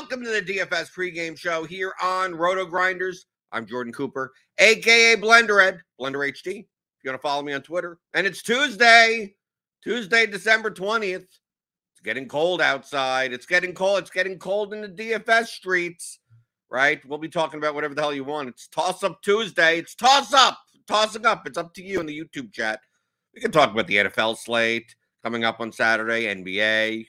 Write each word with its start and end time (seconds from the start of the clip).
Welcome 0.00 0.22
to 0.22 0.30
the 0.30 0.40
DFS 0.42 0.92
pregame 0.92 1.36
show 1.36 1.64
here 1.64 1.92
on 2.00 2.32
Roto 2.32 2.64
Grinders. 2.64 3.26
I'm 3.50 3.66
Jordan 3.66 3.92
Cooper, 3.92 4.32
aka 4.58 5.16
Blender 5.16 5.60
Ed, 5.60 5.80
Blender 6.00 6.24
HD. 6.30 6.60
If 6.60 6.66
you 7.02 7.10
want 7.10 7.18
to 7.18 7.18
follow 7.18 7.42
me 7.42 7.52
on 7.52 7.62
Twitter, 7.62 7.98
and 8.14 8.24
it's 8.24 8.40
Tuesday, 8.40 9.34
Tuesday, 9.82 10.24
December 10.24 10.70
20th. 10.70 11.24
It's 11.24 12.00
getting 12.04 12.28
cold 12.28 12.62
outside. 12.62 13.32
It's 13.32 13.44
getting 13.44 13.74
cold. 13.74 13.98
It's 13.98 14.10
getting 14.10 14.38
cold 14.38 14.72
in 14.72 14.82
the 14.82 14.88
DFS 14.88 15.46
streets, 15.46 16.20
right? 16.70 17.04
We'll 17.04 17.18
be 17.18 17.28
talking 17.28 17.58
about 17.58 17.74
whatever 17.74 17.96
the 17.96 18.00
hell 18.00 18.14
you 18.14 18.22
want. 18.22 18.50
It's 18.50 18.68
Toss 18.68 19.02
Up 19.02 19.20
Tuesday. 19.22 19.78
It's 19.80 19.96
Toss 19.96 20.32
Up, 20.32 20.60
tossing 20.86 21.26
up. 21.26 21.44
It's 21.44 21.58
up 21.58 21.74
to 21.74 21.82
you 21.82 21.98
in 21.98 22.06
the 22.06 22.16
YouTube 22.16 22.52
chat. 22.52 22.78
We 23.34 23.40
can 23.40 23.50
talk 23.50 23.72
about 23.72 23.88
the 23.88 23.96
NFL 23.96 24.38
slate 24.38 24.94
coming 25.24 25.42
up 25.42 25.58
on 25.58 25.72
Saturday, 25.72 26.32
NBA, 26.32 27.08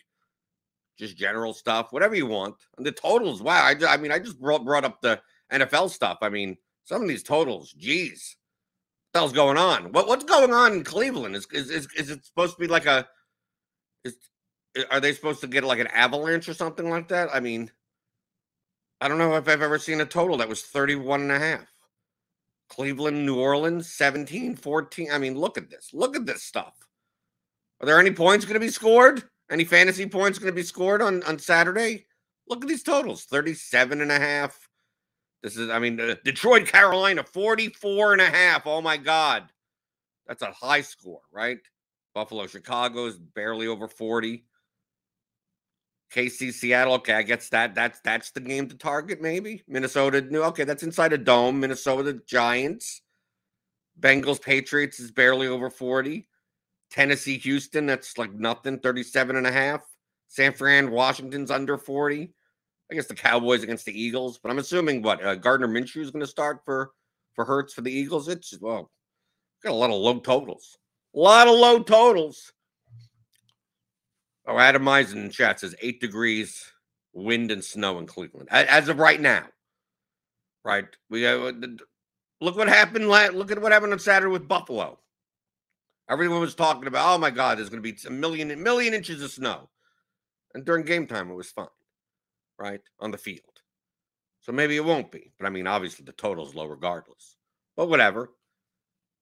just 0.99 1.17
general 1.17 1.53
stuff, 1.53 1.91
whatever 1.91 2.13
you 2.13 2.27
want. 2.27 2.55
And 2.77 2.85
the 2.85 2.91
totals, 2.91 3.41
wow. 3.41 3.63
I, 3.63 3.75
I 3.87 3.97
mean, 3.97 4.11
I 4.11 4.19
just 4.19 4.39
brought, 4.39 4.65
brought 4.65 4.83
up 4.83 5.01
the 5.01 5.19
NFL 5.51 5.89
stuff. 5.89 6.19
I 6.21 6.29
mean, 6.29 6.57
some 6.83 7.01
of 7.01 7.07
these 7.07 7.23
totals, 7.23 7.71
geez, 7.73 8.35
what 9.07 9.13
the 9.13 9.19
hell's 9.19 9.33
going 9.33 9.57
on? 9.57 9.91
What 9.91 10.07
what's 10.07 10.25
going 10.25 10.53
on 10.53 10.73
in 10.73 10.83
Cleveland? 10.83 11.35
Is 11.35 11.47
is 11.51 11.71
is, 11.71 11.87
is 11.97 12.09
it 12.09 12.25
supposed 12.25 12.55
to 12.55 12.59
be 12.59 12.67
like 12.67 12.85
a? 12.85 13.07
Is 14.03 14.17
are 14.91 14.99
they 14.99 15.13
supposed 15.13 15.41
to 15.41 15.47
get 15.47 15.63
like 15.63 15.79
an 15.79 15.87
avalanche 15.87 16.47
or 16.49 16.53
something 16.53 16.89
like 16.89 17.07
that? 17.07 17.29
I 17.33 17.39
mean, 17.39 17.71
I 19.01 19.07
don't 19.07 19.17
know 19.17 19.35
if 19.35 19.47
I've 19.47 19.61
ever 19.61 19.79
seen 19.79 20.01
a 20.01 20.05
total 20.05 20.37
that 20.37 20.49
was 20.49 20.61
31 20.61 21.21
and 21.21 21.31
a 21.31 21.39
half. 21.39 21.65
Cleveland, 22.69 23.25
New 23.25 23.39
Orleans, 23.39 23.91
17, 23.91 24.55
14. 24.55 25.11
I 25.11 25.17
mean, 25.17 25.35
look 25.35 25.57
at 25.57 25.71
this. 25.71 25.89
Look 25.91 26.15
at 26.15 26.27
this 26.27 26.43
stuff. 26.43 26.75
Are 27.81 27.85
there 27.85 27.99
any 27.99 28.11
points 28.11 28.45
going 28.45 28.53
to 28.53 28.59
be 28.59 28.69
scored? 28.69 29.23
Any 29.51 29.63
fantasy 29.63 30.05
points 30.05 30.37
going 30.37 30.51
to 30.51 30.55
be 30.55 30.63
scored 30.63 31.01
on, 31.01 31.23
on 31.23 31.39
Saturday? 31.39 32.05
Look 32.47 32.63
at 32.63 32.67
these 32.67 32.83
totals 32.83 33.25
37 33.25 34.01
and 34.01 34.11
a 34.11 34.19
half. 34.19 34.69
This 35.41 35.57
is, 35.57 35.69
I 35.69 35.79
mean, 35.79 35.99
uh, 35.99 36.15
Detroit, 36.23 36.67
Carolina, 36.67 37.23
44 37.23 38.13
and 38.13 38.21
a 38.21 38.25
half. 38.25 38.67
Oh 38.67 38.81
my 38.81 38.97
God. 38.97 39.43
That's 40.27 40.41
a 40.41 40.51
high 40.51 40.81
score, 40.81 41.21
right? 41.31 41.57
Buffalo, 42.13 42.47
Chicago 42.47 43.05
is 43.05 43.17
barely 43.17 43.67
over 43.67 43.87
40. 43.87 44.43
KC, 46.13 46.53
Seattle. 46.53 46.93
Okay, 46.95 47.13
I 47.13 47.21
guess 47.21 47.49
that 47.49 47.75
that's 47.75 47.99
that's 48.01 48.31
the 48.31 48.39
game 48.39 48.67
to 48.67 48.75
target, 48.75 49.21
maybe. 49.21 49.63
Minnesota, 49.67 50.21
New. 50.21 50.41
Okay, 50.43 50.63
that's 50.63 50.83
inside 50.83 51.13
a 51.13 51.17
dome. 51.17 51.59
Minnesota 51.59 52.19
Giants. 52.25 53.01
Bengals, 53.99 54.41
Patriots 54.41 54.99
is 54.99 55.11
barely 55.11 55.47
over 55.47 55.69
40. 55.69 56.27
Tennessee, 56.91 57.37
Houston, 57.37 57.85
that's 57.85 58.17
like 58.17 58.33
nothing, 58.33 58.79
37 58.79 59.35
and 59.35 59.47
a 59.47 59.51
half. 59.51 59.81
San 60.27 60.53
Fran, 60.53 60.91
Washington's 60.91 61.51
under 61.51 61.77
40. 61.77 62.33
I 62.91 62.95
guess 62.95 63.07
the 63.07 63.15
Cowboys 63.15 63.63
against 63.63 63.85
the 63.85 63.99
Eagles, 63.99 64.39
but 64.39 64.49
I'm 64.49 64.57
assuming 64.57 65.01
what 65.01 65.23
uh, 65.23 65.35
Gardner 65.35 65.67
Minshew 65.67 66.01
is 66.01 66.11
going 66.11 66.21
to 66.21 66.27
start 66.27 66.61
for 66.65 66.91
for 67.35 67.45
Hurts 67.45 67.73
for 67.73 67.81
the 67.81 67.91
Eagles. 67.91 68.27
It's 68.27 68.57
well, 68.59 68.89
got 69.63 69.71
a 69.71 69.75
lot 69.75 69.91
of 69.91 69.97
low 69.97 70.19
totals, 70.19 70.77
a 71.15 71.19
lot 71.19 71.47
of 71.47 71.53
low 71.53 71.83
totals. 71.83 72.51
Oh, 74.47 74.57
Adam 74.57 74.87
Eisen 74.87 75.25
in 75.25 75.29
chat 75.29 75.59
says 75.59 75.75
eight 75.81 76.01
degrees, 76.01 76.71
wind 77.13 77.51
and 77.51 77.63
snow 77.63 77.99
in 77.99 78.07
Cleveland 78.07 78.49
as 78.51 78.89
of 78.89 78.97
right 78.97 79.21
now. 79.21 79.45
Right, 80.65 80.87
we 81.11 81.27
uh, 81.27 81.51
look 82.41 82.57
what 82.57 82.67
happened. 82.67 83.07
Look 83.07 83.51
at 83.51 83.61
what 83.61 83.71
happened 83.71 83.93
on 83.93 83.99
Saturday 83.99 84.31
with 84.31 84.47
Buffalo. 84.47 84.99
Everyone 86.09 86.39
was 86.39 86.55
talking 86.55 86.87
about, 86.87 87.15
oh 87.15 87.17
my 87.19 87.29
God, 87.29 87.57
there's 87.57 87.69
going 87.69 87.83
to 87.83 87.93
be 87.93 87.97
a 88.07 88.11
million, 88.11 88.93
inches 88.93 89.21
of 89.21 89.31
snow. 89.31 89.69
And 90.53 90.65
during 90.65 90.83
game 90.83 91.05
time, 91.05 91.29
it 91.29 91.35
was 91.35 91.51
fine, 91.51 91.67
right? 92.57 92.81
On 92.99 93.11
the 93.11 93.17
field. 93.17 93.43
So 94.41 94.51
maybe 94.51 94.75
it 94.75 94.85
won't 94.85 95.11
be. 95.11 95.31
But 95.37 95.45
I 95.45 95.49
mean, 95.49 95.67
obviously, 95.67 96.05
the 96.05 96.13
total's 96.13 96.55
low 96.55 96.65
regardless. 96.65 97.35
But 97.77 97.89
whatever. 97.89 98.31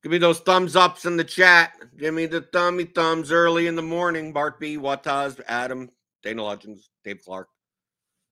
Give 0.04 0.12
me 0.12 0.20
those 0.20 0.40
thumbs 0.40 0.76
ups 0.76 1.06
in 1.06 1.18
the 1.18 1.24
chat. 1.24 1.74
Give 1.98 2.14
me 2.14 2.28
the 2.28 2.42
thummy 2.54 2.86
thumbs 2.86 3.32
early 3.32 3.68
in 3.68 3.76
the 3.76 3.82
morning. 3.82 4.32
Bart 4.32 4.60
B, 4.60 4.78
Wataz, 4.78 5.42
Adam, 5.48 5.90
Dana 6.24 6.44
Legends, 6.44 6.90
Dave 7.04 7.20
Clark. 7.26 7.50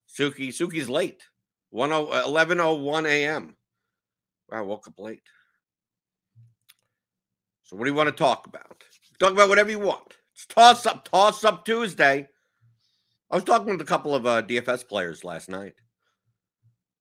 Suki. 0.07 0.49
Suki's 0.49 0.87
late. 0.87 1.23
11.01 1.73 3.09
a.m. 3.09 3.57
Wow, 4.49 4.63
woke 4.63 4.87
up 4.87 4.99
late. 4.99 5.23
So 7.65 7.75
what 7.75 7.85
do 7.85 7.91
you 7.91 7.97
want 7.97 8.07
to 8.07 8.23
talk 8.23 8.45
about? 8.45 8.83
Talk 9.19 9.31
about 9.31 9.49
whatever 9.49 9.71
you 9.71 9.79
want. 9.79 10.17
It's 10.33 10.45
toss 10.45 10.85
up, 10.85 11.09
toss 11.09 11.43
up 11.43 11.65
Tuesday. 11.65 12.27
I 13.31 13.35
was 13.35 13.43
talking 13.43 13.71
with 13.71 13.81
a 13.81 13.85
couple 13.85 14.13
of 14.13 14.27
uh, 14.27 14.43
DFS 14.43 14.87
players 14.87 15.23
last 15.23 15.49
night 15.49 15.73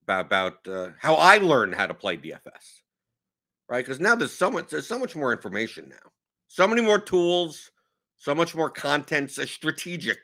about 0.04 0.26
about 0.26 0.66
uh, 0.66 0.88
how 0.98 1.16
I 1.16 1.36
learned 1.36 1.74
how 1.74 1.86
to 1.86 1.92
play 1.92 2.16
DFS. 2.16 2.80
Right? 3.68 3.84
Because 3.84 4.00
now 4.00 4.14
there's 4.14 4.32
so 4.32 4.50
much 4.50 4.70
there's 4.70 4.86
so 4.86 4.98
much 4.98 5.14
more 5.14 5.32
information 5.32 5.86
now. 5.90 6.10
So 6.48 6.66
many 6.66 6.80
more 6.80 6.98
tools, 6.98 7.70
so 8.16 8.34
much 8.34 8.54
more 8.54 8.70
content, 8.70 9.32
so 9.32 9.44
strategic 9.44 10.18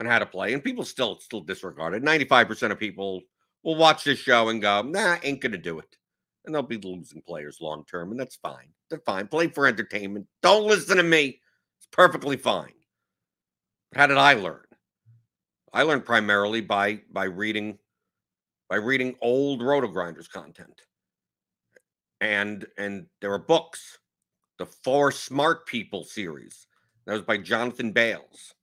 on 0.00 0.06
how 0.06 0.18
to 0.18 0.26
play. 0.26 0.54
And 0.54 0.64
people 0.64 0.84
still 0.84 1.20
still 1.20 1.40
disregard 1.40 1.94
it. 1.94 2.02
95% 2.02 2.72
of 2.72 2.80
people 2.80 3.22
will 3.62 3.76
watch 3.76 4.02
this 4.02 4.18
show 4.18 4.48
and 4.48 4.60
go, 4.60 4.82
nah, 4.82 5.18
ain't 5.22 5.40
gonna 5.40 5.56
do 5.56 5.78
it 5.78 5.96
and 6.46 6.54
they'll 6.54 6.62
be 6.62 6.78
losing 6.78 7.22
players 7.22 7.58
long 7.60 7.84
term, 7.84 8.10
and 8.10 8.18
that's 8.18 8.36
fine. 8.36 8.68
They're 8.88 9.02
fine. 9.04 9.26
Play 9.26 9.48
for 9.48 9.66
entertainment. 9.66 10.26
Don't 10.42 10.66
listen 10.66 10.96
to 10.96 11.02
me. 11.02 11.40
It's 11.78 11.88
perfectly 11.90 12.36
fine. 12.36 12.72
But 13.90 14.00
how 14.00 14.06
did 14.06 14.16
I 14.16 14.34
learn? 14.34 14.62
I 15.72 15.82
learned 15.82 16.04
primarily 16.04 16.60
by 16.60 17.00
by 17.12 17.24
reading 17.24 17.78
by 18.70 18.76
reading 18.76 19.16
old 19.20 19.62
Roto 19.62 19.88
Grinders 19.88 20.28
content. 20.28 20.82
And 22.20 22.66
and 22.78 23.06
there 23.20 23.32
are 23.32 23.38
books. 23.38 23.98
The 24.58 24.66
For 24.66 25.12
Smart 25.12 25.66
People 25.66 26.02
series. 26.04 26.66
That 27.04 27.12
was 27.12 27.22
by 27.22 27.36
Jonathan 27.36 27.92
Bales. 27.92 28.54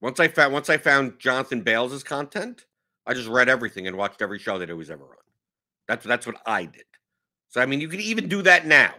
Once 0.00 0.20
I 0.20 0.28
found 0.28 0.52
once 0.52 0.70
I 0.70 0.78
found 0.78 1.18
Jonathan 1.18 1.62
Bales's 1.62 2.02
content, 2.02 2.64
I 3.06 3.12
just 3.12 3.28
read 3.28 3.48
everything 3.48 3.86
and 3.86 3.96
watched 3.96 4.22
every 4.22 4.38
show 4.38 4.58
that 4.58 4.68
he 4.68 4.74
was 4.74 4.90
ever 4.90 5.04
on. 5.04 5.23
That's 5.88 6.04
that's 6.06 6.26
what 6.26 6.36
I 6.46 6.64
did. 6.66 6.84
So 7.48 7.60
I 7.60 7.66
mean, 7.66 7.80
you 7.80 7.88
can 7.88 8.00
even 8.00 8.28
do 8.28 8.42
that 8.42 8.66
now. 8.66 8.94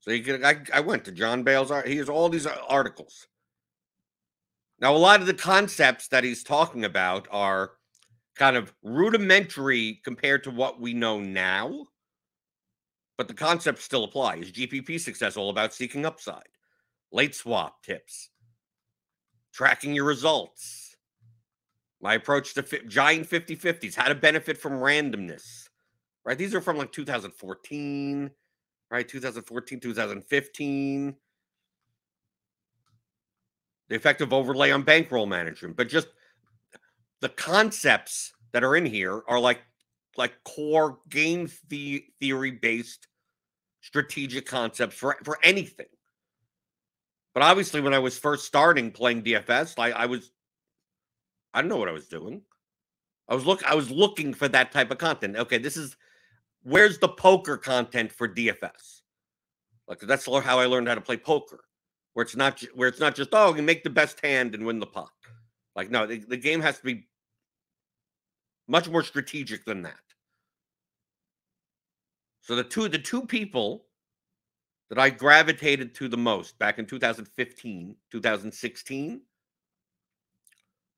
So 0.00 0.12
you 0.12 0.22
could. 0.22 0.44
I, 0.44 0.56
I 0.74 0.80
went 0.80 1.04
to 1.06 1.12
John 1.12 1.42
Bales. 1.42 1.72
He 1.86 1.96
has 1.98 2.08
all 2.08 2.28
these 2.28 2.46
articles. 2.46 3.28
Now, 4.80 4.94
a 4.94 4.98
lot 4.98 5.20
of 5.20 5.26
the 5.26 5.34
concepts 5.34 6.08
that 6.08 6.24
he's 6.24 6.42
talking 6.42 6.84
about 6.84 7.28
are 7.30 7.72
kind 8.36 8.56
of 8.56 8.72
rudimentary 8.82 10.00
compared 10.04 10.44
to 10.44 10.50
what 10.50 10.80
we 10.80 10.94
know 10.94 11.20
now. 11.20 11.86
but 13.16 13.28
the 13.28 13.34
concepts 13.34 13.84
still 13.84 14.04
apply. 14.04 14.36
Is 14.36 14.50
GPP 14.52 14.98
success 14.98 15.36
all 15.36 15.50
about 15.50 15.74
seeking 15.74 16.06
upside? 16.06 16.48
Late 17.12 17.34
swap 17.34 17.82
tips, 17.82 18.30
tracking 19.52 19.94
your 19.94 20.04
results. 20.06 20.79
My 22.00 22.14
approach 22.14 22.54
to 22.54 22.62
fi- 22.62 22.84
giant 22.86 23.26
50 23.26 23.56
50s, 23.56 23.94
how 23.94 24.08
to 24.08 24.14
benefit 24.14 24.56
from 24.56 24.74
randomness, 24.74 25.68
right? 26.24 26.38
These 26.38 26.54
are 26.54 26.60
from 26.60 26.78
like 26.78 26.92
2014, 26.92 28.30
right? 28.90 29.08
2014, 29.08 29.80
2015. 29.80 31.16
The 33.88 33.94
effective 33.96 34.32
overlay 34.32 34.70
on 34.70 34.82
bankroll 34.82 35.26
management, 35.26 35.76
but 35.76 35.88
just 35.88 36.08
the 37.20 37.28
concepts 37.28 38.32
that 38.52 38.64
are 38.64 38.76
in 38.76 38.86
here 38.86 39.22
are 39.28 39.40
like 39.40 39.60
like 40.16 40.32
core 40.44 40.98
game 41.08 41.50
the- 41.68 42.04
theory 42.20 42.50
based 42.50 43.06
strategic 43.80 44.46
concepts 44.46 44.94
for 44.94 45.16
for 45.24 45.38
anything. 45.42 45.86
But 47.34 47.42
obviously, 47.42 47.80
when 47.80 47.94
I 47.94 47.98
was 47.98 48.18
first 48.18 48.44
starting 48.44 48.90
playing 48.90 49.22
DFS, 49.22 49.78
I, 49.78 49.92
I 49.92 50.06
was 50.06 50.32
I 51.52 51.60
don't 51.60 51.68
know 51.68 51.76
what 51.76 51.88
I 51.88 51.92
was 51.92 52.08
doing. 52.08 52.42
I 53.28 53.34
was 53.34 53.46
look 53.46 53.64
I 53.64 53.74
was 53.74 53.90
looking 53.90 54.34
for 54.34 54.48
that 54.48 54.72
type 54.72 54.90
of 54.90 54.98
content. 54.98 55.36
Okay, 55.36 55.58
this 55.58 55.76
is 55.76 55.96
where's 56.62 56.98
the 56.98 57.08
poker 57.08 57.56
content 57.56 58.12
for 58.12 58.28
DFS? 58.28 59.02
Like 59.86 60.00
that's 60.00 60.26
how 60.26 60.58
I 60.58 60.66
learned 60.66 60.88
how 60.88 60.94
to 60.94 61.00
play 61.00 61.16
poker, 61.16 61.64
where 62.14 62.24
it's 62.24 62.36
not 62.36 62.62
where 62.74 62.88
it's 62.88 63.00
not 63.00 63.14
just 63.14 63.30
oh 63.32 63.54
you 63.54 63.62
make 63.62 63.84
the 63.84 63.90
best 63.90 64.24
hand 64.24 64.54
and 64.54 64.66
win 64.66 64.80
the 64.80 64.86
pot. 64.86 65.10
Like 65.76 65.90
no, 65.90 66.06
the, 66.06 66.18
the 66.18 66.36
game 66.36 66.60
has 66.60 66.78
to 66.78 66.84
be 66.84 67.06
much 68.68 68.88
more 68.88 69.02
strategic 69.02 69.64
than 69.64 69.82
that. 69.82 69.94
So 72.42 72.56
the 72.56 72.64
two 72.64 72.88
the 72.88 72.98
two 72.98 73.26
people 73.26 73.86
that 74.88 74.98
I 74.98 75.10
gravitated 75.10 75.94
to 75.96 76.08
the 76.08 76.16
most 76.16 76.58
back 76.58 76.80
in 76.80 76.86
2015, 76.86 77.96
2016 78.10 79.20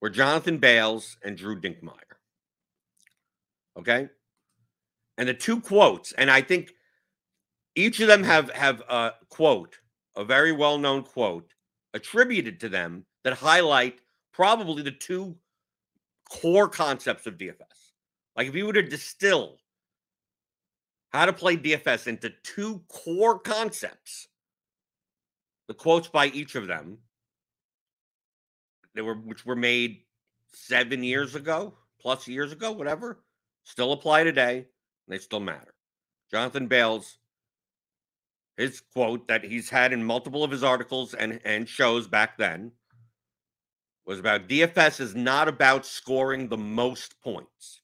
were 0.02 0.10
Jonathan 0.10 0.58
Bales 0.58 1.16
and 1.22 1.38
Drew 1.38 1.58
Dinkmeyer. 1.58 2.18
Okay? 3.78 4.08
And 5.16 5.28
the 5.28 5.34
two 5.34 5.60
quotes, 5.60 6.12
and 6.12 6.30
I 6.30 6.42
think 6.42 6.72
each 7.76 8.00
of 8.00 8.08
them 8.08 8.24
have 8.24 8.50
have 8.50 8.80
a 8.88 9.12
quote, 9.30 9.78
a 10.16 10.24
very 10.24 10.52
well-known 10.52 11.04
quote 11.04 11.54
attributed 11.94 12.58
to 12.60 12.68
them 12.68 13.06
that 13.22 13.34
highlight 13.34 14.00
probably 14.32 14.82
the 14.82 14.90
two 14.90 15.36
core 16.28 16.68
concepts 16.68 17.26
of 17.26 17.38
DFS. 17.38 17.92
Like 18.36 18.48
if 18.48 18.54
you 18.54 18.66
were 18.66 18.72
to 18.72 18.82
distill 18.82 19.58
how 21.10 21.26
to 21.26 21.32
play 21.32 21.56
DFS 21.56 22.08
into 22.08 22.32
two 22.42 22.82
core 22.88 23.38
concepts, 23.38 24.26
the 25.68 25.74
quotes 25.74 26.08
by 26.08 26.26
each 26.28 26.56
of 26.56 26.66
them, 26.66 26.98
they 28.94 29.02
were 29.02 29.14
which 29.14 29.46
were 29.46 29.56
made 29.56 30.02
seven 30.52 31.02
years 31.02 31.34
ago, 31.34 31.74
plus 32.00 32.28
years 32.28 32.52
ago, 32.52 32.72
whatever, 32.72 33.20
still 33.64 33.92
apply 33.92 34.24
today, 34.24 34.66
they 35.08 35.18
still 35.18 35.40
matter. 35.40 35.74
Jonathan 36.30 36.66
Bales, 36.66 37.18
his 38.56 38.80
quote 38.80 39.28
that 39.28 39.44
he's 39.44 39.70
had 39.70 39.92
in 39.92 40.04
multiple 40.04 40.44
of 40.44 40.50
his 40.50 40.62
articles 40.62 41.14
and, 41.14 41.40
and 41.44 41.68
shows 41.68 42.06
back 42.06 42.36
then 42.38 42.72
was 44.04 44.18
about 44.18 44.48
DFS 44.48 45.00
is 45.00 45.14
not 45.14 45.48
about 45.48 45.86
scoring 45.86 46.48
the 46.48 46.56
most 46.56 47.20
points. 47.22 47.80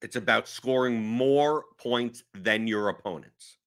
It's 0.00 0.16
about 0.16 0.48
scoring 0.48 1.02
more 1.02 1.64
points 1.78 2.24
than 2.34 2.66
your 2.66 2.88
opponents. 2.88 3.58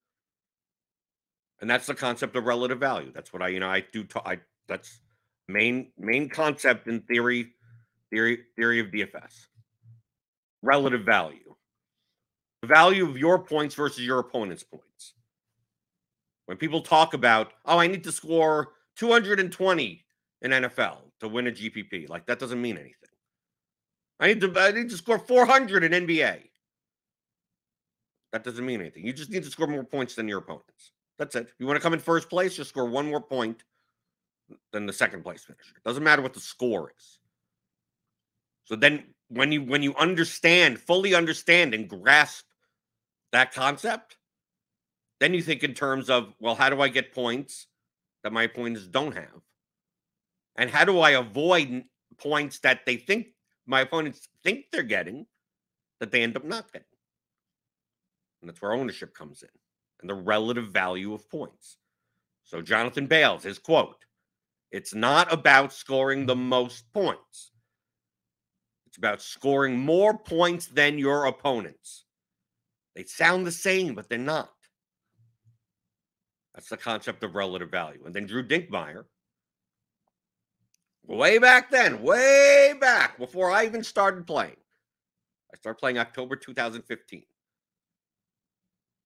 And 1.62 1.70
that's 1.70 1.88
the 1.88 1.96
concept 1.96 2.36
of 2.36 2.46
relative 2.46 2.80
value. 2.80 3.12
That's 3.14 3.32
what 3.32 3.42
I, 3.42 3.50
you 3.50 3.60
know, 3.60 3.70
I 3.70 3.82
do. 3.92 4.04
T- 4.04 4.20
I 4.26 4.40
that's 4.68 5.00
main 5.48 5.92
main 5.98 6.30
concept 6.30 6.88
in 6.88 7.02
theory, 7.02 7.54
theory 8.12 8.40
theory 8.56 8.80
of 8.80 8.88
DFS. 8.88 9.48
Relative 10.62 11.02
value, 11.02 11.56
the 12.62 12.68
value 12.68 13.08
of 13.08 13.18
your 13.18 13.40
points 13.40 13.76
versus 13.76 14.04
your 14.04 14.20
opponent's 14.20 14.64
points. 14.64 15.14
When 16.48 16.58
people 16.58 16.82
talk 16.82 17.14
about, 17.14 17.54
oh, 17.66 17.78
I 17.78 17.88
need 17.88 18.04
to 18.04 18.12
score 18.12 18.74
220 18.96 20.06
in 20.42 20.52
NFL 20.52 20.98
to 21.20 21.28
win 21.28 21.48
a 21.48 21.52
GPP. 21.52 22.10
Like 22.10 22.26
that 22.28 22.40
doesn't 22.40 22.62
mean 22.62 22.78
anything. 22.78 23.10
I 24.20 24.28
need 24.28 24.42
to 24.42 24.54
I 24.58 24.72
need 24.72 24.90
to 24.90 24.98
score 24.98 25.20
400 25.20 25.84
in 25.84 26.08
NBA. 26.08 26.40
That 28.32 28.44
doesn't 28.44 28.66
mean 28.66 28.82
anything. 28.82 29.06
You 29.06 29.14
just 29.14 29.32
need 29.32 29.44
to 29.44 29.50
score 29.50 29.68
more 29.68 29.84
points 29.84 30.16
than 30.16 30.28
your 30.28 30.40
opponents. 30.40 30.92
That's 31.18 31.36
it. 31.36 31.48
You 31.58 31.68
want 31.68 31.78
to 31.78 31.82
come 31.82 31.94
in 31.94 32.00
first 32.00 32.30
place, 32.30 32.56
just 32.56 32.70
score 32.70 32.86
one 32.86 33.08
more 33.08 33.22
point 33.22 33.64
than 34.72 34.86
the 34.86 34.94
second 34.94 35.24
place 35.24 35.44
finisher. 35.44 35.76
Doesn't 35.84 36.04
matter 36.04 36.22
what 36.22 36.34
the 36.34 36.40
score 36.40 36.92
is. 36.98 37.20
So 38.66 38.76
then 38.76 39.04
when 39.30 39.52
you 39.52 39.64
when 39.64 39.84
you 39.84 39.96
understand, 39.96 40.80
fully 40.80 41.14
understand 41.14 41.74
and 41.74 41.90
grasp 41.90 42.46
that 43.32 43.54
concept, 43.54 44.18
then 45.20 45.34
you 45.34 45.42
think 45.42 45.64
in 45.64 45.74
terms 45.74 46.10
of, 46.10 46.34
well, 46.40 46.56
how 46.56 46.70
do 46.70 46.82
I 46.82 46.90
get 46.90 47.14
points 47.14 47.68
that 48.24 48.34
my 48.34 48.44
opponents 48.44 48.88
don't 48.88 49.16
have? 49.16 49.42
And 50.58 50.70
how 50.70 50.86
do 50.86 51.00
I 51.00 51.12
avoid 51.12 51.84
points 52.18 52.60
that 52.60 52.86
they 52.86 52.98
think 52.98 53.28
my 53.66 53.82
opponents 53.82 54.28
think 54.44 54.66
they're 54.72 54.84
getting 54.84 55.26
that 56.00 56.12
they 56.12 56.24
end 56.24 56.36
up 56.36 56.44
not 56.44 56.72
getting? 56.72 56.88
And 58.42 58.50
that's 58.50 58.62
where 58.62 58.74
ownership 58.74 59.14
comes 59.14 59.44
in 59.44 59.50
and 60.02 60.10
the 60.10 60.14
relative 60.14 60.68
value 60.68 61.14
of 61.14 61.30
points. 61.30 61.78
So, 62.44 62.62
Jonathan 62.62 63.08
Bales, 63.08 63.44
his 63.44 63.58
quote 63.58 64.06
it's 64.76 64.94
not 64.94 65.32
about 65.32 65.72
scoring 65.72 66.26
the 66.26 66.36
mm-hmm. 66.36 66.50
most 66.50 66.92
points, 66.92 67.52
it's 68.86 68.98
about 68.98 69.22
scoring 69.22 69.80
more 69.80 70.18
points 70.18 70.68
than 70.68 71.00
your 71.00 71.26
opponents. 71.26 72.04
They 72.94 73.06
sound 73.06 73.48
the 73.48 73.52
same, 73.54 73.96
but 73.96 74.10
they're 74.10 74.18
not. 74.18 74.52
That's 76.54 76.68
the 76.68 76.78
concept 76.78 77.24
of 77.24 77.36
relative 77.36 77.72
value. 77.72 78.04
And 78.06 78.14
then 78.14 78.26
Drew 78.26 78.46
Dinkmeyer, 78.46 79.06
way 81.06 81.38
back 81.38 81.72
then, 81.72 82.02
way 82.02 82.74
back 82.80 83.18
before 83.18 83.52
I 83.52 83.66
even 83.66 83.84
started 83.84 84.28
playing. 84.28 84.58
I 85.54 85.58
started 85.58 85.80
playing 85.80 86.00
October 86.00 86.36
2015. 86.36 87.24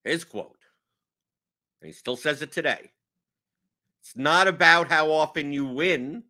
His 0.04 0.24
quote, 0.24 0.58
and 1.82 1.88
he 1.88 1.94
still 1.94 2.16
says 2.16 2.42
it 2.42 2.52
today. 2.52 2.92
It's 4.10 4.18
not 4.18 4.48
about 4.48 4.90
how 4.90 5.12
often 5.12 5.54
you 5.54 5.66
win. 5.66 6.24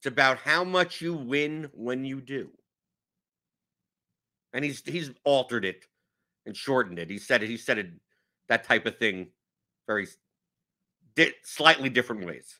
It's 0.00 0.06
about 0.06 0.38
how 0.38 0.64
much 0.64 1.00
you 1.00 1.14
win 1.14 1.70
when 1.72 2.04
you 2.04 2.20
do. 2.20 2.50
And 4.52 4.64
he's 4.64 4.82
he's 4.84 5.12
altered 5.22 5.64
it 5.64 5.84
and 6.46 6.56
shortened 6.56 6.98
it. 6.98 7.10
He 7.10 7.18
said 7.18 7.44
it. 7.44 7.48
He 7.48 7.56
said 7.56 7.78
it 7.78 7.90
that 8.48 8.64
type 8.64 8.86
of 8.86 8.98
thing 8.98 9.28
very 9.86 10.08
di- 11.14 11.34
slightly 11.44 11.90
different 11.90 12.26
ways. 12.26 12.58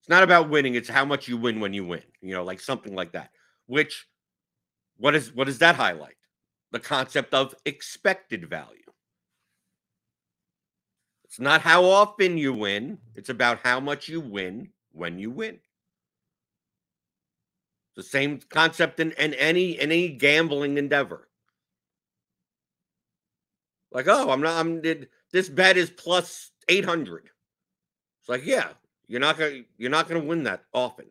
It's 0.00 0.08
not 0.08 0.22
about 0.22 0.48
winning, 0.48 0.74
it's 0.74 0.88
how 0.88 1.04
much 1.04 1.28
you 1.28 1.36
win 1.36 1.60
when 1.60 1.74
you 1.74 1.84
win, 1.84 2.02
you 2.22 2.34
know, 2.34 2.44
like 2.44 2.60
something 2.60 2.94
like 2.94 3.12
that. 3.12 3.28
Which 3.66 4.06
what 4.96 5.14
is 5.14 5.34
what 5.34 5.48
does 5.48 5.58
that 5.58 5.76
highlight? 5.76 6.16
The 6.72 6.80
concept 6.80 7.34
of 7.34 7.54
expected 7.66 8.48
value. 8.48 8.83
It's 11.34 11.40
not 11.40 11.62
how 11.62 11.84
often 11.84 12.38
you 12.38 12.52
win, 12.52 12.96
it's 13.16 13.28
about 13.28 13.58
how 13.64 13.80
much 13.80 14.08
you 14.08 14.20
win 14.20 14.68
when 14.92 15.18
you 15.18 15.32
win. 15.32 15.58
The 17.96 18.04
same 18.04 18.38
concept 18.50 19.00
in, 19.00 19.10
in 19.18 19.34
any 19.34 19.72
in 19.72 19.90
any 19.90 20.10
gambling 20.10 20.78
endeavor. 20.78 21.28
Like, 23.90 24.06
oh, 24.06 24.30
I'm 24.30 24.42
not 24.42 24.60
I'm 24.60 24.80
this 25.32 25.48
bet 25.48 25.76
is 25.76 25.90
plus 25.90 26.52
800. 26.68 27.28
It's 28.20 28.28
like, 28.28 28.46
yeah, 28.46 28.68
you're 29.08 29.18
not 29.18 29.36
gonna 29.36 29.62
you're 29.76 29.90
not 29.90 30.06
gonna 30.06 30.22
win 30.22 30.44
that 30.44 30.62
often. 30.72 31.06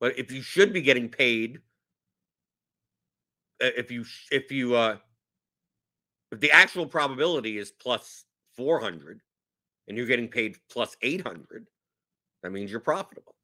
But 0.00 0.18
if 0.18 0.32
you 0.32 0.40
should 0.40 0.72
be 0.72 0.80
getting 0.80 1.10
paid, 1.10 1.58
if 3.60 3.90
you 3.90 4.06
if 4.32 4.50
you 4.50 4.74
uh 4.74 4.96
if 6.32 6.40
the 6.40 6.50
actual 6.50 6.86
probability 6.86 7.58
is 7.58 7.70
plus 7.70 8.24
400 8.56 9.20
and 9.88 9.96
you're 9.96 10.06
getting 10.06 10.28
paid 10.28 10.56
plus 10.70 10.96
800 11.02 11.66
that 12.42 12.50
means 12.50 12.70
you're 12.70 12.80
profitable 12.80 13.34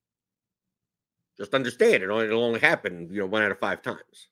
just 1.39 1.55
understand 1.55 2.03
it 2.03 2.11
it'll 2.11 2.45
only 2.45 2.61
happen 2.61 3.09
you 3.11 3.21
know 3.21 3.27
one 3.27 3.43
out 3.43 3.51
of 3.51 3.59
five 3.59 3.83
times 3.83 4.29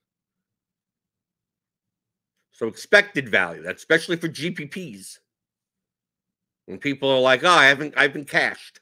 so 2.52 2.66
expected 2.66 3.28
value 3.28 3.62
that's 3.62 3.82
especially 3.82 4.16
for 4.16 4.28
gpps 4.28 5.18
when 6.66 6.78
people 6.78 7.10
are 7.10 7.20
like 7.20 7.44
oh 7.44 7.48
i 7.48 7.66
haven't 7.66 7.94
i've 7.96 8.12
been 8.12 8.24
cashed 8.24 8.80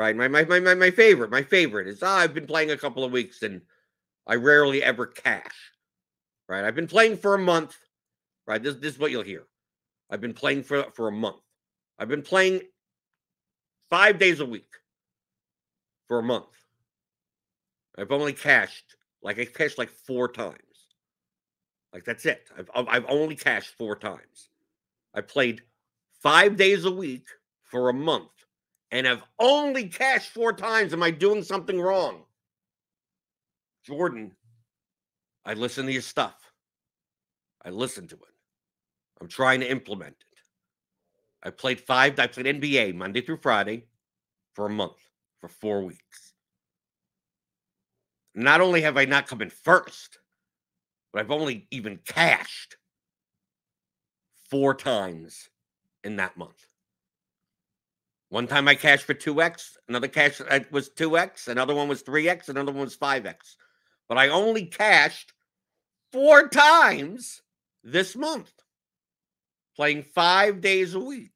right? 0.00 0.16
My 0.16 0.28
my 0.28 0.44
my 0.44 0.60
my 0.60 0.74
my 0.74 0.90
favorite, 0.90 1.30
my 1.30 1.42
favorite 1.42 1.86
is 1.86 2.02
oh, 2.02 2.06
I've 2.06 2.32
been 2.32 2.46
playing 2.46 2.70
a 2.70 2.76
couple 2.76 3.04
of 3.04 3.12
weeks 3.12 3.42
and 3.42 3.60
I 4.26 4.36
rarely 4.36 4.82
ever 4.82 5.06
cash. 5.06 5.54
Right? 6.48 6.64
I've 6.64 6.74
been 6.74 6.86
playing 6.86 7.18
for 7.18 7.34
a 7.34 7.38
month, 7.38 7.76
right? 8.46 8.62
This, 8.62 8.76
this 8.76 8.94
is 8.94 8.98
what 8.98 9.10
you'll 9.10 9.22
hear. 9.22 9.44
I've 10.10 10.22
been 10.22 10.34
playing 10.34 10.64
for, 10.64 10.84
for 10.94 11.06
a 11.06 11.12
month. 11.12 11.42
I've 12.00 12.08
been 12.08 12.22
playing 12.22 12.62
five 13.90 14.18
days 14.18 14.40
a 14.40 14.46
week 14.46 14.72
for 16.08 16.18
a 16.18 16.22
month. 16.22 16.46
I've 17.98 18.10
only 18.10 18.32
cashed, 18.32 18.96
like 19.22 19.38
I 19.38 19.44
cashed 19.44 19.76
like 19.76 19.90
four 19.90 20.32
times. 20.32 20.56
Like 21.92 22.04
that's 22.04 22.24
it. 22.24 22.48
I've 22.56 22.70
I've 22.88 23.04
only 23.06 23.36
cashed 23.36 23.74
four 23.76 23.96
times. 23.96 24.48
I 25.14 25.20
played 25.20 25.60
five 26.22 26.56
days 26.56 26.86
a 26.86 26.90
week 26.90 27.26
for 27.64 27.90
a 27.90 27.94
month 27.94 28.30
and 28.90 29.06
I've 29.06 29.24
only 29.38 29.88
cashed 29.88 30.30
four 30.30 30.54
times. 30.54 30.94
Am 30.94 31.02
I 31.02 31.10
doing 31.10 31.42
something 31.42 31.78
wrong? 31.78 32.22
Jordan, 33.84 34.32
I 35.44 35.52
listen 35.52 35.84
to 35.84 35.92
your 35.92 36.00
stuff. 36.00 36.52
I 37.62 37.68
listen 37.68 38.08
to 38.08 38.14
it. 38.14 38.34
I'm 39.20 39.28
trying 39.28 39.60
to 39.60 39.70
implement 39.70 40.16
it. 40.18 40.29
I 41.42 41.50
played 41.50 41.80
five, 41.80 42.18
I 42.18 42.26
played 42.26 42.46
NBA 42.46 42.94
Monday 42.94 43.20
through 43.20 43.38
Friday 43.38 43.86
for 44.54 44.66
a 44.66 44.70
month, 44.70 44.98
for 45.40 45.48
four 45.48 45.82
weeks. 45.84 46.34
Not 48.34 48.60
only 48.60 48.82
have 48.82 48.96
I 48.96 49.06
not 49.06 49.26
come 49.26 49.42
in 49.42 49.50
first, 49.50 50.18
but 51.12 51.20
I've 51.20 51.30
only 51.30 51.66
even 51.70 51.98
cashed 52.06 52.76
four 54.50 54.74
times 54.74 55.48
in 56.04 56.16
that 56.16 56.36
month. 56.36 56.66
One 58.28 58.46
time 58.46 58.68
I 58.68 58.76
cashed 58.76 59.04
for 59.04 59.14
2x, 59.14 59.76
another 59.88 60.06
cash 60.06 60.40
uh, 60.40 60.60
was 60.70 60.90
2x, 60.90 61.48
another 61.48 61.74
one 61.74 61.88
was 61.88 62.02
3x, 62.04 62.48
another 62.48 62.70
one 62.70 62.84
was 62.84 62.96
5x. 62.96 63.56
But 64.08 64.18
I 64.18 64.28
only 64.28 64.66
cashed 64.66 65.32
four 66.12 66.48
times 66.48 67.42
this 67.82 68.14
month, 68.14 68.52
playing 69.80 70.02
five 70.02 70.60
days 70.60 70.92
a 70.92 71.00
week. 71.00 71.32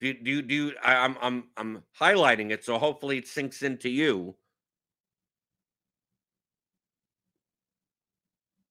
Do 0.00 0.12
do 0.14 0.42
do 0.42 0.72
I, 0.82 0.96
I'm 0.96 1.16
I'm 1.22 1.44
I'm 1.56 1.82
highlighting 1.96 2.50
it 2.50 2.64
so 2.64 2.76
hopefully 2.76 3.18
it 3.18 3.28
sinks 3.28 3.62
into 3.62 3.88
you 3.88 4.34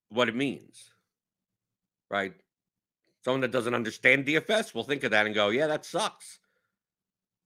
what 0.09 0.27
it 0.27 0.35
means. 0.35 0.91
Right? 2.11 2.33
Someone 3.23 3.39
that 3.41 3.51
doesn't 3.51 3.73
understand 3.73 4.25
DFS 4.25 4.75
will 4.75 4.83
think 4.83 5.05
of 5.05 5.11
that 5.11 5.25
and 5.25 5.33
go, 5.33 5.47
yeah, 5.47 5.67
that 5.67 5.85
sucks. 5.85 6.39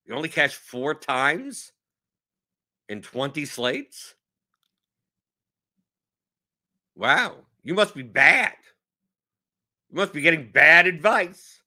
You 0.07 0.15
only 0.15 0.29
cash 0.29 0.55
four 0.55 0.95
times 0.95 1.73
in 2.89 3.03
20 3.03 3.45
slates? 3.45 4.15
Wow, 6.95 7.35
you 7.61 7.75
must 7.75 7.93
be 7.93 8.01
bad. 8.01 8.53
You 9.93 9.97
must 9.99 10.11
be 10.11 10.21
getting 10.21 10.49
bad 10.51 10.87
advice. 10.87 11.61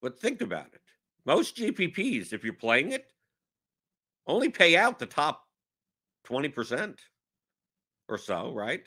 But 0.00 0.20
think 0.20 0.40
about 0.42 0.68
it. 0.72 0.80
Most 1.26 1.56
GPPs, 1.56 2.32
if 2.32 2.44
you're 2.44 2.52
playing 2.52 2.92
it, 2.92 3.10
only 4.24 4.48
pay 4.48 4.76
out 4.76 5.00
the 5.00 5.06
top 5.06 5.42
20% 6.28 6.94
or 8.08 8.16
so, 8.16 8.52
right? 8.54 8.84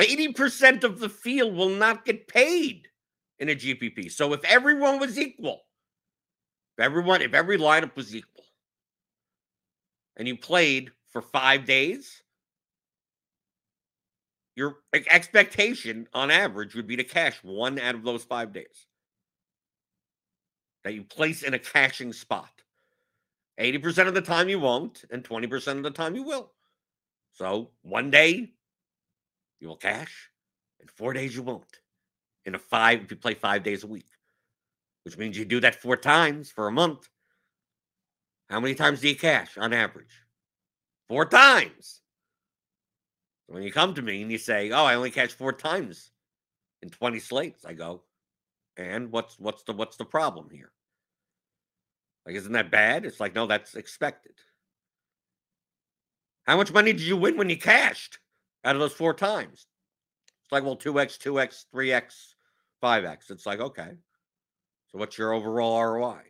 80% 0.00 0.82
of 0.82 0.98
the 0.98 1.10
field 1.10 1.54
will 1.54 1.68
not 1.68 2.06
get 2.06 2.26
paid 2.26 2.88
in 3.38 3.50
a 3.50 3.54
GPP. 3.54 4.10
So 4.10 4.32
if 4.32 4.42
everyone 4.44 4.98
was 4.98 5.18
equal, 5.18 5.60
if 6.78 6.84
everyone, 6.86 7.20
if 7.20 7.34
every 7.34 7.58
lineup 7.58 7.96
was 7.96 8.16
equal, 8.16 8.44
and 10.16 10.26
you 10.26 10.38
played 10.38 10.90
for 11.12 11.20
five 11.20 11.66
days, 11.66 12.19
your 14.60 14.76
expectation 14.92 16.06
on 16.12 16.30
average 16.30 16.74
would 16.74 16.86
be 16.86 16.94
to 16.94 17.02
cash 17.02 17.38
one 17.42 17.78
out 17.78 17.94
of 17.94 18.04
those 18.04 18.24
five 18.24 18.52
days 18.52 18.86
that 20.84 20.92
you 20.92 21.02
place 21.02 21.42
in 21.42 21.54
a 21.54 21.58
cashing 21.58 22.12
spot. 22.12 22.50
80% 23.58 24.06
of 24.06 24.12
the 24.12 24.20
time 24.20 24.50
you 24.50 24.60
won't, 24.60 25.02
and 25.10 25.24
20% 25.24 25.78
of 25.78 25.82
the 25.82 25.90
time 25.90 26.14
you 26.14 26.22
will. 26.22 26.52
So 27.32 27.70
one 27.80 28.10
day 28.10 28.52
you 29.60 29.68
will 29.68 29.76
cash, 29.76 30.28
and 30.78 30.90
four 30.90 31.14
days 31.14 31.34
you 31.34 31.42
won't. 31.42 31.80
In 32.44 32.54
a 32.54 32.58
five, 32.58 33.00
if 33.00 33.10
you 33.10 33.16
play 33.16 33.32
five 33.32 33.62
days 33.62 33.84
a 33.84 33.86
week, 33.86 34.10
which 35.04 35.16
means 35.16 35.38
you 35.38 35.46
do 35.46 35.60
that 35.60 35.80
four 35.80 35.96
times 35.96 36.50
for 36.50 36.68
a 36.68 36.72
month. 36.72 37.08
How 38.50 38.60
many 38.60 38.74
times 38.74 39.00
do 39.00 39.08
you 39.08 39.16
cash 39.16 39.56
on 39.56 39.72
average? 39.72 40.22
Four 41.08 41.24
times. 41.24 41.99
When 43.50 43.62
you 43.64 43.72
come 43.72 43.94
to 43.94 44.02
me 44.02 44.22
and 44.22 44.30
you 44.30 44.38
say, 44.38 44.70
"Oh, 44.70 44.84
I 44.84 44.94
only 44.94 45.10
cash 45.10 45.32
four 45.32 45.52
times 45.52 46.12
in 46.82 46.90
20 46.90 47.18
slates," 47.18 47.64
I 47.64 47.74
go, 47.74 48.04
"And 48.76 49.10
what's 49.10 49.38
what's 49.38 49.64
the 49.64 49.72
what's 49.72 49.96
the 49.96 50.04
problem 50.04 50.50
here? 50.50 50.72
Like, 52.24 52.36
isn't 52.36 52.52
that 52.52 52.70
bad?" 52.70 53.04
It's 53.04 53.20
like, 53.20 53.34
no, 53.34 53.46
that's 53.46 53.74
expected. 53.74 54.34
How 56.46 56.56
much 56.56 56.72
money 56.72 56.92
did 56.92 57.02
you 57.02 57.16
win 57.16 57.36
when 57.36 57.50
you 57.50 57.58
cashed? 57.58 58.18
out 58.64 58.76
of 58.76 58.80
those 58.80 58.92
four 58.92 59.14
times. 59.14 59.66
It's 60.44 60.52
like, 60.52 60.64
well, 60.64 60.76
2x, 60.76 61.18
2x, 61.18 61.64
3x, 61.74 62.34
5x. 62.82 63.30
It's 63.30 63.46
like, 63.46 63.60
okay. 63.60 63.92
So 64.88 64.98
what's 64.98 65.16
your 65.16 65.32
overall 65.32 65.82
ROI? 65.82 66.29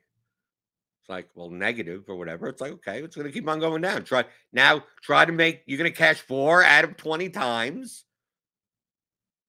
Like, 1.11 1.29
well, 1.35 1.51
negative 1.51 2.05
or 2.09 2.17
whatever. 2.17 2.47
It's 2.47 2.61
like, 2.61 2.73
okay, 2.73 3.03
it's 3.03 3.17
going 3.17 3.27
to 3.27 3.33
keep 3.33 3.49
on 3.49 3.59
going 3.59 3.83
down. 3.83 4.05
Try 4.05 4.25
now, 4.53 4.85
try 5.03 5.25
to 5.25 5.33
make, 5.33 5.63
you're 5.67 5.77
going 5.77 5.91
to 5.91 5.97
cash 5.97 6.21
four 6.21 6.63
out 6.63 6.85
of 6.85 6.97
20 6.97 7.29
times 7.31 8.05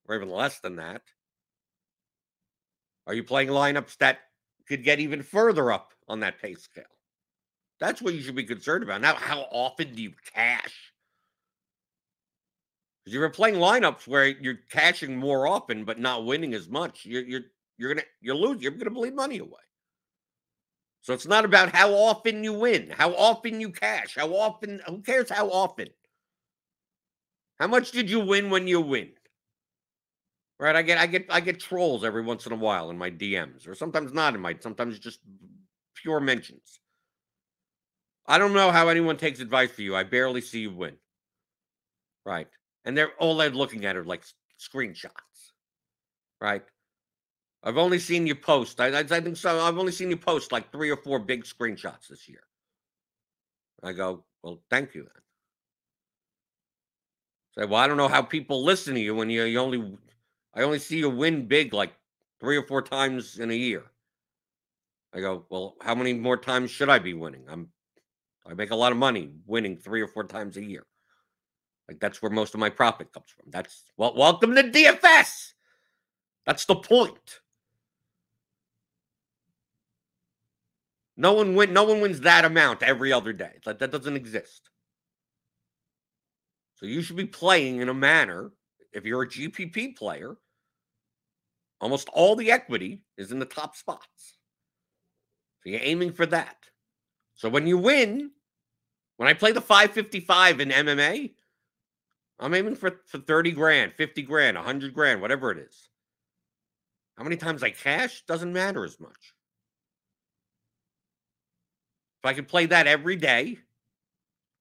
or 0.06 0.16
even 0.16 0.28
less 0.28 0.58
than 0.58 0.76
that. 0.76 1.02
Are 3.06 3.14
you 3.14 3.22
playing 3.22 3.48
lineups 3.48 3.96
that 3.98 4.18
could 4.66 4.82
get 4.82 4.98
even 4.98 5.22
further 5.22 5.70
up 5.70 5.92
on 6.08 6.20
that 6.20 6.42
pay 6.42 6.54
scale? 6.54 6.84
That's 7.78 8.02
what 8.02 8.14
you 8.14 8.20
should 8.22 8.34
be 8.34 8.44
concerned 8.44 8.82
about. 8.82 9.00
Now, 9.00 9.14
how 9.14 9.42
often 9.52 9.94
do 9.94 10.02
you 10.02 10.12
cash? 10.34 10.92
Because 13.04 13.14
you're 13.14 13.30
playing 13.30 13.56
lineups 13.56 14.06
where 14.06 14.26
you're 14.26 14.58
cashing 14.70 15.16
more 15.16 15.46
often 15.46 15.84
but 15.84 15.98
not 15.98 16.24
winning 16.24 16.54
as 16.54 16.68
much. 16.68 17.04
You're 17.04 17.22
you're 17.24 17.40
you're 17.76 17.94
gonna 17.94 18.06
you're 18.20 18.36
lose. 18.36 18.62
You're 18.62 18.70
gonna 18.72 18.90
bleed 18.90 19.16
money 19.16 19.38
away. 19.38 19.58
So 21.02 21.12
it's 21.12 21.26
not 21.26 21.44
about 21.44 21.74
how 21.74 21.92
often 21.92 22.42
you 22.44 22.52
win, 22.52 22.90
how 22.90 23.12
often 23.14 23.60
you 23.60 23.70
cash, 23.70 24.14
how 24.16 24.34
often. 24.34 24.80
Who 24.86 25.02
cares 25.02 25.30
how 25.30 25.50
often? 25.50 25.88
How 27.58 27.66
much 27.66 27.90
did 27.90 28.08
you 28.08 28.20
win 28.20 28.50
when 28.50 28.66
you 28.66 28.80
win? 28.80 29.10
Right? 30.58 30.76
I 30.76 30.82
get 30.82 30.98
I 30.98 31.06
get 31.06 31.26
I 31.28 31.40
get 31.40 31.60
trolls 31.60 32.04
every 32.04 32.22
once 32.22 32.46
in 32.46 32.52
a 32.52 32.56
while 32.56 32.90
in 32.90 32.96
my 32.96 33.10
DMs, 33.10 33.68
or 33.68 33.74
sometimes 33.74 34.12
not 34.12 34.34
in 34.34 34.40
my. 34.40 34.56
Sometimes 34.60 34.98
just 34.98 35.20
pure 35.96 36.20
mentions. 36.20 36.80
I 38.26 38.38
don't 38.38 38.54
know 38.54 38.70
how 38.70 38.88
anyone 38.88 39.16
takes 39.16 39.40
advice 39.40 39.72
for 39.72 39.82
you. 39.82 39.96
I 39.96 40.04
barely 40.04 40.40
see 40.40 40.60
you 40.60 40.70
win. 40.70 40.96
Right 42.24 42.48
and 42.84 42.96
they're 42.96 43.12
all 43.18 43.36
they're 43.36 43.50
looking 43.50 43.84
at 43.84 43.96
are 43.96 44.04
like 44.04 44.24
screenshots, 44.58 45.52
right? 46.40 46.62
I've 47.64 47.78
only 47.78 47.98
seen 47.98 48.26
you 48.26 48.34
post. 48.34 48.80
I, 48.80 48.98
I, 48.98 49.02
think 49.04 49.36
so. 49.36 49.60
I've 49.60 49.78
only 49.78 49.92
seen 49.92 50.10
you 50.10 50.16
post 50.16 50.50
like 50.50 50.72
three 50.72 50.90
or 50.90 50.96
four 50.96 51.18
big 51.18 51.44
screenshots 51.44 52.08
this 52.08 52.28
year. 52.28 52.42
I 53.82 53.92
go, 53.92 54.24
well, 54.42 54.60
thank 54.68 54.94
you 54.94 55.02
then. 55.02 55.22
Say, 57.58 57.66
well, 57.66 57.80
I 57.80 57.86
don't 57.86 57.96
know 57.96 58.08
how 58.08 58.22
people 58.22 58.64
listen 58.64 58.94
to 58.94 59.00
you 59.00 59.14
when 59.14 59.30
you, 59.30 59.44
you 59.44 59.58
only, 59.60 59.96
I 60.54 60.62
only 60.62 60.78
see 60.78 60.98
you 60.98 61.10
win 61.10 61.46
big 61.46 61.72
like 61.72 61.92
three 62.40 62.56
or 62.56 62.66
four 62.66 62.82
times 62.82 63.38
in 63.38 63.50
a 63.50 63.54
year. 63.54 63.84
I 65.14 65.20
go, 65.20 65.44
well, 65.50 65.76
how 65.80 65.94
many 65.94 66.14
more 66.14 66.38
times 66.38 66.70
should 66.70 66.88
I 66.88 66.98
be 66.98 67.14
winning? 67.14 67.44
I'm, 67.48 67.68
I 68.46 68.54
make 68.54 68.70
a 68.70 68.76
lot 68.76 68.92
of 68.92 68.98
money 68.98 69.30
winning 69.46 69.76
three 69.76 70.00
or 70.00 70.08
four 70.08 70.24
times 70.24 70.56
a 70.56 70.64
year. 70.64 70.86
Like 71.86 72.00
that's 72.00 72.22
where 72.22 72.30
most 72.30 72.54
of 72.54 72.60
my 72.60 72.70
profit 72.70 73.12
comes 73.12 73.26
from. 73.28 73.50
That's 73.50 73.84
well, 73.96 74.14
welcome 74.16 74.54
to 74.54 74.62
DFS. 74.62 75.52
That's 76.46 76.64
the 76.64 76.76
point. 76.76 77.40
No 81.22 81.34
one 81.34 81.54
win. 81.54 81.72
No 81.72 81.84
one 81.84 82.00
wins 82.00 82.20
that 82.22 82.44
amount 82.44 82.82
every 82.82 83.12
other 83.12 83.32
day. 83.32 83.52
That 83.64 83.78
that 83.78 83.92
doesn't 83.92 84.16
exist. 84.16 84.68
So 86.74 86.86
you 86.86 87.00
should 87.00 87.14
be 87.14 87.26
playing 87.26 87.80
in 87.80 87.88
a 87.88 87.94
manner. 87.94 88.50
If 88.92 89.04
you're 89.04 89.22
a 89.22 89.28
GPP 89.28 89.96
player, 89.96 90.36
almost 91.80 92.08
all 92.12 92.34
the 92.34 92.50
equity 92.50 93.02
is 93.16 93.30
in 93.30 93.38
the 93.38 93.46
top 93.46 93.76
spots. 93.76 94.36
So 95.62 95.70
you're 95.70 95.80
aiming 95.80 96.12
for 96.12 96.26
that. 96.26 96.56
So 97.36 97.48
when 97.48 97.68
you 97.68 97.78
win, 97.78 98.32
when 99.16 99.28
I 99.28 99.34
play 99.34 99.52
the 99.52 99.60
555 99.60 100.58
in 100.58 100.70
MMA, 100.70 101.34
I'm 102.40 102.52
aiming 102.52 102.74
for, 102.74 103.00
for 103.06 103.18
30 103.18 103.52
grand, 103.52 103.92
50 103.92 104.22
grand, 104.22 104.56
100 104.56 104.92
grand, 104.92 105.20
whatever 105.20 105.52
it 105.52 105.58
is. 105.58 105.88
How 107.16 107.22
many 107.22 107.36
times 107.36 107.62
I 107.62 107.70
cash 107.70 108.24
doesn't 108.26 108.52
matter 108.52 108.84
as 108.84 108.98
much. 108.98 109.32
If 112.22 112.28
I 112.28 112.34
could 112.34 112.46
play 112.46 112.66
that 112.66 112.86
every 112.86 113.16
day, 113.16 113.58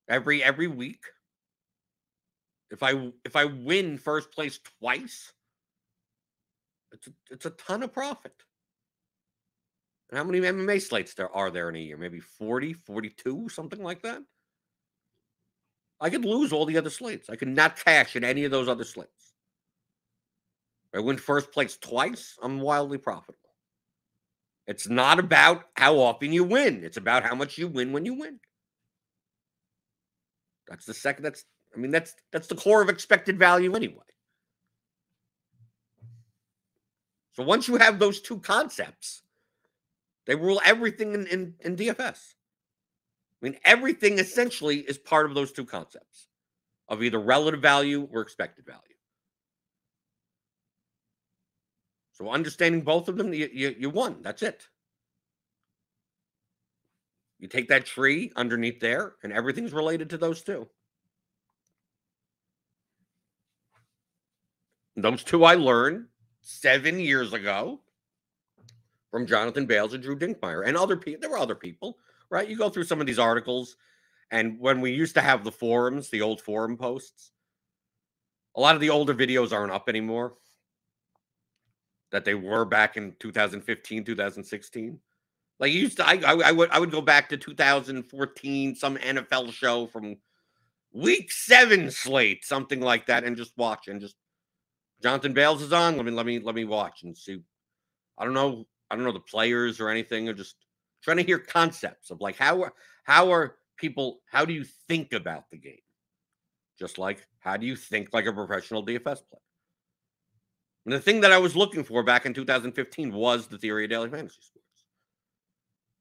every 0.10 0.44
every 0.44 0.68
week, 0.68 1.04
if 2.72 2.82
I 2.82 3.12
if 3.24 3.36
I 3.36 3.46
win 3.46 4.00
first 4.00 4.32
place 4.32 4.60
twice, 4.80 5.32
it's 6.92 7.08
a, 7.08 7.12
it's 7.30 7.46
a 7.46 7.52
ton 7.52 7.84
of 7.84 7.94
profit. 7.94 8.34
And 10.10 10.18
how 10.18 10.24
many 10.24 10.40
MMA 10.40 10.82
slates 10.82 11.14
there 11.14 11.34
are 11.36 11.52
there 11.52 11.70
in 11.70 11.76
a 11.76 11.80
year? 11.80 11.98
Maybe 11.98 12.20
40, 12.20 12.74
42, 12.74 13.48
something 13.50 13.82
like 13.82 14.02
that. 14.02 14.22
I 16.02 16.10
could 16.10 16.26
lose 16.26 16.52
all 16.52 16.66
the 16.66 16.78
other 16.78 16.90
slates. 16.90 17.30
I 17.30 17.36
could 17.36 17.48
not 17.48 17.78
cash 17.78 18.16
in 18.16 18.24
any 18.24 18.44
of 18.44 18.52
those 18.52 18.68
other 18.68 18.84
slates. 18.84 19.34
If 20.92 20.98
I 20.98 21.02
win 21.02 21.18
first 21.18 21.52
place 21.52 21.78
twice, 21.78 22.38
I'm 22.42 22.60
wildly 22.60 22.98
profitable. 22.98 23.51
It's 24.68 24.88
not 24.88 25.20
about 25.20 25.66
how 25.76 26.00
often 26.00 26.32
you 26.32 26.44
win. 26.44 26.84
It's 26.84 26.98
about 26.98 27.24
how 27.24 27.36
much 27.36 27.58
you 27.58 27.68
win 27.68 27.92
when 27.92 28.06
you 28.06 28.14
win. 28.14 28.40
That's 30.68 30.86
the 30.86 30.94
second. 30.94 31.24
That's 31.24 31.44
I 31.76 31.80
mean 31.80 31.92
that's 31.92 32.14
that's 32.32 32.48
the 32.48 32.56
core 32.56 32.82
of 32.82 32.90
expected 32.90 33.38
value 33.38 33.76
anyway. 33.76 34.04
So 37.34 37.44
once 37.44 37.68
you 37.68 37.78
have 37.78 37.98
those 37.98 38.22
two 38.22 38.40
concepts, 38.40 39.24
they 40.26 40.36
rule 40.36 40.62
everything 40.66 41.14
in, 41.14 41.28
in, 41.28 41.54
in 41.62 41.76
DFS. 41.76 42.36
I 43.42 43.46
mean, 43.46 43.58
everything 43.64 44.20
essentially 44.20 44.80
is 44.80 44.98
part 44.98 45.26
of 45.26 45.34
those 45.34 45.52
two 45.52 45.66
concepts 45.66 46.28
of 46.88 47.02
either 47.02 47.20
relative 47.20 47.62
value 47.62 48.08
or 48.12 48.22
expected 48.22 48.66
value. 48.66 48.80
So 52.22 52.30
understanding 52.30 52.82
both 52.82 53.10
of 53.10 53.18
them, 53.18 53.34
you, 53.34 53.50
you, 53.52 53.76
you 53.80 53.90
won. 53.90 54.18
That's 54.22 54.44
it. 54.44 54.68
You 57.40 57.48
take 57.48 57.68
that 57.70 57.88
tree 57.88 58.32
underneath 58.36 58.80
there, 58.80 59.16
and 59.24 59.34
everything's 59.34 59.74
related 59.74 60.08
to 60.12 60.20
those 60.20 60.44
two. 60.44 60.68
Those 64.96 65.24
two 65.24 65.46
I 65.46 65.56
learned 65.56 66.06
seven 66.42 67.00
years 67.00 67.34
ago 67.34 67.82
from 69.10 69.26
Jonathan 69.26 69.66
Bales 69.66 69.96
and 69.96 70.04
Drew 70.04 70.16
Dinkmeyer 70.16 70.68
and 70.68 70.78
other 70.78 70.98
people. 70.98 71.22
There 71.22 71.32
were 71.32 71.40
other 71.40 71.56
people, 71.56 71.98
right? 72.30 72.48
You 72.48 72.56
go 72.56 72.70
through 72.70 72.84
some 72.84 73.02
of 73.02 73.08
these 73.08 73.18
articles, 73.18 73.78
and 74.30 74.60
when 74.60 74.80
we 74.80 74.92
used 74.92 75.16
to 75.16 75.22
have 75.22 75.44
the 75.44 75.52
forums, 75.52 76.12
the 76.12 76.22
old 76.22 76.40
forum 76.40 76.78
posts, 76.78 77.32
a 78.56 78.62
lot 78.62 78.76
of 78.76 78.82
the 78.82 78.92
older 78.92 79.16
videos 79.16 79.52
aren't 79.52 79.74
up 79.74 79.90
anymore 79.90 80.36
that 82.12 82.26
they 82.26 82.36
were 82.36 82.66
back 82.66 82.98
in 82.98 83.16
2015, 83.20 84.04
2016. 84.04 85.00
Like 85.60 85.72
you 85.72 85.80
used 85.80 85.98
to, 85.98 86.08
I, 86.08 86.20
I, 86.26 86.50
I, 86.50 86.52
would 86.52 86.70
I 86.72 86.80
would 86.80 86.92
go 86.92 87.02
back 87.02 87.30
to 87.30 87.38
2014, 87.38 88.76
some 88.76 88.98
NFL 88.98 89.52
show 89.54 89.88
from 89.88 90.18
week 90.92 91.32
seven 91.32 91.90
slate, 91.92 92.44
something 92.44 92.82
like 92.82 93.06
that, 93.08 93.24
and 93.24 93.38
just 93.38 93.56
watch 93.58 93.88
and 93.88 94.02
just 94.02 94.16
Jonathan 95.02 95.34
Bales 95.34 95.62
is 95.62 95.74
on. 95.74 95.98
Let 95.98 96.06
me 96.06 96.12
let 96.12 96.26
me 96.26 96.40
let 96.40 96.56
me 96.56 96.66
watch 96.66 97.04
and 97.04 97.18
see. 97.18 97.42
I 98.18 98.26
don't 98.26 98.34
know. 98.34 98.66
I 98.90 98.96
don't 98.96 99.04
know 99.04 99.12
the 99.12 99.20
players 99.20 99.80
or 99.80 99.90
anything. 99.90 100.30
I'm 100.30 100.36
just 100.36 100.56
trying 101.04 101.18
to 101.18 101.24
hear 101.24 101.40
concepts 101.40 102.12
of 102.12 102.22
like 102.22 102.38
how 102.38 102.70
how 103.04 103.32
are 103.32 103.56
people 103.78 104.20
how 104.30 104.46
do 104.46 104.54
you 104.54 104.66
think 104.88 105.14
about 105.14 105.50
the 105.52 105.58
game? 105.58 105.80
Just 106.78 106.98
like 106.98 107.26
how 107.40 107.58
do 107.58 107.66
you 107.66 107.76
think 107.76 108.10
like 108.14 108.26
a 108.26 108.34
professional 108.34 108.86
DFS 108.86 109.04
player? 109.04 109.42
And 110.86 110.94
the 110.94 111.00
thing 111.00 111.22
that 111.22 111.32
I 111.32 111.38
was 111.38 111.56
looking 111.56 111.84
for 111.84 112.04
back 112.04 112.26
in 112.26 112.34
2015 112.34 113.14
was 113.14 113.48
the 113.48 113.58
theory 113.58 113.84
of 113.86 113.92
daily 113.92 114.10
fantasy 114.10 114.42
sports. 114.42 114.68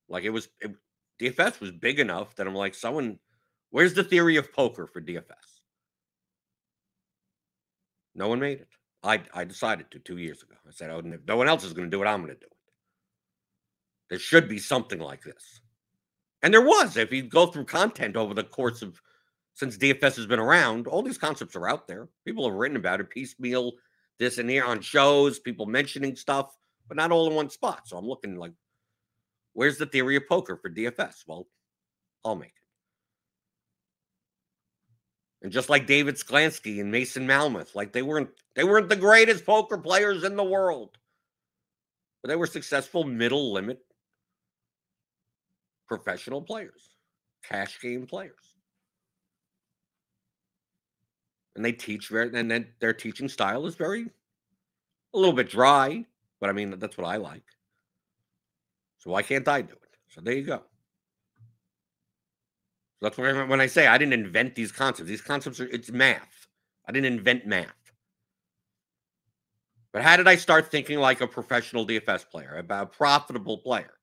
Like 0.08 0.24
it 0.24 0.30
was 0.30 0.48
it, 0.60 0.74
DFS 1.20 1.60
was 1.60 1.70
big 1.70 2.00
enough 2.00 2.34
that 2.36 2.46
I'm 2.46 2.54
like, 2.54 2.74
someone, 2.74 3.18
where's 3.70 3.94
the 3.94 4.04
theory 4.04 4.36
of 4.36 4.52
poker 4.52 4.86
for 4.86 5.00
DFS? 5.00 5.22
No 8.14 8.28
one 8.28 8.40
made 8.40 8.60
it. 8.60 8.68
I 9.02 9.22
I 9.34 9.44
decided 9.44 9.90
to 9.90 9.98
two 9.98 10.16
years 10.16 10.42
ago. 10.42 10.54
I 10.66 10.72
said, 10.72 10.90
oh, 10.90 11.02
if 11.04 11.20
no 11.26 11.36
one 11.36 11.48
else 11.48 11.64
is 11.64 11.72
going 11.72 11.90
to 11.90 11.96
do 11.96 12.02
it, 12.02 12.06
I'm 12.06 12.22
going 12.22 12.34
to 12.34 12.40
do 12.40 12.46
it. 12.46 12.56
There 14.08 14.18
should 14.18 14.48
be 14.48 14.58
something 14.58 14.98
like 14.98 15.22
this. 15.22 15.60
And 16.42 16.52
there 16.52 16.64
was. 16.64 16.96
If 16.96 17.12
you 17.12 17.22
go 17.22 17.46
through 17.46 17.66
content 17.66 18.16
over 18.16 18.34
the 18.34 18.44
course 18.44 18.82
of 18.82 19.00
since 19.54 19.76
DFS 19.76 20.16
has 20.16 20.26
been 20.26 20.38
around, 20.38 20.86
all 20.86 21.02
these 21.02 21.18
concepts 21.18 21.54
are 21.54 21.68
out 21.68 21.86
there. 21.86 22.08
People 22.24 22.48
have 22.48 22.58
written 22.58 22.76
about 22.76 23.00
it 23.00 23.10
piecemeal, 23.10 23.72
this 24.20 24.38
and 24.38 24.48
here 24.48 24.64
on 24.64 24.80
shows, 24.80 25.40
people 25.40 25.66
mentioning 25.66 26.14
stuff, 26.14 26.56
but 26.86 26.96
not 26.96 27.10
all 27.10 27.26
in 27.26 27.34
one 27.34 27.50
spot. 27.50 27.88
So 27.88 27.96
I'm 27.96 28.06
looking 28.06 28.36
like, 28.36 28.52
where's 29.54 29.78
the 29.78 29.86
theory 29.86 30.14
of 30.16 30.28
poker 30.28 30.56
for 30.56 30.70
DFS? 30.70 31.24
Well, 31.26 31.48
I'll 32.24 32.36
make 32.36 32.50
it. 32.50 32.54
And 35.42 35.50
just 35.50 35.70
like 35.70 35.86
David 35.86 36.16
Sklansky 36.16 36.80
and 36.80 36.92
Mason 36.92 37.26
Malmuth, 37.26 37.74
like 37.74 37.92
they 37.92 38.02
weren't 38.02 38.28
they 38.54 38.62
weren't 38.64 38.90
the 38.90 38.96
greatest 38.96 39.46
poker 39.46 39.78
players 39.78 40.22
in 40.22 40.36
the 40.36 40.44
world. 40.44 40.98
But 42.22 42.28
they 42.28 42.36
were 42.36 42.46
successful 42.46 43.04
middle 43.04 43.54
limit 43.54 43.80
professional 45.88 46.42
players, 46.42 46.90
cash 47.42 47.80
game 47.80 48.06
players. 48.06 48.49
And 51.56 51.64
they 51.64 51.72
teach 51.72 52.10
and 52.10 52.50
then 52.50 52.68
their 52.80 52.92
teaching 52.92 53.28
style 53.28 53.66
is 53.66 53.74
very 53.74 54.06
a 55.12 55.18
little 55.18 55.34
bit 55.34 55.50
dry, 55.50 56.04
but 56.40 56.50
I 56.50 56.52
mean 56.52 56.78
that's 56.78 56.96
what 56.96 57.06
I 57.06 57.16
like. 57.16 57.42
So 58.98 59.10
why 59.10 59.22
can't 59.22 59.48
I 59.48 59.62
do 59.62 59.72
it? 59.72 59.96
So 60.08 60.20
there 60.20 60.34
you 60.34 60.44
go. 60.44 60.62
That's 63.00 63.16
when 63.16 63.48
when 63.48 63.60
I 63.60 63.66
say 63.66 63.86
I 63.86 63.98
didn't 63.98 64.12
invent 64.12 64.54
these 64.54 64.72
concepts. 64.72 65.08
These 65.08 65.22
concepts 65.22 65.58
are 65.60 65.68
it's 65.68 65.90
math. 65.90 66.46
I 66.86 66.92
didn't 66.92 67.12
invent 67.12 67.46
math. 67.46 67.74
But 69.92 70.02
how 70.02 70.16
did 70.16 70.28
I 70.28 70.36
start 70.36 70.70
thinking 70.70 71.00
like 71.00 71.20
a 71.20 71.26
professional 71.26 71.86
DFS 71.86 72.28
player, 72.30 72.56
about 72.56 72.84
a 72.84 72.86
profitable 72.86 73.58
player? 73.58 73.94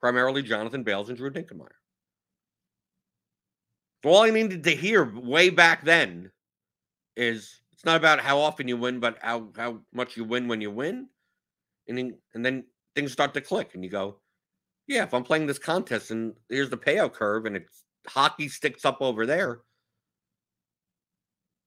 Primarily 0.00 0.42
Jonathan 0.42 0.82
Bales 0.82 1.08
and 1.08 1.16
Drew 1.16 1.30
Dinkmeyer. 1.30 1.68
So 4.02 4.10
all 4.10 4.22
I 4.22 4.30
needed 4.30 4.64
to 4.64 4.74
hear 4.74 5.04
way 5.04 5.48
back 5.48 5.84
then 5.84 6.30
is 7.16 7.60
it's 7.72 7.84
not 7.84 7.96
about 7.96 8.20
how 8.20 8.38
often 8.38 8.68
you 8.68 8.76
win, 8.76 9.00
but 9.00 9.18
how 9.20 9.48
how 9.56 9.80
much 9.92 10.16
you 10.16 10.24
win 10.24 10.48
when 10.48 10.60
you 10.60 10.70
win. 10.70 11.08
And 11.88 11.98
then, 11.98 12.18
and 12.34 12.44
then 12.44 12.64
things 12.94 13.12
start 13.12 13.34
to 13.34 13.40
click 13.40 13.74
and 13.74 13.82
you 13.82 13.90
go, 13.90 14.18
yeah, 14.86 15.02
if 15.02 15.12
I'm 15.12 15.24
playing 15.24 15.46
this 15.46 15.58
contest 15.58 16.10
and 16.10 16.34
here's 16.48 16.70
the 16.70 16.76
payout 16.76 17.12
curve 17.12 17.46
and 17.46 17.56
it's 17.56 17.84
hockey 18.06 18.48
sticks 18.48 18.84
up 18.84 18.98
over 19.00 19.26
there. 19.26 19.60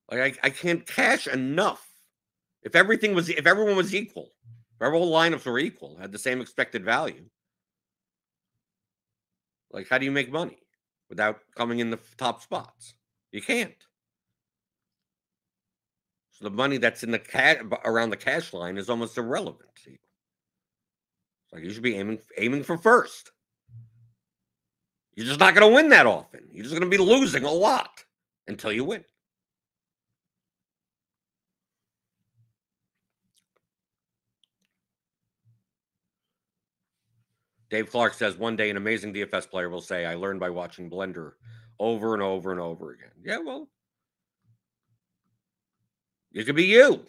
Like 0.09 0.37
I, 0.43 0.47
I 0.47 0.49
can't 0.51 0.85
cash 0.85 1.27
enough. 1.27 1.85
If 2.63 2.75
everything 2.75 3.13
was 3.13 3.29
if 3.29 3.45
everyone 3.45 3.75
was 3.75 3.93
equal, 3.93 4.31
if 4.75 4.81
every 4.81 4.97
all 4.97 5.11
lineups 5.11 5.45
were 5.45 5.59
equal, 5.59 5.97
had 5.97 6.11
the 6.11 6.19
same 6.19 6.41
expected 6.41 6.83
value. 6.83 7.25
Like, 9.71 9.89
how 9.89 9.97
do 9.97 10.05
you 10.05 10.11
make 10.11 10.31
money 10.31 10.57
without 11.09 11.39
coming 11.55 11.79
in 11.79 11.89
the 11.89 11.99
top 12.17 12.41
spots? 12.41 12.93
You 13.31 13.41
can't. 13.41 13.75
So 16.35 16.43
the 16.43 16.51
money 16.51 16.77
that's 16.77 17.01
in 17.01 17.11
the 17.11 17.19
cash 17.19 17.61
around 17.85 18.09
the 18.09 18.17
cash 18.17 18.51
line 18.51 18.77
is 18.77 18.89
almost 18.89 19.17
irrelevant 19.17 19.69
to 19.85 19.91
you. 19.91 19.97
Like 21.53 21.63
you 21.63 21.71
should 21.71 21.81
be 21.81 21.95
aiming 21.95 22.19
aiming 22.37 22.63
for 22.63 22.77
first. 22.77 23.31
You're 25.15 25.27
just 25.27 25.39
not 25.39 25.55
going 25.55 25.69
to 25.69 25.73
win 25.73 25.87
that 25.89 26.05
often. 26.05 26.49
You're 26.51 26.63
just 26.63 26.75
going 26.77 26.89
to 26.89 26.97
be 26.97 27.01
losing 27.01 27.45
a 27.45 27.51
lot 27.51 28.03
until 28.49 28.73
you 28.73 28.83
win. 28.83 29.05
Dave 37.69 37.89
Clark 37.89 38.13
says 38.13 38.35
one 38.35 38.57
day 38.57 38.69
an 38.69 38.75
amazing 38.75 39.13
DFS 39.13 39.49
player 39.49 39.69
will 39.69 39.79
say, 39.79 40.05
I 40.05 40.15
learned 40.15 40.41
by 40.41 40.49
watching 40.49 40.89
Blender 40.89 41.31
over 41.79 42.13
and 42.13 42.21
over 42.21 42.51
and 42.51 42.59
over 42.59 42.91
again. 42.91 43.11
Yeah, 43.23 43.37
well, 43.37 43.69
it 46.35 46.45
could 46.45 46.55
be 46.55 46.65
you. 46.65 47.01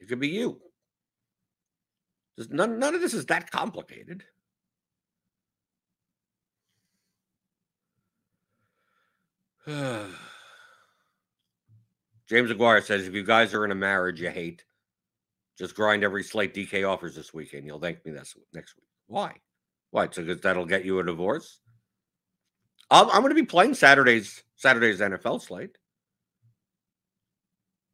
It 0.00 0.08
could 0.08 0.18
be 0.18 0.28
you. 0.28 0.60
None, 2.48 2.78
none 2.78 2.94
of 2.94 3.02
this 3.02 3.14
is 3.14 3.26
that 3.26 3.50
complicated. 3.50 4.24
James 9.66 10.14
Aguirre 12.50 12.80
says, 12.80 13.06
if 13.06 13.12
you 13.12 13.22
guys 13.22 13.52
are 13.52 13.64
in 13.64 13.72
a 13.72 13.74
marriage 13.74 14.20
you 14.20 14.30
hate, 14.30 14.64
just 15.58 15.74
grind 15.74 16.02
every 16.02 16.24
slate 16.24 16.54
DK 16.54 16.88
offers 16.88 17.14
this 17.14 17.34
weekend. 17.34 17.66
You'll 17.66 17.78
thank 17.78 18.06
me 18.06 18.12
this 18.12 18.34
next 18.54 18.74
week. 18.76 18.86
Why? 19.08 19.34
Why? 19.90 20.08
So 20.10 20.22
because 20.22 20.40
that'll 20.40 20.64
get 20.64 20.86
you 20.86 21.00
a 21.00 21.04
divorce? 21.04 21.60
I'm, 22.90 23.10
I'm 23.10 23.20
going 23.20 23.30
to 23.30 23.34
be 23.34 23.44
playing 23.44 23.74
Saturday's 23.74 24.42
Saturday's 24.56 25.00
NFL 25.00 25.42
slate, 25.42 25.76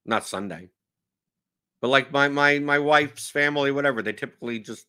not 0.07 0.27
Sunday. 0.27 0.71
But 1.81 1.89
like 1.89 2.13
my 2.13 2.29
my 2.29 2.59
my 2.59 2.79
wife's 2.79 3.31
family, 3.31 3.71
whatever, 3.71 4.03
they 4.03 4.13
typically 4.13 4.59
just 4.59 4.87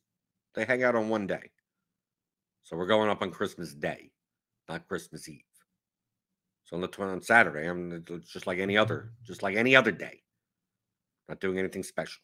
they 0.55 0.65
hang 0.65 0.83
out 0.83 0.95
on 0.95 1.09
one 1.09 1.27
day. 1.27 1.51
So 2.63 2.75
we're 2.75 2.87
going 2.87 3.09
up 3.09 3.21
on 3.21 3.31
Christmas 3.31 3.73
Day, 3.73 4.11
not 4.67 4.87
Christmas 4.87 5.27
Eve. 5.29 5.41
So 6.65 6.75
on 6.75 6.81
the 6.81 6.87
tw- 6.87 7.01
on 7.01 7.21
Saturday, 7.21 7.67
I'm 7.67 8.03
just 8.25 8.45
like 8.45 8.59
any 8.59 8.75
other, 8.77 9.11
just 9.23 9.41
like 9.41 9.55
any 9.55 9.75
other 9.75 9.91
day. 9.91 10.21
Not 11.29 11.39
doing 11.39 11.59
anything 11.59 11.83
special. 11.83 12.21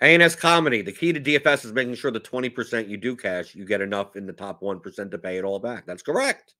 ANS 0.00 0.36
comedy. 0.36 0.82
The 0.82 0.92
key 0.92 1.12
to 1.12 1.20
DFS 1.20 1.64
is 1.64 1.72
making 1.72 1.94
sure 1.94 2.10
the 2.10 2.20
20% 2.20 2.88
you 2.88 2.96
do 2.96 3.16
cash, 3.16 3.54
you 3.54 3.64
get 3.64 3.80
enough 3.80 4.16
in 4.16 4.26
the 4.26 4.32
top 4.32 4.60
1% 4.60 5.10
to 5.10 5.18
pay 5.18 5.38
it 5.38 5.44
all 5.44 5.58
back. 5.58 5.86
That's 5.86 6.02
correct. 6.02 6.54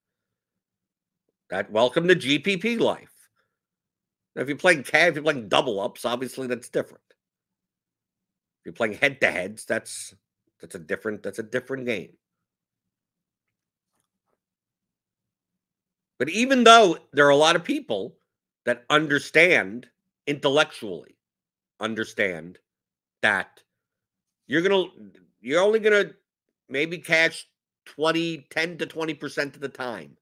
That 1.50 1.70
welcome 1.70 2.08
to 2.08 2.16
GPP 2.16 2.80
life. 2.80 3.12
Now, 4.34 4.42
if 4.42 4.48
you're 4.48 4.56
playing 4.56 4.82
cash, 4.82 5.08
if 5.08 5.14
you're 5.14 5.24
playing 5.24 5.48
double 5.48 5.80
ups, 5.80 6.04
obviously 6.04 6.46
that's 6.46 6.68
different. 6.68 7.04
If 8.60 8.66
you're 8.66 8.72
playing 8.72 8.94
head 8.94 9.20
to 9.20 9.30
heads, 9.30 9.64
that's 9.64 10.14
that's 10.60 10.74
a 10.74 10.78
different 10.80 11.22
that's 11.22 11.38
a 11.38 11.44
different 11.44 11.86
game. 11.86 12.12
But 16.18 16.30
even 16.30 16.64
though 16.64 16.98
there 17.12 17.26
are 17.26 17.30
a 17.30 17.36
lot 17.36 17.56
of 17.56 17.64
people 17.64 18.16
that 18.64 18.84
understand 18.90 19.86
intellectually, 20.26 21.16
understand 21.78 22.58
that 23.22 23.62
you're 24.48 24.62
gonna 24.62 24.86
you're 25.40 25.62
only 25.62 25.78
gonna 25.78 26.10
maybe 26.68 26.98
cash 26.98 27.46
20, 27.84 28.48
10 28.50 28.78
to 28.78 28.86
20% 28.86 29.54
of 29.54 29.60
the 29.60 29.68
time. 29.68 30.16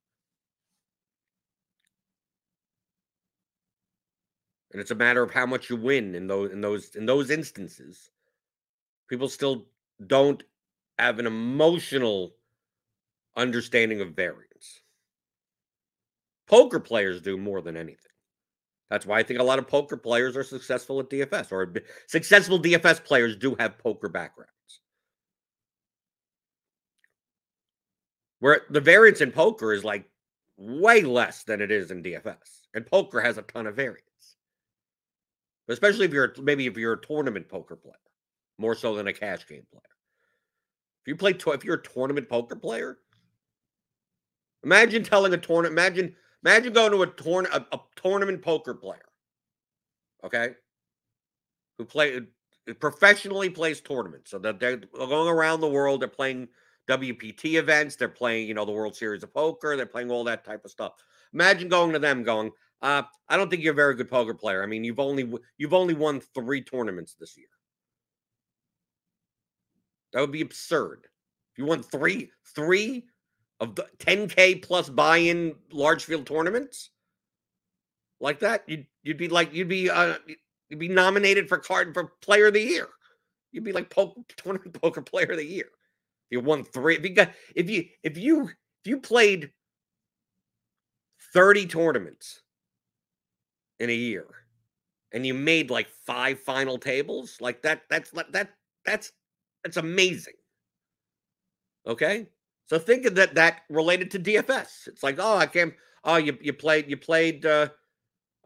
And 4.75 4.81
it's 4.81 4.91
a 4.91 4.97
matter 4.97 5.23
of 5.23 5.31
how 5.31 5.47
much 5.47 5.71
you 5.71 5.77
win 5.77 6.17
in 6.17 6.27
those 6.27 6.51
in 6.51 6.61
those 6.61 6.97
in 6.97 7.07
those 7.07 7.31
instances. 7.31 8.11
People 9.09 9.29
still 9.29 9.67
don't 10.09 10.43
have 10.99 11.21
an 11.21 11.29
emotional 11.29 12.35
understanding 13.37 14.01
of 14.01 14.17
variance. 14.17 14.81
Poker 16.49 16.81
players 16.81 17.21
do 17.21 17.39
more 17.39 17.63
than 17.63 17.77
anything. 17.77 18.11
That's 18.91 19.07
why 19.07 19.21
I 19.21 19.23
think 19.23 19.39
a 19.39 19.45
lot 19.45 19.61
of 19.61 19.69
poker 19.69 19.97
players 19.97 20.37
are 20.37 20.43
successful 20.43 20.99
at 20.99 21.09
DFS, 21.09 21.53
or 21.53 21.73
successful 22.09 22.59
DFS 22.59 23.05
players 23.05 23.37
do 23.37 23.55
have 23.61 23.79
poker 23.79 24.09
backgrounds. 24.09 24.51
Where 28.41 28.63
the 28.71 28.81
variance 28.81 29.21
in 29.21 29.31
poker 29.31 29.73
is 29.73 29.85
like 29.85 30.11
way 30.57 31.03
less 31.03 31.45
than 31.45 31.61
it 31.61 31.71
is 31.71 31.93
in 31.93 32.03
DFS, 32.03 32.67
and 32.75 32.85
poker 32.85 33.21
has 33.21 33.39
a 33.39 33.43
ton 33.43 33.69
of 33.69 33.77
variance. 33.77 34.13
Especially 35.68 36.05
if 36.05 36.12
you're 36.12 36.35
maybe 36.42 36.66
if 36.66 36.77
you're 36.77 36.94
a 36.94 37.07
tournament 37.07 37.48
poker 37.48 37.77
player, 37.77 37.94
more 38.59 38.74
so 38.74 38.94
than 38.94 39.07
a 39.07 39.12
cash 39.12 39.46
game 39.46 39.66
player. 39.70 39.83
If 41.03 41.09
you 41.09 41.16
play, 41.16 41.35
if 41.55 41.64
you're 41.64 41.77
a 41.77 41.83
tournament 41.83 42.29
poker 42.29 42.57
player, 42.57 42.98
imagine 44.62 45.03
telling 45.03 45.33
a 45.35 45.38
tournament. 45.38 45.72
Imagine 45.72 46.14
Imagine 46.44 46.74
going 46.74 46.92
to 46.92 47.03
a, 47.03 47.07
tourn- 47.07 47.48
a, 47.53 47.64
a 47.72 47.81
tournament 47.96 48.42
poker 48.42 48.74
player, 48.74 49.07
okay, 50.22 50.50
who 51.79 51.87
play 51.87 52.20
professionally 52.81 53.48
plays 53.48 53.81
tournaments. 53.81 54.31
So 54.31 54.38
that 54.40 54.61
they're 54.61 54.77
going 54.77 55.29
around 55.29 55.61
the 55.61 55.68
world. 55.68 56.03
They're 56.03 56.09
playing 56.09 56.48
WPT 56.88 57.55
events. 57.55 57.96
They're 57.96 58.09
playing, 58.09 58.46
you 58.48 58.55
know, 58.55 58.66
the 58.66 58.72
World 58.72 58.94
Series 58.94 59.22
of 59.22 59.33
Poker. 59.33 59.74
They're 59.74 59.87
playing 59.87 60.11
all 60.11 60.24
that 60.24 60.44
type 60.44 60.66
of 60.66 60.70
stuff. 60.70 60.92
Imagine 61.33 61.68
going 61.68 61.92
to 61.92 61.98
them, 61.98 62.22
going, 62.22 62.50
uh, 62.83 63.03
"I 63.29 63.37
don't 63.37 63.51
think 63.51 63.63
you're 63.63 63.73
a 63.73 63.77
very 63.77 63.95
good 63.95 64.11
poker 64.11 64.35
player. 64.35 64.63
I 64.63 64.67
mean, 64.67 64.85
you've 64.85 65.01
only 65.01 65.33
you've 65.59 65.75
only 65.75 65.95
won 65.95 66.21
three 66.21 66.63
tournaments 66.63 67.15
this 67.19 67.37
year. 67.37 67.49
That 70.13 70.21
would 70.21 70.33
be 70.33 70.43
absurd. 70.43 71.07
If 71.53 71.59
you 71.59 71.67
won 71.67 71.83
three 71.83 72.31
three 72.55 73.05
of 73.61 73.75
the 73.75 73.87
10k 73.99 74.63
plus 74.63 74.89
buy-in 74.89 75.55
large 75.73 76.05
field 76.05 76.27
tournaments 76.27 76.91
like 78.21 78.41
that, 78.41 78.65
you'd 78.67 78.87
you'd 79.03 79.19
be 79.19 79.29
like 79.29 79.53
you'd 79.53 79.69
be 79.69 79.91
uh 79.91 80.15
you'd 80.69 80.79
be 80.79 80.89
nominated 80.89 81.49
for 81.49 81.59
card 81.59 81.95
for 81.95 82.13
player 82.23 82.47
of 82.47 82.55
the 82.55 82.61
year. 82.61 82.89
You'd 83.53 83.65
be 83.65 83.73
like 83.73 83.91
poker 83.91 84.21
tournament 84.37 84.73
poker 84.83 85.03
player 85.03 85.31
of 85.31 85.37
the 85.37 85.45
year. 85.45 85.67
If 85.67 86.31
you 86.31 86.41
won 86.41 86.65
three, 86.65 86.97
if 86.97 87.03
you 87.03 87.11
got 87.11 87.33
if 87.55 87.69
you 87.69 87.85
if 88.03 88.17
you 88.17 88.45
if 88.45 88.87
you 88.87 89.01
played 89.01 89.51
30 91.33 91.67
tournaments 91.67 92.43
in 93.81 93.91
a 93.91 93.95
year 93.95 94.27
and 95.13 95.27
you 95.27 95.35
made 95.35 95.71
like 95.71 95.89
five 95.89 96.41
final 96.41 96.79
tables, 96.79 97.39
like 97.41 97.63
that 97.63 97.83
that's 97.89 98.11
that 98.33 98.51
that's 98.85 99.13
that's 99.63 99.77
amazing. 99.77 100.35
Okay? 101.87 102.29
So 102.67 102.79
think 102.79 103.07
of 103.07 103.15
that 103.15 103.35
that 103.35 103.63
related 103.69 104.11
to 104.13 104.19
DFS. 104.19 104.89
It's 104.89 105.03
like, 105.03 105.17
oh, 105.19 105.37
I 105.37 105.47
can't. 105.47 105.75
Oh, 106.03 106.17
you 106.17 106.37
you 106.41 106.53
played 106.53 106.89
you 106.91 106.97
played. 106.97 107.47
uh 107.47 107.69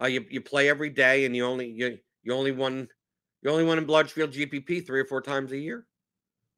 uh, 0.01 0.07
you 0.07 0.25
you 0.31 0.41
play 0.41 0.69
every 0.69 0.91
day, 0.91 1.25
and 1.25 1.35
you 1.35 1.45
only 1.45 1.69
you 1.71 1.99
you 2.23 2.33
only 2.33 2.53
won 2.53 2.89
you 3.43 3.51
only 3.51 3.65
won 3.65 3.79
in 3.79 3.85
Bludgefield 3.85 4.31
GPP 4.31 4.87
three 4.87 5.01
or 5.01 5.05
four 5.05 5.21
times 5.21 5.53
a 5.53 5.59
year, 5.59 5.87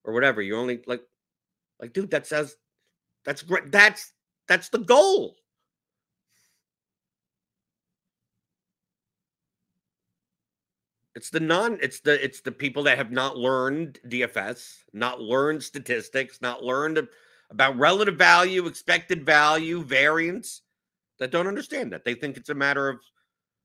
or 0.05 0.13
whatever. 0.13 0.43
You 0.43 0.57
only 0.57 0.83
like 0.87 1.03
like, 1.81 1.93
dude, 1.93 2.11
that 2.11 2.27
says 2.27 2.57
that's 3.25 3.43
great. 3.43 3.73
That's 3.73 4.13
that's 4.49 4.69
the 4.69 4.79
goal. 4.79 5.37
It's 11.15 11.31
the 11.31 11.41
non 11.41 11.79
it's 11.83 12.01
the 12.01 12.23
it's 12.23 12.41
the 12.41 12.53
people 12.53 12.85
that 12.85 12.99
have 12.99 13.11
not 13.11 13.37
learned 13.37 13.99
DFS, 14.07 14.85
not 14.93 15.21
learned 15.21 15.63
statistics, 15.63 16.41
not 16.41 16.63
learned 16.63 17.07
about 17.51 17.77
relative 17.77 18.17
value, 18.17 18.67
expected 18.67 19.27
value, 19.27 19.83
variance 19.83 20.63
that 21.19 21.33
don't 21.33 21.49
understand 21.49 21.93
that. 21.93 22.05
They 22.05 22.15
think 22.15 22.37
it's 22.37 22.49
a 22.49 22.55
matter 22.55 22.89
of, 22.89 23.01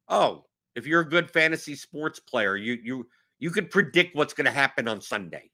oh, 0.10 0.46
if 0.76 0.88
you're 0.88 1.02
a 1.02 1.10
good 1.10 1.30
fantasy 1.30 1.76
sports 1.76 2.20
player, 2.20 2.56
you 2.56 2.80
you 2.84 3.08
you 3.38 3.52
could 3.52 3.70
predict 3.70 4.16
what's 4.16 4.34
going 4.34 4.46
to 4.46 4.52
happen 4.52 4.88
on 4.88 5.02
Sunday. 5.02 5.52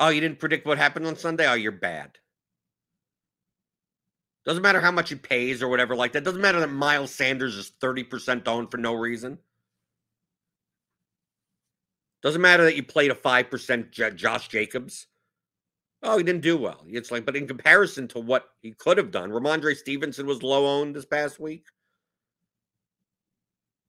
Oh, 0.00 0.08
you 0.08 0.20
didn't 0.20 0.40
predict 0.40 0.66
what 0.66 0.78
happened 0.78 1.06
on 1.06 1.16
Sunday? 1.16 1.46
Oh, 1.46 1.54
you're 1.54 1.70
bad. 1.70 2.18
Doesn't 4.44 4.62
matter 4.62 4.80
how 4.80 4.90
much 4.90 5.08
he 5.08 5.14
pays 5.14 5.62
or 5.62 5.68
whatever 5.68 5.96
like 5.96 6.12
that. 6.12 6.24
Doesn't 6.24 6.40
matter 6.40 6.60
that 6.60 6.70
Miles 6.70 7.10
Sanders 7.10 7.56
is 7.56 7.72
30% 7.80 8.46
owned 8.46 8.70
for 8.70 8.76
no 8.76 8.94
reason. 8.94 9.38
Doesn't 12.22 12.42
matter 12.42 12.64
that 12.64 12.76
you 12.76 12.82
played 12.82 13.10
a 13.10 13.14
5% 13.14 13.90
J- 13.90 14.10
Josh 14.12 14.48
Jacobs. 14.48 15.06
Oh, 16.02 16.18
he 16.18 16.24
didn't 16.24 16.42
do 16.42 16.58
well. 16.58 16.84
It's 16.86 17.10
like, 17.10 17.24
but 17.24 17.36
in 17.36 17.46
comparison 17.46 18.08
to 18.08 18.20
what 18.20 18.50
he 18.60 18.72
could 18.72 18.98
have 18.98 19.10
done, 19.10 19.30
Rhamondre 19.30 19.74
Stevenson 19.74 20.26
was 20.26 20.42
low 20.42 20.66
owned 20.66 20.94
this 20.94 21.06
past 21.06 21.40
week. 21.40 21.64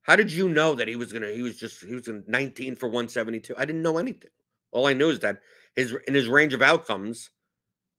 How 0.03 0.15
did 0.15 0.31
you 0.31 0.47
know 0.47 0.75
that 0.75 0.87
he 0.87 0.95
was 0.95 1.11
gonna? 1.11 1.31
He 1.31 1.41
was 1.41 1.57
just 1.57 1.83
he 1.83 1.95
was 1.95 2.07
in 2.07 2.23
19 2.27 2.75
for 2.75 2.87
172. 2.87 3.55
I 3.57 3.65
didn't 3.65 3.81
know 3.81 3.97
anything. 3.97 4.29
All 4.71 4.85
I 4.85 4.93
knew 4.93 5.09
is 5.09 5.19
that 5.21 5.39
his 5.75 5.95
in 6.07 6.13
his 6.13 6.27
range 6.27 6.53
of 6.53 6.61
outcomes, 6.61 7.31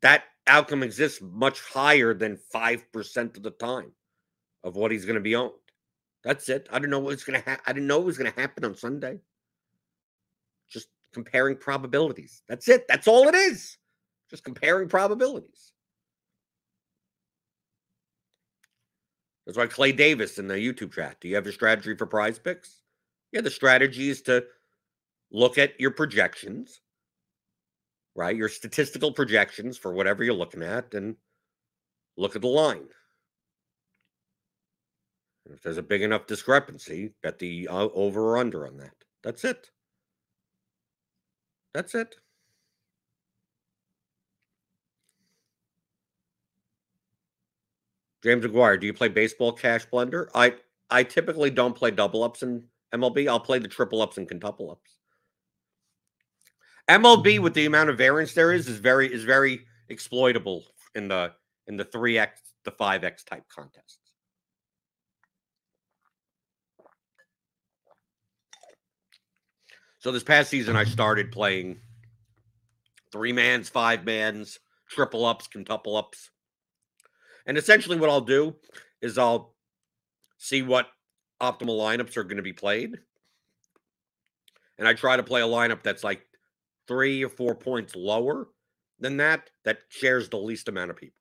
that 0.03 0.23
outcome 0.47 0.83
exists 0.83 1.21
much 1.21 1.61
higher 1.61 2.15
than 2.15 2.37
five 2.37 2.91
percent 2.93 3.37
of 3.37 3.43
the 3.43 3.51
time 3.51 3.93
of 4.65 4.77
what 4.77 4.91
he's 4.91 5.05
going 5.05 5.15
to 5.15 5.21
be 5.21 5.37
owned. 5.37 5.53
That's 6.25 6.49
it. 6.49 6.69
I 6.73 6.79
didn't 6.79 6.91
know 6.91 6.99
what's 6.99 7.25
going 7.25 7.41
to 7.41 7.49
happen. 7.49 7.65
I 7.67 7.73
didn't 7.73 7.87
know 7.87 7.99
what 7.99 8.07
was 8.07 8.19
going 8.19 8.33
to 8.33 8.41
happen 8.41 8.65
on 8.65 8.75
Sunday 8.75 9.21
just 10.69 10.89
comparing 11.13 11.57
probabilities. 11.57 12.43
That's 12.49 12.69
it. 12.69 12.87
That's 12.89 13.09
all 13.09 13.29
it 13.29 13.35
is. 13.35 13.79
Just 14.31 14.45
comparing 14.45 14.89
probabilities. 14.89 15.73
That's 19.47 19.57
why 19.57 19.67
Clay 19.67 19.93
Davis 19.93 20.39
in 20.39 20.49
the 20.49 20.55
YouTube 20.55 20.93
chat. 20.93 21.19
Do 21.21 21.29
you 21.29 21.37
have 21.37 21.47
a 21.47 21.53
strategy 21.53 21.95
for 21.95 22.07
PrizePicks? 22.07 22.81
Yeah, 23.33 23.43
the 23.43 23.51
strategy 23.51 24.09
is 24.09 24.23
to 24.23 24.45
look 25.31 25.57
at 25.57 25.79
your 25.81 25.93
projections, 25.93 26.81
right? 28.17 28.35
Your 28.35 28.49
statistical 28.49 29.13
projections 29.13 29.77
for 29.77 29.93
whatever 29.93 30.25
you're 30.25 30.35
looking 30.35 30.63
at 30.63 30.95
and 30.95 31.17
look 32.17 32.35
at 32.35 32.43
the 32.43 32.49
line. 32.49 32.89
And 35.45 35.55
if 35.55 35.63
there's 35.63 35.79
a 35.79 35.83
big 35.83 36.03
enough 36.03 36.27
discrepancy, 36.27 37.13
bet 37.23 37.39
the 37.39 37.69
uh, 37.69 37.89
over 37.95 38.31
or 38.31 38.39
under 38.39 38.67
on 38.67 38.79
that. 38.79 38.95
That's 39.23 39.45
it. 39.45 39.71
That's 41.73 41.95
it. 41.95 42.17
James 48.23 48.45
McGuire, 48.45 48.81
do 48.81 48.87
you 48.87 48.95
play 48.95 49.09
baseball 49.09 49.53
cash 49.53 49.87
blender? 49.87 50.29
I 50.35 50.55
I 50.91 51.05
typically 51.05 51.51
don't 51.51 51.77
play 51.77 51.91
double 51.93 52.25
ups 52.25 52.43
in 52.43 52.65
MLB. 52.93 53.29
I'll 53.29 53.39
play 53.39 53.59
the 53.59 53.69
triple 53.69 54.03
ups 54.03 54.19
and 54.19 54.27
quintuple 54.27 54.71
ups. 54.71 54.91
MLB 56.89 57.41
with 57.41 57.55
the 57.55 57.67
amount 57.67 57.91
of 57.91 57.99
variance 57.99 58.33
there 58.33 58.53
is 58.53 58.69
is 58.69 58.79
very 58.79 59.13
is 59.13 59.25
very 59.25 59.67
exploitable 59.89 60.65
in 60.95 61.09
the 61.09 61.33
in 61.67 61.77
the 61.77 61.85
3x 61.85 62.29
the 62.65 62.73
5x 62.73 63.25
type 63.25 63.45
contests. 63.49 63.99
So 69.99 70.13
this 70.13 70.23
past 70.23 70.51
season, 70.51 70.77
I 70.77 70.85
started 70.85 71.33
playing 71.33 71.81
three 73.11 73.33
mans, 73.33 73.69
five 73.69 74.05
mans, 74.05 74.61
triple 74.89 75.25
ups, 75.25 75.49
quintuple 75.49 75.97
ups. 75.97 76.31
And 77.47 77.59
essentially, 77.59 77.99
what 77.99 78.11
I'll 78.11 78.21
do 78.21 78.55
is 79.01 79.19
I'll 79.19 79.55
see 80.39 80.63
what 80.63 80.87
optimal 81.41 81.79
lineups 81.79 82.17
are 82.17 82.25
going 82.25 82.37
to 82.37 82.43
be 82.43 82.53
played. 82.53 82.99
And 84.79 84.87
I 84.87 84.93
try 84.93 85.17
to 85.17 85.23
play 85.23 85.41
a 85.41 85.47
lineup 85.47 85.83
that's 85.83 86.05
like 86.05 86.23
three 86.87 87.25
or 87.25 87.29
four 87.29 87.55
points 87.55 87.95
lower 87.97 88.49
than 88.99 89.17
that, 89.19 89.51
that 89.65 89.81
shares 89.89 90.29
the 90.29 90.39
least 90.39 90.69
amount 90.69 90.91
of 90.91 90.97
people. 90.97 91.21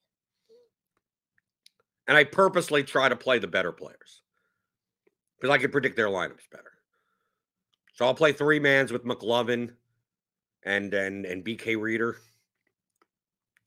And 2.08 2.18
I 2.18 2.24
purposely 2.24 2.84
try 2.84 3.10
to 3.10 3.16
play 3.16 3.40
the 3.40 3.48
better 3.48 3.72
players 3.72 4.22
because 5.40 5.54
I 5.54 5.58
can 5.58 5.72
predict 5.72 5.96
their 5.96 6.08
lineups 6.08 6.50
better. 6.52 6.72
So 7.94 8.06
I'll 8.06 8.14
play 8.14 8.32
three 8.32 8.60
mans 8.60 8.92
with 8.92 9.06
McLovin 9.06 9.72
and 10.64 10.94
and 10.94 11.26
and 11.26 11.44
BK 11.44 11.80
Reader. 11.80 12.18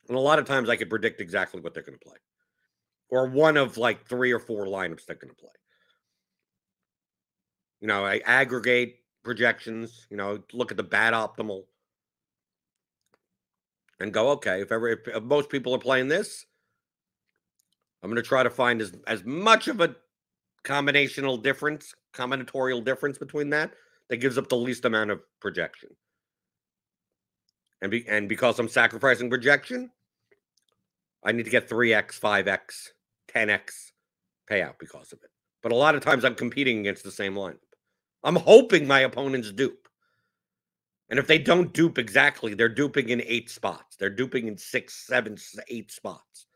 And 0.08 0.16
a 0.16 0.20
lot 0.20 0.38
of 0.38 0.46
times 0.46 0.68
I 0.68 0.76
can 0.76 0.88
predict 0.88 1.20
exactly 1.20 1.60
what 1.60 1.74
they're 1.74 1.82
going 1.82 1.98
to 1.98 2.04
play. 2.04 2.16
Or 3.10 3.26
one 3.26 3.56
of 3.56 3.76
like 3.76 4.06
three 4.06 4.32
or 4.32 4.38
four 4.38 4.66
lineups 4.66 5.06
they're 5.06 5.16
going 5.16 5.34
to 5.34 5.40
play. 5.40 5.50
You 7.80 7.88
know, 7.88 8.04
I 8.04 8.20
aggregate 8.24 8.96
projections, 9.22 10.06
you 10.10 10.16
know, 10.16 10.42
look 10.52 10.70
at 10.70 10.76
the 10.76 10.82
bad 10.82 11.14
optimal 11.14 11.64
and 14.00 14.12
go, 14.12 14.30
okay, 14.30 14.60
if 14.60 14.72
ever 14.72 14.88
if, 14.88 15.22
most 15.22 15.50
people 15.50 15.74
are 15.74 15.78
playing 15.78 16.08
this, 16.08 16.46
I'm 18.02 18.10
going 18.10 18.22
to 18.22 18.28
try 18.28 18.42
to 18.42 18.50
find 18.50 18.80
as 18.80 18.92
as 19.06 19.24
much 19.24 19.68
of 19.68 19.80
a 19.80 19.96
combinational 20.64 21.42
difference, 21.42 21.94
combinatorial 22.14 22.84
difference 22.84 23.18
between 23.18 23.50
that 23.50 23.72
that 24.08 24.16
gives 24.18 24.38
up 24.38 24.48
the 24.48 24.56
least 24.56 24.84
amount 24.84 25.10
of 25.10 25.20
projection. 25.40 25.90
And 27.80 27.90
be, 27.90 28.06
and 28.08 28.28
because 28.28 28.58
I'm 28.58 28.68
sacrificing 28.68 29.30
projection, 29.30 29.90
I 31.24 31.32
need 31.32 31.44
to 31.44 31.50
get 31.50 31.68
3x, 31.68 32.18
5x, 32.18 32.88
10x 33.34 33.92
payout 34.50 34.78
because 34.78 35.12
of 35.12 35.20
it. 35.22 35.30
But 35.62 35.72
a 35.72 35.76
lot 35.76 35.94
of 35.94 36.02
times 36.02 36.24
I'm 36.24 36.34
competing 36.34 36.80
against 36.80 37.04
the 37.04 37.10
same 37.10 37.34
lineup. 37.34 37.58
I'm 38.24 38.36
hoping 38.36 38.86
my 38.86 39.00
opponents 39.00 39.52
dupe. 39.52 39.87
And 41.10 41.18
if 41.18 41.26
they 41.26 41.38
don't 41.38 41.72
dupe 41.72 41.98
exactly, 41.98 42.54
they're 42.54 42.68
duping 42.68 43.08
in 43.08 43.22
eight 43.22 43.48
spots. 43.48 43.96
They're 43.96 44.10
duping 44.10 44.46
in 44.46 44.58
six, 44.58 45.06
seven, 45.06 45.36
eight 45.68 45.90
spots. 45.90 46.46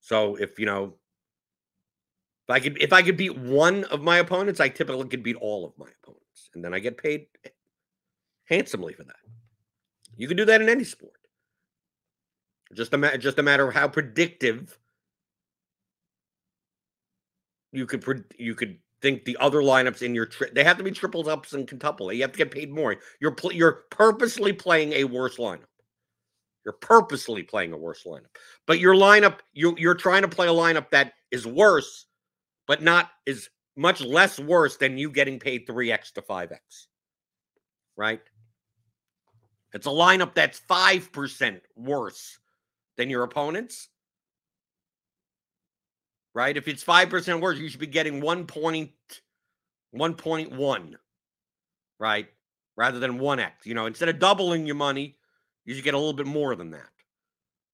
So 0.00 0.36
if 0.36 0.58
you 0.58 0.66
know, 0.66 0.94
if 2.48 2.50
I 2.50 2.60
could 2.60 2.80
if 2.80 2.92
I 2.92 3.02
could 3.02 3.16
beat 3.16 3.36
one 3.36 3.84
of 3.84 4.00
my 4.00 4.18
opponents, 4.18 4.60
I 4.60 4.68
typically 4.68 5.08
could 5.08 5.22
beat 5.22 5.36
all 5.36 5.66
of 5.66 5.76
my 5.76 5.88
opponents, 6.02 6.50
and 6.54 6.64
then 6.64 6.72
I 6.72 6.78
get 6.78 6.96
paid 6.96 7.26
handsomely 8.44 8.94
for 8.94 9.04
that. 9.04 9.16
You 10.16 10.28
can 10.28 10.36
do 10.36 10.44
that 10.46 10.62
in 10.62 10.68
any 10.68 10.84
sport. 10.84 11.12
Just 12.74 12.94
a 12.94 12.98
ma- 12.98 13.16
just 13.16 13.38
a 13.38 13.42
matter 13.42 13.68
of 13.68 13.74
how 13.74 13.88
predictive 13.88 14.78
you 17.72 17.86
could 17.86 18.02
pre- 18.02 18.24
you 18.38 18.54
could 18.54 18.78
think 19.00 19.24
the 19.24 19.36
other 19.38 19.60
lineups 19.60 20.02
in 20.02 20.14
your 20.14 20.26
tri- 20.26 20.50
they 20.52 20.64
have 20.64 20.78
to 20.78 20.84
be 20.84 20.90
triples 20.90 21.28
ups 21.28 21.52
and 21.52 21.68
quintuple. 21.68 22.12
You 22.12 22.22
have 22.22 22.32
to 22.32 22.38
get 22.38 22.50
paid 22.50 22.72
more. 22.72 22.96
You're 23.20 23.32
pl- 23.32 23.52
you're 23.52 23.84
purposely 23.90 24.52
playing 24.52 24.92
a 24.94 25.04
worse 25.04 25.36
lineup. 25.36 25.64
You're 26.64 26.74
purposely 26.74 27.42
playing 27.42 27.72
a 27.72 27.78
worse 27.78 28.04
lineup. 28.04 28.34
But 28.66 28.80
your 28.80 28.94
lineup 28.94 29.38
you 29.52 29.74
you're 29.78 29.94
trying 29.94 30.22
to 30.22 30.28
play 30.28 30.48
a 30.48 30.52
lineup 30.52 30.90
that 30.90 31.14
is 31.30 31.46
worse, 31.46 32.06
but 32.66 32.82
not 32.82 33.10
is 33.26 33.48
much 33.76 34.00
less 34.00 34.38
worse 34.40 34.76
than 34.76 34.98
you 34.98 35.10
getting 35.10 35.38
paid 35.38 35.66
3x 35.66 36.12
to 36.12 36.22
5x. 36.22 36.58
Right? 37.96 38.20
It's 39.72 39.86
a 39.86 39.90
lineup 39.90 40.34
that's 40.34 40.60
5% 40.68 41.60
worse 41.76 42.38
than 42.96 43.10
your 43.10 43.22
opponent's. 43.22 43.88
Right? 46.34 46.56
If 46.56 46.68
it's 46.68 46.84
5% 46.84 47.40
worse, 47.40 47.58
you 47.58 47.68
should 47.68 47.80
be 47.80 47.86
getting 47.86 48.20
1 48.20 48.46
point, 48.46 48.90
1.1, 49.94 50.94
right? 51.98 52.28
Rather 52.76 52.98
than 53.00 53.18
1x. 53.18 53.50
You 53.64 53.74
know, 53.74 53.86
instead 53.86 54.08
of 54.08 54.18
doubling 54.18 54.66
your 54.66 54.76
money, 54.76 55.16
you 55.64 55.74
should 55.74 55.84
get 55.84 55.94
a 55.94 55.98
little 55.98 56.12
bit 56.12 56.26
more 56.26 56.54
than 56.54 56.70
that. 56.70 56.90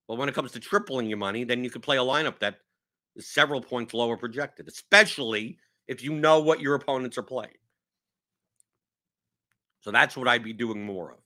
But 0.07 0.17
when 0.17 0.29
it 0.29 0.35
comes 0.35 0.51
to 0.53 0.59
tripling 0.59 1.07
your 1.07 1.17
money, 1.17 1.43
then 1.43 1.63
you 1.63 1.69
could 1.69 1.83
play 1.83 1.97
a 1.97 2.01
lineup 2.01 2.39
that 2.39 2.59
is 3.15 3.27
several 3.27 3.61
points 3.61 3.93
lower 3.93 4.17
projected, 4.17 4.67
especially 4.67 5.57
if 5.87 6.03
you 6.03 6.13
know 6.13 6.39
what 6.39 6.59
your 6.59 6.75
opponents 6.75 7.17
are 7.17 7.23
playing. 7.23 7.53
So 9.81 9.91
that's 9.91 10.17
what 10.17 10.27
I'd 10.27 10.43
be 10.43 10.53
doing 10.53 10.83
more 10.83 11.11
of. 11.11 11.19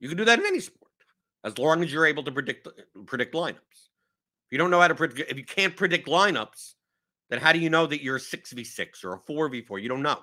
You 0.00 0.08
can 0.08 0.18
do 0.18 0.26
that 0.26 0.38
in 0.38 0.46
any 0.46 0.60
sport 0.60 0.90
as 1.44 1.56
long 1.58 1.82
as 1.82 1.92
you're 1.92 2.06
able 2.06 2.22
to 2.24 2.32
predict 2.32 2.68
predict 3.06 3.34
lineups. 3.34 3.88
If 4.46 4.52
you 4.52 4.58
don't 4.58 4.70
know 4.70 4.80
how 4.80 4.88
to 4.88 4.94
predict, 4.94 5.30
if 5.30 5.36
you 5.36 5.44
can't 5.44 5.76
predict 5.76 6.06
lineups, 6.06 6.74
then 7.30 7.40
how 7.40 7.52
do 7.52 7.58
you 7.58 7.70
know 7.70 7.86
that 7.86 8.02
you're 8.02 8.16
a 8.16 8.20
six 8.20 8.52
v 8.52 8.64
six 8.64 9.02
or 9.02 9.14
a 9.14 9.18
four 9.18 9.48
v 9.48 9.62
four? 9.62 9.78
You 9.78 9.88
don't 9.88 10.02
know. 10.02 10.18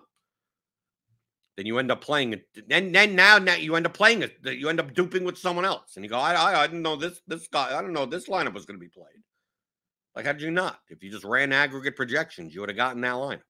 Then 1.57 1.65
you 1.65 1.79
end 1.79 1.91
up 1.91 2.01
playing 2.01 2.33
it. 2.33 2.45
Then, 2.67 2.91
then 2.91 3.15
now, 3.15 3.37
now 3.37 3.55
you 3.55 3.75
end 3.75 3.85
up 3.85 3.93
playing 3.93 4.21
it. 4.21 4.37
You 4.43 4.69
end 4.69 4.79
up 4.79 4.93
duping 4.93 5.25
with 5.25 5.37
someone 5.37 5.65
else, 5.65 5.95
and 5.95 6.05
you 6.05 6.09
go, 6.09 6.17
I, 6.17 6.33
I, 6.33 6.61
I 6.61 6.67
didn't 6.67 6.81
know 6.81 6.95
this 6.95 7.19
this 7.27 7.47
guy. 7.47 7.77
I 7.77 7.81
don't 7.81 7.93
know 7.93 8.05
this 8.05 8.29
lineup 8.29 8.53
was 8.53 8.65
going 8.65 8.79
to 8.79 8.83
be 8.83 8.89
played. 8.89 9.21
Like, 10.15 10.25
how 10.25 10.33
did 10.33 10.41
you 10.41 10.51
not? 10.51 10.79
If 10.89 11.03
you 11.03 11.11
just 11.11 11.23
ran 11.23 11.51
aggregate 11.51 11.95
projections, 11.95 12.53
you 12.53 12.61
would 12.61 12.69
have 12.69 12.77
gotten 12.77 13.01
that 13.01 13.15
lineup. 13.15 13.41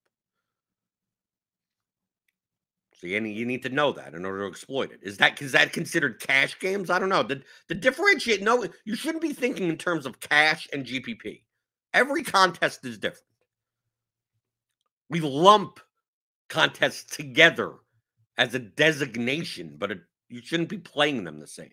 So 3.01 3.07
you 3.07 3.19
need, 3.19 3.35
you 3.35 3.47
need 3.47 3.63
to 3.63 3.69
know 3.69 3.91
that 3.93 4.13
in 4.13 4.25
order 4.25 4.41
to 4.41 4.47
exploit 4.47 4.91
it. 4.91 4.99
Is 5.01 5.17
that 5.17 5.41
is 5.41 5.53
that 5.53 5.73
considered 5.73 6.19
cash 6.19 6.59
games? 6.59 6.91
I 6.91 6.99
don't 6.99 7.09
know. 7.09 7.23
The 7.23 7.41
the 7.67 7.73
differentiate 7.73 8.43
no, 8.43 8.63
you 8.85 8.95
shouldn't 8.95 9.23
be 9.23 9.33
thinking 9.33 9.69
in 9.69 9.77
terms 9.77 10.05
of 10.05 10.19
cash 10.19 10.67
and 10.71 10.85
GPP. 10.85 11.41
Every 11.95 12.21
contest 12.21 12.85
is 12.85 12.99
different. 12.99 13.25
We 15.09 15.19
lump 15.19 15.79
contests 16.47 17.15
together 17.15 17.73
as 18.37 18.53
a 18.53 18.59
designation, 18.59 19.77
but 19.79 19.91
it, 19.91 20.01
you 20.29 20.41
shouldn't 20.43 20.69
be 20.69 20.77
playing 20.77 21.23
them 21.23 21.39
the 21.39 21.47
same. 21.47 21.71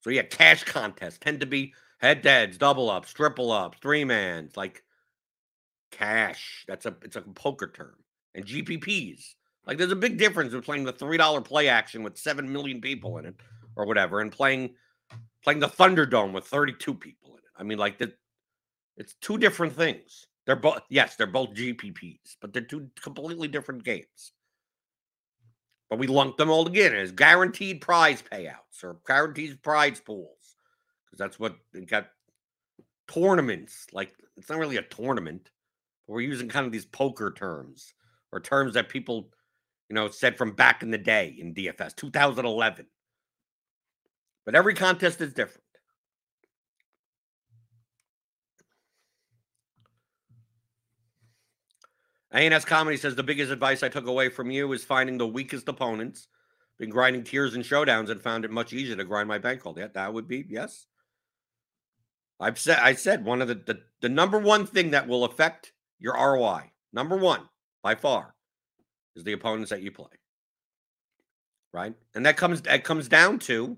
So 0.00 0.10
yeah, 0.10 0.22
cash 0.22 0.64
contests 0.64 1.18
tend 1.18 1.38
to 1.40 1.46
be 1.46 1.74
head 1.98 2.24
to 2.24 2.28
heads, 2.28 2.58
double 2.58 2.90
ups, 2.90 3.12
triple 3.12 3.52
ups, 3.52 3.78
three 3.80 4.02
mans, 4.02 4.56
like 4.56 4.82
cash. 5.90 6.64
That's 6.68 6.86
a 6.86 6.94
it's 7.02 7.16
a 7.16 7.22
poker 7.22 7.70
term. 7.74 7.96
And 8.34 8.44
mm-hmm. 8.44 8.72
GPPs. 8.72 9.34
Like 9.66 9.78
there's 9.78 9.92
a 9.92 9.96
big 9.96 10.18
difference 10.18 10.50
between 10.50 10.62
playing 10.62 10.84
the 10.84 10.92
three 10.92 11.16
dollar 11.16 11.40
play 11.40 11.68
action 11.68 12.02
with 12.02 12.18
seven 12.18 12.50
million 12.50 12.80
people 12.80 13.18
in 13.18 13.26
it 13.26 13.36
or 13.76 13.86
whatever, 13.86 14.20
and 14.20 14.32
playing 14.32 14.74
playing 15.44 15.60
the 15.60 15.68
Thunderdome 15.68 16.32
with 16.32 16.46
32 16.46 16.94
people 16.94 17.32
in 17.32 17.38
it. 17.38 17.44
I 17.56 17.62
mean, 17.62 17.78
like 17.78 17.98
the, 17.98 18.12
it's 18.96 19.14
two 19.20 19.38
different 19.38 19.74
things. 19.74 20.26
They're 20.46 20.56
both 20.56 20.82
yes, 20.88 21.16
they're 21.16 21.26
both 21.26 21.54
GPPs, 21.54 22.36
but 22.40 22.52
they're 22.52 22.62
two 22.62 22.90
completely 23.00 23.48
different 23.48 23.84
games. 23.84 24.32
But 25.88 25.98
we 25.98 26.06
lump 26.06 26.36
them 26.36 26.50
all 26.50 26.64
together 26.64 26.96
as 26.96 27.10
guaranteed 27.10 27.80
prize 27.80 28.22
payouts 28.22 28.84
or 28.84 28.98
guaranteed 29.06 29.62
prize 29.62 30.00
pools 30.00 30.56
because 31.04 31.18
that's 31.18 31.38
what 31.38 31.56
they 31.72 31.80
got 31.80 32.08
tournaments. 33.12 33.86
Like 33.92 34.14
it's 34.36 34.48
not 34.48 34.58
really 34.58 34.76
a 34.76 34.82
tournament. 34.82 35.50
We're 36.10 36.22
using 36.22 36.48
kind 36.48 36.66
of 36.66 36.72
these 36.72 36.86
poker 36.86 37.30
terms 37.30 37.94
or 38.32 38.40
terms 38.40 38.74
that 38.74 38.88
people, 38.88 39.30
you 39.88 39.94
know, 39.94 40.08
said 40.08 40.36
from 40.36 40.52
back 40.52 40.82
in 40.82 40.90
the 40.90 40.98
day 40.98 41.36
in 41.38 41.54
DFS 41.54 41.94
2011. 41.94 42.86
But 44.44 44.54
every 44.56 44.74
contest 44.74 45.20
is 45.20 45.32
different. 45.32 45.62
ANS 52.32 52.64
Comedy 52.64 52.96
says 52.96 53.14
the 53.14 53.22
biggest 53.22 53.52
advice 53.52 53.82
I 53.82 53.88
took 53.88 54.06
away 54.06 54.28
from 54.28 54.50
you 54.50 54.72
is 54.72 54.84
finding 54.84 55.16
the 55.16 55.26
weakest 55.26 55.68
opponents. 55.68 56.26
Been 56.78 56.90
grinding 56.90 57.22
tiers 57.22 57.54
and 57.54 57.64
showdowns 57.64 58.10
and 58.10 58.20
found 58.20 58.44
it 58.44 58.50
much 58.50 58.72
easier 58.72 58.96
to 58.96 59.04
grind 59.04 59.28
my 59.28 59.38
bankroll. 59.38 59.78
Yeah, 59.78 59.88
that 59.94 60.12
would 60.12 60.26
be 60.26 60.44
yes. 60.48 60.86
I've 62.40 62.58
said 62.58 62.78
I 62.80 62.94
said 62.94 63.24
one 63.24 63.42
of 63.42 63.48
the, 63.48 63.54
the 63.54 63.80
the 64.00 64.08
number 64.08 64.38
one 64.38 64.66
thing 64.66 64.90
that 64.92 65.06
will 65.06 65.24
affect 65.24 65.72
your 66.00 66.14
ROI, 66.14 66.72
number 66.92 67.16
one 67.16 67.42
by 67.82 67.94
far, 67.94 68.34
is 69.14 69.24
the 69.24 69.32
opponents 69.32 69.70
that 69.70 69.82
you 69.82 69.92
play. 69.92 70.08
Right, 71.72 71.94
and 72.14 72.26
that 72.26 72.36
comes 72.36 72.62
that 72.62 72.82
comes 72.82 73.08
down 73.08 73.38
to 73.40 73.76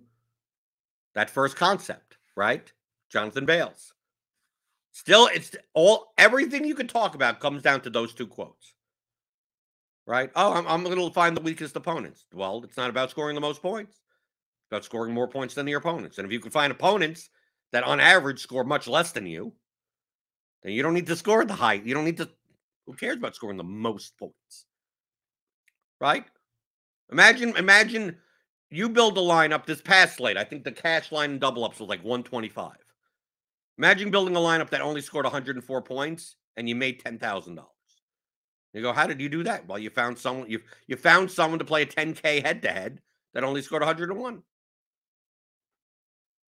that 1.15 1.29
first 1.29 1.57
concept, 1.57 2.17
right? 2.37 2.73
Jonathan 3.11 3.45
Bales. 3.45 3.93
Still, 4.93 5.29
it's 5.33 5.55
all 5.75 6.13
everything 6.19 6.65
you 6.65 6.75
could 6.75 6.89
talk 6.89 7.15
about 7.15 7.41
comes 7.41 7.63
down 7.63 7.81
to 7.83 7.91
those 7.91 8.15
two 8.15 8.27
quotes. 8.27 8.75
Right? 10.07 10.31
Oh, 10.35 10.53
I'm, 10.53 10.67
I'm 10.67 10.83
going 10.83 10.97
to 10.97 11.15
find 11.15 11.37
the 11.37 11.41
weakest 11.41 11.77
opponents. 11.77 12.27
Well, 12.35 12.63
it's 12.65 12.77
not 12.77 12.91
about 12.91 13.11
scoring 13.11 13.35
the 13.35 13.41
most 13.41 13.63
points. 13.63 13.93
It's 13.93 14.71
about 14.71 14.85
scoring 14.85 15.15
more 15.15 15.29
points 15.29 15.55
than 15.55 15.67
your 15.67 15.79
opponents. 15.79 16.19
And 16.19 16.27
if 16.27 16.33
you 16.33 16.41
can 16.41 16.51
find 16.51 16.73
opponents 16.73 17.31
that 17.73 17.85
on 17.85 18.01
average 18.01 18.41
score 18.41 18.65
much 18.65 18.89
less 18.89 19.13
than 19.13 19.27
you, 19.27 19.53
then 20.63 20.73
you 20.73 20.83
don't 20.83 20.95
need 20.95 21.07
to 21.07 21.17
score 21.17 21.45
the 21.45 21.55
high. 21.55 21.75
You 21.75 21.95
don't 21.95 22.05
need 22.05 22.19
to. 22.19 22.29
Who 22.87 22.95
cares 22.95 23.17
about 23.17 23.35
scoring 23.35 23.57
the 23.57 23.65
most 23.65 24.17
points? 24.19 24.67
Right? 26.01 26.25
Imagine, 27.11 27.57
imagine 27.57 28.17
you 28.71 28.89
build 28.89 29.17
a 29.19 29.21
lineup 29.21 29.67
this 29.67 29.81
past 29.81 30.17
slate. 30.17 30.37
I 30.37 30.45
think 30.45 30.65
the 30.65 30.73
cash 30.73 31.13
line 31.13 31.39
double 31.39 31.65
ups 31.65 31.79
was 31.79 31.89
like 31.89 32.03
125. 32.03 32.73
Imagine 33.79 34.11
building 34.11 34.35
a 34.35 34.41
lineup 34.41 34.71
that 34.71 34.81
only 34.81 35.01
scored 35.01 35.25
104 35.25 35.83
points 35.83 36.37
and 36.57 36.69
you 36.69 36.75
made 36.75 37.01
ten 37.01 37.19
thousand 37.19 37.57
dollars. 37.57 37.69
You 38.73 38.83
go, 38.83 38.93
how 38.93 39.07
did 39.07 39.21
you 39.21 39.29
do 39.29 39.43
that? 39.45 39.67
Well, 39.69 39.79
you 39.79 39.91
found 39.91 40.19
someone 40.19 40.51
you 40.51 40.61
you 40.87 40.97
found 40.97 41.31
someone 41.31 41.59
to 41.59 41.65
play 41.65 41.83
a 41.83 41.87
10k 41.87 42.45
head 42.45 42.63
to 42.63 42.71
head 42.71 43.01
that 43.35 43.45
only 43.45 43.63
scored 43.63 43.83
101. 43.83 44.43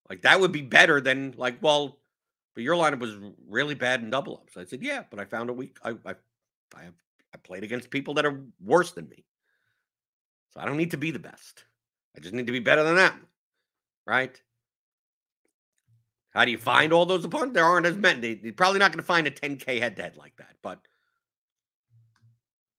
Like 0.09 0.21
that 0.21 0.39
would 0.39 0.51
be 0.51 0.61
better 0.61 1.01
than 1.01 1.33
like, 1.37 1.61
well, 1.61 1.99
but 2.55 2.63
your 2.63 2.75
lineup 2.75 2.99
was 2.99 3.17
really 3.47 3.75
bad 3.75 4.01
in 4.01 4.09
double 4.09 4.37
ups. 4.37 4.57
I 4.57 4.63
said, 4.63 4.81
yeah, 4.81 5.03
but 5.09 5.19
I 5.19 5.25
found 5.25 5.49
a 5.49 5.53
week. 5.53 5.77
I 5.83 5.91
I 6.05 6.15
I 6.75 6.83
have 6.83 6.95
I 7.33 7.37
played 7.37 7.63
against 7.63 7.89
people 7.89 8.13
that 8.15 8.25
are 8.25 8.41
worse 8.63 8.91
than 8.91 9.09
me. 9.09 9.25
So 10.53 10.61
I 10.61 10.65
don't 10.65 10.77
need 10.77 10.91
to 10.91 10.97
be 10.97 11.11
the 11.11 11.19
best. 11.19 11.65
I 12.15 12.21
just 12.21 12.33
need 12.33 12.47
to 12.47 12.53
be 12.53 12.59
better 12.59 12.83
than 12.83 12.95
them. 12.95 13.27
Right? 14.07 14.41
How 16.29 16.45
do 16.45 16.51
you 16.51 16.57
find 16.57 16.91
all 16.91 17.05
those 17.05 17.25
opponents? 17.25 17.53
There 17.53 17.65
aren't 17.65 17.85
as 17.85 17.95
many. 17.95 18.39
You're 18.41 18.53
probably 18.53 18.79
not 18.79 18.91
going 18.91 18.99
to 18.99 19.05
find 19.05 19.27
a 19.27 19.31
10K 19.31 19.79
head 19.79 19.95
to 19.97 20.01
head 20.01 20.17
like 20.17 20.35
that, 20.37 20.55
but 20.61 20.79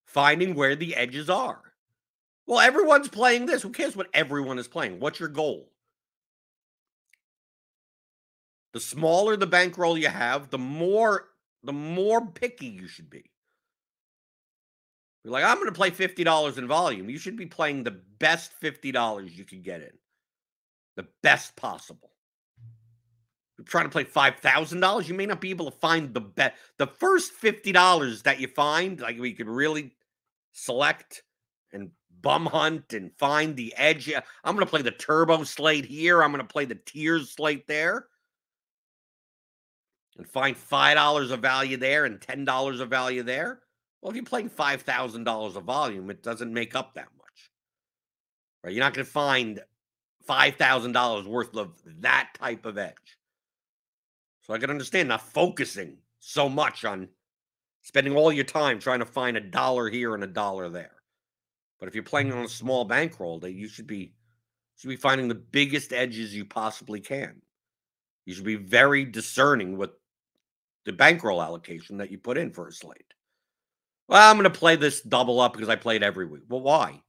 finding 0.04 0.54
where 0.54 0.76
the 0.76 0.94
edges 0.94 1.30
are. 1.30 1.60
Well, 2.46 2.60
everyone's 2.60 3.08
playing 3.08 3.46
this. 3.46 3.62
Who 3.62 3.70
cares 3.70 3.96
what 3.96 4.08
everyone 4.14 4.58
is 4.58 4.68
playing? 4.68 5.00
What's 5.00 5.20
your 5.20 5.30
goal? 5.30 5.70
The 8.72 8.80
smaller 8.80 9.36
the 9.36 9.46
bankroll 9.46 9.96
you 9.96 10.08
have, 10.08 10.50
the 10.50 10.58
more 10.58 11.28
the 11.66 11.72
more 11.72 12.24
picky 12.26 12.66
you 12.66 12.86
should 12.86 13.10
be. 13.10 13.30
You're 15.24 15.32
like, 15.32 15.44
I'm 15.44 15.56
going 15.56 15.66
to 15.66 15.72
play 15.72 15.90
$50 15.90 16.58
in 16.58 16.68
volume. 16.68 17.10
You 17.10 17.18
should 17.18 17.36
be 17.36 17.46
playing 17.46 17.82
the 17.82 17.98
best 18.20 18.52
$50 18.62 19.36
you 19.36 19.44
can 19.44 19.62
get 19.62 19.82
in. 19.82 19.90
The 20.94 21.08
best 21.22 21.56
possible. 21.56 22.12
You're 23.58 23.64
trying 23.64 23.86
to 23.86 23.90
play 23.90 24.04
$5,000, 24.04 25.08
you 25.08 25.14
may 25.14 25.26
not 25.26 25.40
be 25.40 25.50
able 25.50 25.70
to 25.70 25.76
find 25.78 26.14
the 26.14 26.20
best. 26.20 26.54
The 26.78 26.86
first 26.86 27.32
$50 27.40 28.22
that 28.22 28.38
you 28.38 28.48
find, 28.48 29.00
like 29.00 29.18
we 29.18 29.32
could 29.32 29.48
really 29.48 29.96
select 30.52 31.22
and 31.72 31.90
bum 32.20 32.46
hunt 32.46 32.92
and 32.92 33.10
find 33.18 33.56
the 33.56 33.74
edge. 33.76 34.12
I'm 34.44 34.54
going 34.54 34.64
to 34.64 34.70
play 34.70 34.82
the 34.82 34.90
turbo 34.90 35.42
slate 35.42 35.86
here. 35.86 36.22
I'm 36.22 36.30
going 36.30 36.46
to 36.46 36.52
play 36.52 36.66
the 36.66 36.76
tiers 36.76 37.32
slate 37.32 37.66
there 37.66 38.06
and 40.16 40.28
find 40.28 40.56
$5 40.56 41.30
of 41.30 41.40
value 41.40 41.76
there 41.76 42.04
and 42.04 42.20
$10 42.20 42.80
of 42.80 42.90
value 42.90 43.22
there. 43.22 43.60
Well, 44.00 44.10
if 44.10 44.16
you're 44.16 44.24
playing 44.24 44.50
$5,000 44.50 45.56
of 45.56 45.64
volume, 45.64 46.10
it 46.10 46.22
doesn't 46.22 46.52
make 46.52 46.74
up 46.74 46.94
that 46.94 47.08
much. 47.18 47.50
Right? 48.62 48.72
You're 48.72 48.84
not 48.84 48.94
going 48.94 49.04
to 49.04 49.10
find 49.10 49.60
$5,000 50.28 51.26
worth 51.26 51.56
of 51.56 51.80
that 52.00 52.30
type 52.38 52.66
of 52.66 52.78
edge. 52.78 53.18
So 54.42 54.54
I 54.54 54.58
can 54.58 54.70
understand 54.70 55.08
not 55.08 55.22
focusing 55.22 55.98
so 56.20 56.48
much 56.48 56.84
on 56.84 57.08
spending 57.82 58.16
all 58.16 58.32
your 58.32 58.44
time 58.44 58.78
trying 58.78 59.00
to 59.00 59.06
find 59.06 59.36
a 59.36 59.40
dollar 59.40 59.88
here 59.88 60.14
and 60.14 60.24
a 60.24 60.28
dollar 60.28 60.68
there. 60.68 60.92
But 61.78 61.88
if 61.88 61.94
you're 61.94 62.04
playing 62.04 62.32
on 62.32 62.44
a 62.44 62.48
small 62.48 62.84
bankroll, 62.84 63.38
that 63.40 63.52
you 63.52 63.68
should 63.68 63.86
be 63.86 64.12
should 64.76 64.88
be 64.88 64.96
finding 64.96 65.28
the 65.28 65.34
biggest 65.34 65.92
edges 65.92 66.34
you 66.34 66.44
possibly 66.44 67.00
can. 67.00 67.40
You 68.26 68.34
should 68.34 68.44
be 68.44 68.56
very 68.56 69.04
discerning 69.04 69.78
with 69.78 69.90
the 70.86 70.92
bankroll 70.92 71.42
allocation 71.42 71.98
that 71.98 72.10
you 72.10 72.16
put 72.16 72.38
in 72.38 72.52
for 72.52 72.68
a 72.68 72.72
slate. 72.72 73.12
Well, 74.08 74.30
I'm 74.30 74.36
going 74.36 74.50
to 74.50 74.58
play 74.58 74.76
this 74.76 75.00
double 75.02 75.40
up 75.40 75.52
because 75.52 75.68
I 75.68 75.74
played 75.76 76.02
every 76.02 76.26
week. 76.26 76.44
Well, 76.48 76.62
why? 76.62 77.02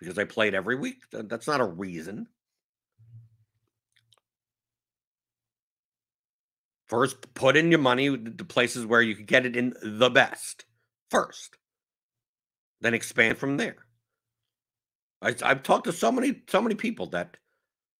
Because 0.00 0.18
I 0.18 0.24
played 0.24 0.54
every 0.54 0.74
week? 0.74 1.02
That's 1.12 1.46
not 1.46 1.60
a 1.60 1.64
reason. 1.64 2.26
First, 6.88 7.34
put 7.34 7.56
in 7.56 7.70
your 7.70 7.78
money 7.78 8.16
to 8.16 8.44
places 8.44 8.86
where 8.86 9.02
you 9.02 9.14
can 9.14 9.26
get 9.26 9.46
it 9.46 9.54
in 9.54 9.74
the 9.82 10.10
best 10.10 10.64
first. 11.10 11.56
Then 12.80 12.94
expand 12.94 13.38
from 13.38 13.58
there. 13.58 13.76
I, 15.20 15.34
have 15.42 15.62
talked 15.62 15.84
to 15.84 15.92
so 15.92 16.10
many 16.10 16.42
so 16.48 16.60
many 16.60 16.74
people 16.74 17.06
that 17.10 17.36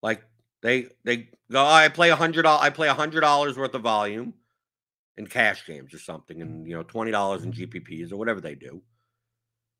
like 0.02 0.24
they 0.60 0.88
they 1.04 1.28
go. 1.50 1.62
Oh, 1.62 1.64
I 1.64 1.88
play 1.88 2.10
a 2.10 2.16
hundred. 2.16 2.44
I 2.46 2.68
play 2.68 2.88
a 2.88 2.94
hundred 2.94 3.20
dollars 3.20 3.56
worth 3.56 3.74
of 3.74 3.82
volume 3.82 4.34
in 5.16 5.26
cash 5.26 5.66
games 5.66 5.92
or 5.94 5.98
something, 5.98 6.38
mm. 6.38 6.42
and 6.42 6.66
you 6.66 6.74
know, 6.74 6.82
twenty 6.82 7.10
dollars 7.10 7.44
in 7.44 7.52
mm-hmm. 7.52 7.64
GPPs 7.78 8.12
or 8.12 8.16
whatever 8.16 8.40
they 8.40 8.54
do. 8.54 8.82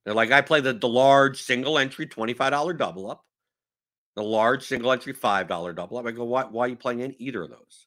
They're 0.04 0.14
like, 0.14 0.32
I 0.32 0.40
play 0.40 0.60
the, 0.60 0.72
the 0.72 0.88
large 0.88 1.42
single 1.42 1.78
entry 1.78 2.06
$25 2.06 2.76
double 2.76 3.10
up, 3.10 3.24
the 4.16 4.22
large 4.22 4.64
single 4.64 4.90
entry 4.90 5.14
$5 5.14 5.76
double 5.76 5.98
up. 5.98 6.06
I 6.06 6.10
go, 6.10 6.24
why, 6.24 6.44
why 6.44 6.64
are 6.64 6.68
you 6.68 6.76
playing 6.76 7.00
in 7.00 7.14
either 7.18 7.42
of 7.42 7.50
those? 7.50 7.86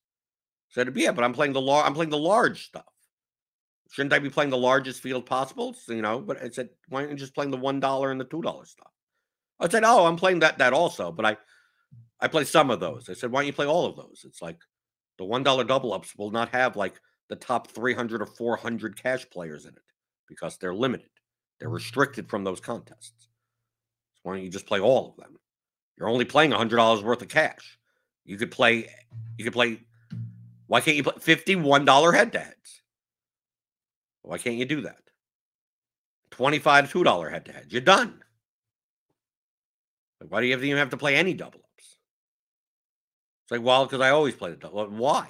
Said, 0.70 0.92
yeah, 0.96 1.12
but 1.12 1.24
I'm 1.24 1.34
playing 1.34 1.54
the 1.54 1.62
large, 1.62 1.86
I'm 1.86 1.94
playing 1.94 2.10
the 2.12 2.18
large 2.18 2.68
stuff. 2.68 2.86
Shouldn't 3.92 4.14
I 4.14 4.20
be 4.20 4.30
playing 4.30 4.50
the 4.50 4.58
largest 4.58 5.02
field 5.02 5.26
possible? 5.26 5.74
So, 5.74 5.94
you 5.94 6.02
know, 6.02 6.20
but 6.20 6.42
I 6.42 6.50
said, 6.50 6.70
why 6.90 7.02
aren't 7.02 7.12
you 7.12 7.18
just 7.18 7.36
playing 7.36 7.52
the 7.52 7.58
one 7.58 7.80
dollar 7.80 8.12
and 8.12 8.20
the 8.20 8.26
two 8.26 8.42
dollar 8.42 8.66
stuff? 8.66 8.92
I 9.60 9.70
said, 9.70 9.84
oh, 9.86 10.06
I'm 10.06 10.18
playing 10.18 10.40
that 10.40 10.58
that 10.58 10.74
also, 10.74 11.12
but 11.12 11.26
I 11.26 11.38
I 12.20 12.28
play 12.28 12.44
some 12.44 12.72
of 12.72 12.80
those. 12.80 13.10
I 13.10 13.14
said, 13.14 13.32
why 13.32 13.42
don't 13.42 13.48
you 13.48 13.54
play 13.54 13.68
all 13.68 13.86
of 13.86 13.96
those? 13.96 14.26
It's 14.26 14.42
like 14.42 14.58
the 15.18 15.24
one 15.24 15.44
dollar 15.44 15.64
double 15.64 15.94
ups 15.94 16.16
will 16.18 16.32
not 16.32 16.50
have 16.50 16.76
like 16.76 17.00
the 17.30 17.36
top 17.36 17.68
300 17.68 18.22
or 18.22 18.26
400 18.26 19.02
cash 19.02 19.30
players 19.30 19.66
in 19.66 19.72
it 19.72 19.82
because 20.28 20.58
they're 20.58 20.74
limited. 20.74 21.10
They're 21.60 21.68
mm-hmm. 21.68 21.76
restricted 21.76 22.30
from 22.30 22.44
those 22.44 22.60
contests. 22.60 23.28
So 24.16 24.22
why 24.24 24.36
don't 24.36 24.44
you 24.44 24.50
just 24.50 24.68
play 24.68 24.80
all 24.80 25.10
of 25.10 25.18
them? 25.18 25.38
You're 25.98 26.10
only 26.10 26.26
playing 26.26 26.52
$100 26.52 27.04
worth 27.04 27.22
of 27.22 27.30
cash. 27.30 27.78
You 28.26 28.38
could 28.38 28.52
play, 28.52 28.90
you 29.38 29.44
could 29.44 29.54
play, 29.54 29.80
why 30.68 30.82
can't 30.82 30.98
you 30.98 31.04
play 31.04 31.14
$51 31.14 32.14
head 32.14 32.32
to 32.34 32.40
heads? 32.40 32.82
Why 34.24 34.38
can't 34.38 34.58
you 34.58 34.66
do 34.66 34.82
that? 34.82 34.98
25 36.32 36.92
$2 36.92 37.32
head 37.32 37.46
to 37.46 37.52
heads. 37.54 37.72
You're 37.72 37.82
done. 37.82 38.22
Why 40.28 40.42
do 40.42 40.48
you 40.48 40.58
even 40.58 40.78
have 40.78 40.90
to 40.90 40.98
play 40.98 41.16
any 41.16 41.34
double 41.34 41.60
ups? 41.60 41.98
It's 43.44 43.52
like, 43.52 43.62
well, 43.62 43.86
because 43.86 44.02
I 44.02 44.10
always 44.10 44.34
play 44.34 44.50
the 44.50 44.58
double. 44.58 44.88
Why? 44.88 45.30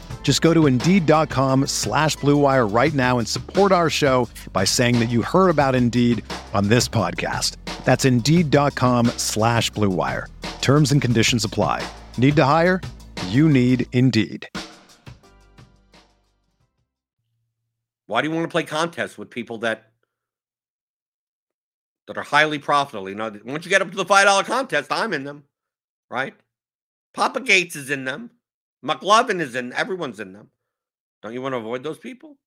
Just 0.23 0.41
go 0.41 0.53
to 0.53 0.67
Indeed.com 0.67 1.67
slash 1.67 2.15
BlueWire 2.17 2.73
right 2.73 2.93
now 2.93 3.19
and 3.19 3.27
support 3.27 3.73
our 3.73 3.89
show 3.89 4.29
by 4.53 4.63
saying 4.63 4.99
that 4.99 5.09
you 5.09 5.21
heard 5.21 5.49
about 5.49 5.75
Indeed 5.75 6.23
on 6.53 6.69
this 6.69 6.87
podcast. 6.87 7.57
That's 7.83 8.05
Indeed.com 8.05 9.07
slash 9.17 9.69
BlueWire. 9.73 10.27
Terms 10.61 10.93
and 10.93 11.01
conditions 11.01 11.43
apply. 11.43 11.85
Need 12.17 12.37
to 12.37 12.45
hire? 12.45 12.79
You 13.27 13.49
need 13.49 13.87
Indeed. 13.91 14.47
Why 18.05 18.21
do 18.21 18.27
you 18.27 18.35
want 18.35 18.43
to 18.43 18.51
play 18.51 18.63
contests 18.63 19.17
with 19.17 19.29
people 19.29 19.59
that 19.59 19.87
that 22.07 22.17
are 22.17 22.23
highly 22.23 22.59
profitable? 22.59 23.07
You 23.09 23.15
know, 23.15 23.31
once 23.45 23.65
you 23.65 23.69
get 23.69 23.81
up 23.81 23.89
to 23.89 23.95
the 23.95 24.05
$5 24.05 24.45
contest, 24.45 24.91
I'm 24.91 25.13
in 25.13 25.23
them, 25.23 25.45
right? 26.09 26.33
Papa 27.13 27.39
Gates 27.39 27.75
is 27.75 27.89
in 27.89 28.03
them. 28.03 28.31
McLovin 28.83 29.39
is 29.39 29.55
in, 29.55 29.73
everyone's 29.73 30.19
in 30.19 30.33
them. 30.33 30.49
Don't 31.21 31.33
you 31.33 31.41
want 31.41 31.53
to 31.53 31.57
avoid 31.57 31.83
those 31.83 31.99
people? 31.99 32.37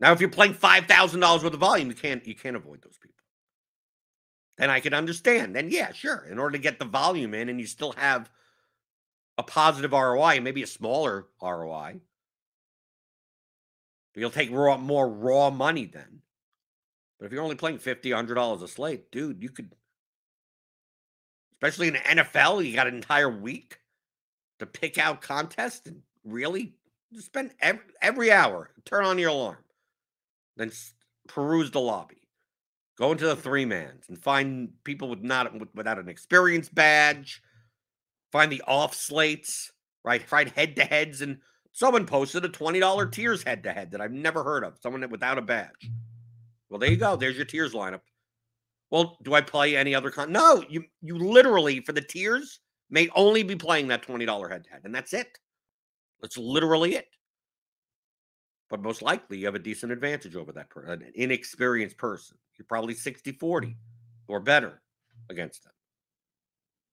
Now, 0.00 0.12
if 0.12 0.20
you're 0.20 0.28
playing 0.28 0.54
five 0.54 0.86
thousand 0.86 1.20
dollars 1.20 1.42
worth 1.42 1.54
of 1.54 1.60
volume, 1.60 1.88
you 1.88 1.94
can't 1.94 2.26
you 2.26 2.34
can't 2.34 2.56
avoid 2.56 2.82
those 2.82 2.98
people. 2.98 3.14
Then 4.58 4.70
I 4.70 4.80
can 4.80 4.92
understand. 4.92 5.54
Then 5.54 5.70
yeah, 5.70 5.92
sure. 5.92 6.26
In 6.30 6.38
order 6.38 6.52
to 6.52 6.62
get 6.62 6.78
the 6.78 6.84
volume 6.84 7.34
in, 7.34 7.48
and 7.48 7.60
you 7.60 7.66
still 7.66 7.92
have 7.92 8.30
a 9.38 9.42
positive 9.42 9.92
ROI, 9.92 10.40
maybe 10.40 10.62
a 10.62 10.66
smaller 10.66 11.26
ROI. 11.42 12.00
But 14.14 14.20
you'll 14.20 14.30
take 14.30 14.50
raw, 14.50 14.78
more 14.78 15.08
raw 15.08 15.50
money 15.50 15.84
then. 15.84 16.22
But 17.18 17.26
if 17.26 17.32
you're 17.32 17.42
only 17.42 17.56
playing 17.56 17.78
50 17.78 18.10
$100 18.10 18.62
a 18.62 18.68
slate, 18.68 19.10
dude, 19.10 19.42
you 19.42 19.50
could, 19.50 19.72
especially 21.52 21.88
in 21.88 21.94
the 21.94 22.00
NFL, 22.00 22.64
you 22.64 22.74
got 22.74 22.86
an 22.86 22.94
entire 22.94 23.30
week 23.30 23.78
to 24.58 24.66
pick 24.66 24.98
out 24.98 25.20
contests 25.20 25.86
and 25.86 26.02
really 26.24 26.74
spend 27.18 27.52
every, 27.60 27.84
every 28.02 28.32
hour, 28.32 28.70
turn 28.84 29.04
on 29.04 29.18
your 29.18 29.30
alarm, 29.30 29.64
then 30.56 30.72
peruse 31.28 31.70
the 31.70 31.80
lobby, 31.80 32.28
go 32.98 33.12
into 33.12 33.26
the 33.26 33.36
three 33.36 33.64
mans 33.64 34.04
and 34.08 34.18
find 34.18 34.70
people 34.84 35.08
with 35.08 35.22
not 35.22 35.52
without 35.74 35.98
an 35.98 36.08
experience 36.08 36.68
badge, 36.68 37.42
find 38.32 38.50
the 38.50 38.62
off 38.66 38.94
slates, 38.94 39.72
right? 40.04 40.22
Find 40.22 40.50
head 40.50 40.76
to 40.76 40.84
heads. 40.84 41.20
And 41.20 41.38
someone 41.72 42.06
posted 42.06 42.44
a 42.44 42.48
$20 42.48 43.12
tiers 43.12 43.42
head 43.42 43.62
to 43.64 43.72
head 43.72 43.90
that 43.92 44.00
I've 44.00 44.12
never 44.12 44.42
heard 44.42 44.64
of, 44.64 44.78
someone 44.80 45.08
without 45.10 45.38
a 45.38 45.42
badge. 45.42 45.90
Well, 46.68 46.80
there 46.80 46.90
you 46.90 46.96
go. 46.96 47.16
There's 47.16 47.36
your 47.36 47.44
tiers 47.44 47.74
lineup. 47.74 48.00
Well, 48.90 49.18
do 49.22 49.34
I 49.34 49.40
play 49.40 49.76
any 49.76 49.94
other 49.94 50.10
con? 50.10 50.32
No, 50.32 50.64
you 50.68 50.84
you 51.02 51.18
literally 51.18 51.80
for 51.80 51.92
the 51.92 52.00
tiers 52.00 52.60
may 52.90 53.08
only 53.14 53.42
be 53.42 53.56
playing 53.56 53.88
that 53.88 54.02
$20 54.06 54.50
head 54.50 54.64
to 54.64 54.70
head, 54.70 54.82
and 54.84 54.94
that's 54.94 55.12
it. 55.12 55.38
That's 56.20 56.38
literally 56.38 56.94
it. 56.94 57.08
But 58.68 58.82
most 58.82 59.02
likely 59.02 59.38
you 59.38 59.46
have 59.46 59.54
a 59.54 59.60
decent 59.60 59.92
advantage 59.92 60.34
over 60.34 60.52
that 60.52 60.70
person, 60.70 60.90
an 60.90 61.12
inexperienced 61.14 61.96
person. 61.96 62.36
You're 62.58 62.66
probably 62.66 62.94
60 62.94 63.32
40 63.32 63.76
or 64.28 64.40
better 64.40 64.82
against 65.30 65.62
them. 65.64 65.72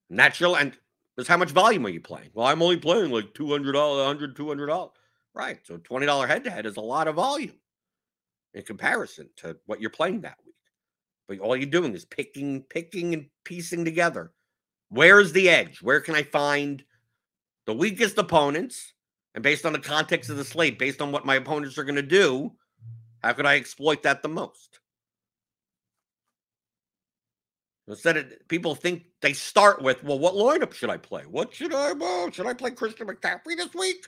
Natural 0.10 0.58
and 0.58 0.78
because 1.16 1.28
how 1.28 1.38
much 1.38 1.52
volume 1.52 1.86
are 1.86 1.90
you 1.90 2.02
playing? 2.02 2.30
Well, 2.34 2.48
I'm 2.48 2.62
only 2.62 2.78
playing 2.78 3.12
like 3.12 3.34
$200, 3.34 3.74
$100, 3.74 4.36
$200. 4.36 4.90
Right. 5.36 5.60
So 5.64 5.78
$20 5.78 6.28
head 6.28 6.44
to 6.44 6.52
head 6.52 6.66
is 6.66 6.78
a 6.78 6.82
lot 6.82 7.08
of 7.08 7.16
volume 7.16 7.54
in 8.54 8.64
comparison 8.64 9.30
to 9.38 9.58
what 9.66 9.82
you're 9.82 9.90
playing 9.90 10.22
that 10.22 10.38
week. 10.46 10.56
But 11.28 11.40
all 11.40 11.56
you're 11.56 11.66
doing 11.66 11.96
is 11.96 12.06
picking, 12.06 12.64
picking, 12.70 13.14
and 13.14 13.26
piecing 13.46 13.86
together. 13.86 14.32
Where's 14.94 15.32
the 15.32 15.50
edge? 15.50 15.82
Where 15.82 16.00
can 16.02 16.14
I 16.14 16.22
find 16.22 16.84
the 17.66 17.74
weakest 17.74 18.16
opponents? 18.20 18.94
And 19.34 19.44
based 19.44 19.66
on 19.66 19.74
the 19.74 19.80
context 19.80 20.30
of 20.30 20.38
the 20.38 20.46
slate, 20.46 20.78
based 20.78 21.02
on 21.02 21.12
what 21.12 21.26
my 21.26 21.34
opponents 21.34 21.80
are 21.80 21.84
going 21.84 21.96
to 21.96 22.04
do, 22.04 22.52
how 23.24 23.34
could 23.34 23.48
I 23.48 23.56
exploit 23.56 24.04
that 24.04 24.22
the 24.22 24.30
most? 24.30 24.80
Instead 27.88 28.18
of 28.18 28.48
people 28.48 28.76
think 28.76 29.06
they 29.22 29.34
start 29.34 29.82
with, 29.82 30.04
well, 30.04 30.20
what 30.20 30.36
lineup 30.36 30.74
should 30.74 30.92
I 30.92 30.98
play? 30.98 31.24
What 31.24 31.56
should 31.56 31.74
I 31.74 31.94
well, 31.94 32.30
should 32.30 32.46
I 32.46 32.54
play 32.54 32.70
Christian 32.70 33.08
McCaffrey 33.08 33.58
this 33.58 33.74
week? 33.74 34.06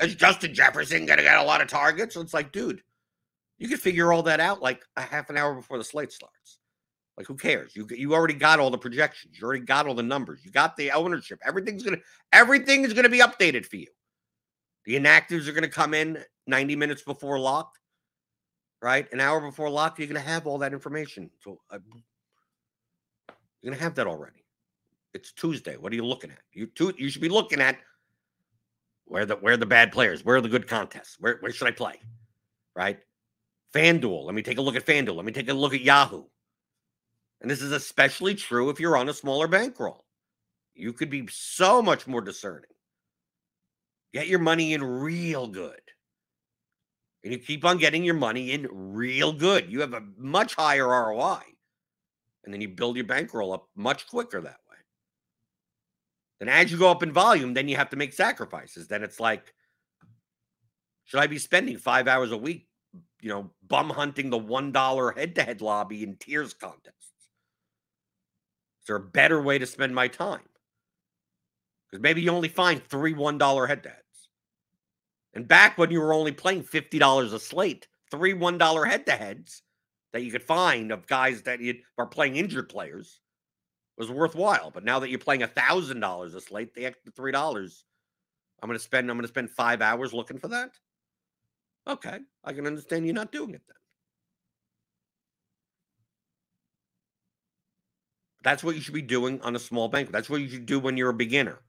Is 0.00 0.14
Justin 0.14 0.54
Jefferson 0.54 1.04
gonna 1.04 1.22
get 1.22 1.36
a 1.36 1.42
lot 1.42 1.60
of 1.60 1.66
targets? 1.66 2.14
So 2.14 2.20
it's 2.20 2.32
like, 2.32 2.52
dude, 2.52 2.80
you 3.58 3.68
can 3.68 3.76
figure 3.76 4.12
all 4.12 4.22
that 4.22 4.38
out 4.38 4.62
like 4.62 4.84
a 4.96 5.02
half 5.02 5.30
an 5.30 5.36
hour 5.36 5.52
before 5.52 5.78
the 5.78 5.84
slate 5.84 6.12
starts. 6.12 6.60
Like, 7.16 7.26
who 7.26 7.36
cares? 7.36 7.76
You 7.76 7.86
you 7.90 8.14
already 8.14 8.34
got 8.34 8.58
all 8.58 8.70
the 8.70 8.78
projections. 8.78 9.38
You 9.38 9.46
already 9.46 9.64
got 9.64 9.86
all 9.86 9.94
the 9.94 10.02
numbers. 10.02 10.44
You 10.44 10.50
got 10.50 10.76
the 10.76 10.90
ownership. 10.92 11.40
Everything's 11.44 11.82
gonna 11.82 11.98
everything 12.32 12.84
is 12.84 12.94
gonna 12.94 13.08
be 13.08 13.20
updated 13.20 13.66
for 13.66 13.76
you. 13.76 13.88
The 14.86 14.98
inactives 14.98 15.46
are 15.46 15.52
gonna 15.52 15.68
come 15.68 15.94
in 15.94 16.24
90 16.46 16.74
minutes 16.76 17.02
before 17.02 17.38
lock, 17.38 17.74
right? 18.80 19.10
An 19.12 19.20
hour 19.20 19.40
before 19.40 19.68
lock, 19.68 19.98
you're 19.98 20.08
gonna 20.08 20.20
have 20.20 20.46
all 20.46 20.58
that 20.58 20.72
information. 20.72 21.30
So 21.40 21.60
uh, 21.70 21.78
you're 23.60 23.72
gonna 23.72 23.82
have 23.82 23.94
that 23.96 24.06
already. 24.06 24.44
It's 25.12 25.32
Tuesday. 25.32 25.76
What 25.76 25.92
are 25.92 25.96
you 25.96 26.06
looking 26.06 26.30
at? 26.30 26.40
You 26.52 26.66
two, 26.66 26.94
you 26.96 27.10
should 27.10 27.22
be 27.22 27.28
looking 27.28 27.60
at 27.60 27.76
where 29.04 29.26
the 29.26 29.36
where 29.36 29.58
the 29.58 29.66
bad 29.66 29.92
players, 29.92 30.24
where 30.24 30.36
are 30.36 30.40
the 30.40 30.48
good 30.48 30.66
contests? 30.66 31.16
Where 31.20 31.36
where 31.40 31.52
should 31.52 31.68
I 31.68 31.72
play? 31.72 32.00
Right? 32.74 32.98
FanDuel. 33.74 34.24
Let 34.24 34.34
me 34.34 34.42
take 34.42 34.58
a 34.58 34.62
look 34.62 34.76
at 34.76 34.86
FanDuel. 34.86 35.16
Let 35.16 35.26
me 35.26 35.32
take 35.32 35.50
a 35.50 35.54
look 35.54 35.74
at 35.74 35.82
Yahoo. 35.82 36.24
And 37.42 37.50
this 37.50 37.60
is 37.60 37.72
especially 37.72 38.36
true 38.36 38.70
if 38.70 38.80
you're 38.80 38.96
on 38.96 39.08
a 39.08 39.14
smaller 39.14 39.48
bankroll. 39.48 40.04
You 40.74 40.92
could 40.92 41.10
be 41.10 41.28
so 41.30 41.82
much 41.82 42.06
more 42.06 42.20
discerning. 42.20 42.70
Get 44.14 44.28
your 44.28 44.38
money 44.38 44.72
in 44.72 44.82
real 44.82 45.48
good. 45.48 45.80
And 47.24 47.32
you 47.32 47.38
keep 47.38 47.64
on 47.64 47.78
getting 47.78 48.04
your 48.04 48.14
money 48.14 48.52
in 48.52 48.68
real 48.70 49.32
good. 49.32 49.70
You 49.70 49.80
have 49.80 49.92
a 49.92 50.02
much 50.16 50.54
higher 50.54 50.86
ROI 50.86 51.42
and 52.44 52.52
then 52.52 52.60
you 52.60 52.68
build 52.68 52.96
your 52.96 53.06
bankroll 53.06 53.52
up 53.52 53.68
much 53.76 54.06
quicker 54.06 54.40
that 54.40 54.60
way. 54.70 54.76
Then 56.38 56.48
as 56.48 56.70
you 56.72 56.78
go 56.78 56.90
up 56.90 57.02
in 57.02 57.12
volume, 57.12 57.54
then 57.54 57.68
you 57.68 57.76
have 57.76 57.90
to 57.90 57.96
make 57.96 58.12
sacrifices. 58.12 58.88
Then 58.88 59.02
it's 59.02 59.20
like, 59.20 59.52
should 61.04 61.20
I 61.20 61.26
be 61.26 61.38
spending 61.38 61.76
five 61.76 62.08
hours 62.08 62.32
a 62.32 62.36
week, 62.36 62.68
you 63.20 63.28
know, 63.28 63.50
bum 63.66 63.90
hunting 63.90 64.30
the 64.30 64.38
one 64.38 64.72
dollar 64.72 65.12
head 65.12 65.34
to 65.36 65.42
head 65.42 65.60
lobby 65.60 66.02
in 66.02 66.16
Tiers 66.16 66.54
contests? 66.54 67.01
Is 68.82 68.88
there 68.88 68.96
a 68.96 69.00
better 69.00 69.40
way 69.40 69.58
to 69.58 69.66
spend 69.66 69.94
my 69.94 70.08
time? 70.08 70.40
Because 71.88 72.02
maybe 72.02 72.22
you 72.22 72.30
only 72.30 72.48
find 72.48 72.82
three 72.84 73.12
one 73.12 73.38
dollar 73.38 73.66
head 73.66 73.84
to 73.84 73.90
heads. 73.90 74.02
And 75.34 75.46
back 75.46 75.78
when 75.78 75.90
you 75.90 76.00
were 76.00 76.12
only 76.12 76.32
playing 76.32 76.64
fifty 76.64 76.98
dollars 76.98 77.32
a 77.32 77.38
slate, 77.38 77.86
three 78.10 78.34
one 78.34 78.58
dollar 78.58 78.84
head 78.84 79.06
to 79.06 79.12
heads 79.12 79.62
that 80.12 80.22
you 80.22 80.32
could 80.32 80.42
find 80.42 80.90
of 80.90 81.06
guys 81.06 81.42
that 81.42 81.60
you 81.60 81.76
are 81.96 82.06
playing 82.06 82.36
injured 82.36 82.68
players 82.68 83.20
was 83.96 84.10
worthwhile. 84.10 84.70
But 84.70 84.84
now 84.84 84.98
that 84.98 85.10
you're 85.10 85.18
playing 85.18 85.42
a 85.44 85.48
thousand 85.48 86.00
dollars 86.00 86.34
a 86.34 86.40
slate, 86.40 86.74
the 86.74 86.86
extra 86.86 87.12
three 87.12 87.32
dollars, 87.32 87.84
I'm 88.62 88.68
gonna 88.68 88.78
spend. 88.80 89.10
I'm 89.10 89.16
gonna 89.16 89.28
spend 89.28 89.50
five 89.50 89.80
hours 89.80 90.12
looking 90.12 90.38
for 90.38 90.48
that. 90.48 90.72
Okay, 91.86 92.18
I 92.42 92.52
can 92.52 92.66
understand 92.66 93.06
you 93.06 93.12
not 93.12 93.32
doing 93.32 93.54
it 93.54 93.62
then. 93.68 93.76
That's 98.42 98.64
what 98.64 98.74
you 98.74 98.80
should 98.80 98.94
be 98.94 99.02
doing 99.02 99.40
on 99.42 99.56
a 99.56 99.58
small 99.58 99.88
bank. 99.88 100.10
That's 100.10 100.28
what 100.28 100.40
you 100.40 100.48
should 100.48 100.66
do 100.66 100.80
when 100.80 100.96
you're 100.96 101.10
a 101.10 101.14
beginner, 101.14 101.60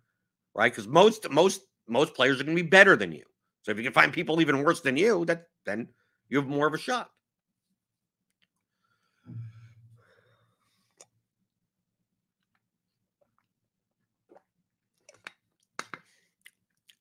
right? 0.56 0.72
Because 0.72 0.88
most 0.88 1.30
most 1.30 1.62
most 1.88 2.14
players 2.14 2.40
are 2.40 2.44
going 2.44 2.58
to 2.58 2.64
be 2.64 2.70
better 2.70 2.96
than 2.96 3.12
you. 3.12 3.24
So 3.62 3.72
if 3.72 3.78
you 3.78 3.84
can 3.84 3.94
find 3.94 4.12
people 4.12 4.42
even 4.42 4.64
worse 4.64 4.82
than 4.82 4.98
you, 4.98 5.26
that 5.26 5.48
then 5.66 5.88
you 6.30 6.38
have 6.38 6.48
more 6.48 6.68
of 6.68 6.74
a 6.74 6.78
shot. 6.78 7.10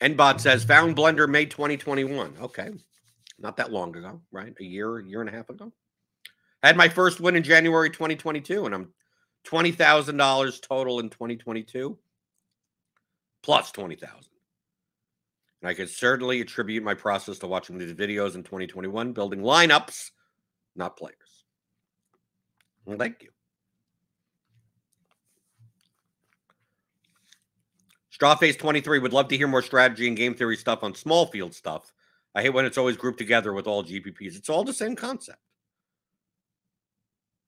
Nbot 0.03 0.41
says 0.41 0.65
found 0.65 0.97
blender 0.97 1.29
May 1.29 1.47
2021. 1.47 2.35
Okay. 2.41 2.71
Not 3.39 3.57
that 3.57 3.73
long 3.73 3.97
ago, 3.97 4.21
right? 4.33 4.53
A 4.61 4.65
year, 4.65 4.99
year 5.01 5.21
and 5.21 5.31
a 5.31 5.33
half 5.33 5.49
ago. 5.49 5.73
had 6.63 6.77
my 6.77 6.89
first 6.89 7.21
win 7.21 7.37
in 7.37 7.43
January 7.43 7.89
2022, 7.89 8.67
and 8.67 8.75
I'm 8.75 8.93
$20,000 9.47 10.63
total 10.63 11.01
in 11.01 11.11
2022, 11.11 11.99
plus 13.43 13.73
20,000. 13.73 14.19
And 15.61 15.69
I 15.69 15.75
could 15.75 15.91
certainly 15.91 16.41
attribute 16.41 16.83
my 16.83 16.95
process 16.95 17.39
to 17.39 17.47
watching 17.47 17.79
these 17.79 17.93
videos 17.93 18.35
in 18.35 18.43
2021, 18.43 19.13
building 19.13 19.41
lineups, 19.41 20.11
not 20.75 20.97
players. 20.97 21.17
Well, 22.85 22.99
thank 22.99 23.23
you. 23.23 23.31
Strawface 28.17 28.59
23 28.59 28.99
would 28.99 29.13
love 29.13 29.29
to 29.29 29.37
hear 29.37 29.49
more 29.49 29.63
strategy 29.63 30.07
and 30.09 30.17
game 30.17 30.35
theory 30.35 30.57
stuff 30.57 30.83
on 30.83 30.95
small 30.95 31.27
field 31.27 31.55
stuff. 31.55 31.93
I 32.35 32.43
hate 32.43 32.51
when 32.51 32.65
it's 32.65 32.79
always 32.79 32.97
grouped 32.97 33.19
together 33.19 33.53
with 33.53 33.67
all 33.67 33.85
GPPs. 33.85 34.37
It's 34.37 34.49
all 34.49 34.65
the 34.65 34.73
same 34.73 34.97
concept. 34.97 35.39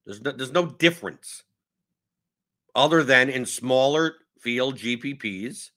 There's 0.04 0.20
no, 0.20 0.32
there's 0.32 0.52
no 0.52 0.66
difference 0.66 1.42
other 2.74 3.02
than 3.02 3.28
in 3.30 3.46
smaller 3.46 4.14
field 4.38 4.76
GPPs, 4.76 5.70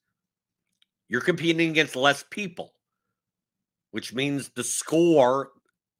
you're 1.10 1.22
competing 1.22 1.70
against 1.70 1.96
less 1.96 2.24
people, 2.30 2.74
which 3.92 4.14
means 4.14 4.50
the 4.50 4.64
score 4.64 5.52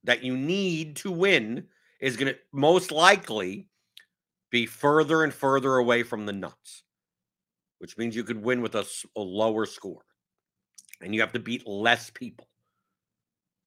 that 0.04 0.22
you 0.22 0.36
need 0.36 0.96
to 0.96 1.10
win 1.10 1.66
is 2.00 2.16
going 2.16 2.32
to 2.32 2.38
most 2.52 2.92
likely 2.92 3.68
be 4.50 4.66
further 4.66 5.24
and 5.24 5.32
further 5.32 5.76
away 5.76 6.02
from 6.02 6.26
the 6.26 6.32
nuts 6.32 6.84
which 7.78 7.96
means 7.96 8.14
you 8.14 8.24
could 8.24 8.42
win 8.42 8.60
with 8.60 8.74
a, 8.74 8.86
a 9.16 9.20
lower 9.20 9.66
score. 9.66 10.02
And 11.00 11.14
you 11.14 11.20
have 11.20 11.32
to 11.32 11.38
beat 11.38 11.66
less 11.66 12.10
people. 12.10 12.48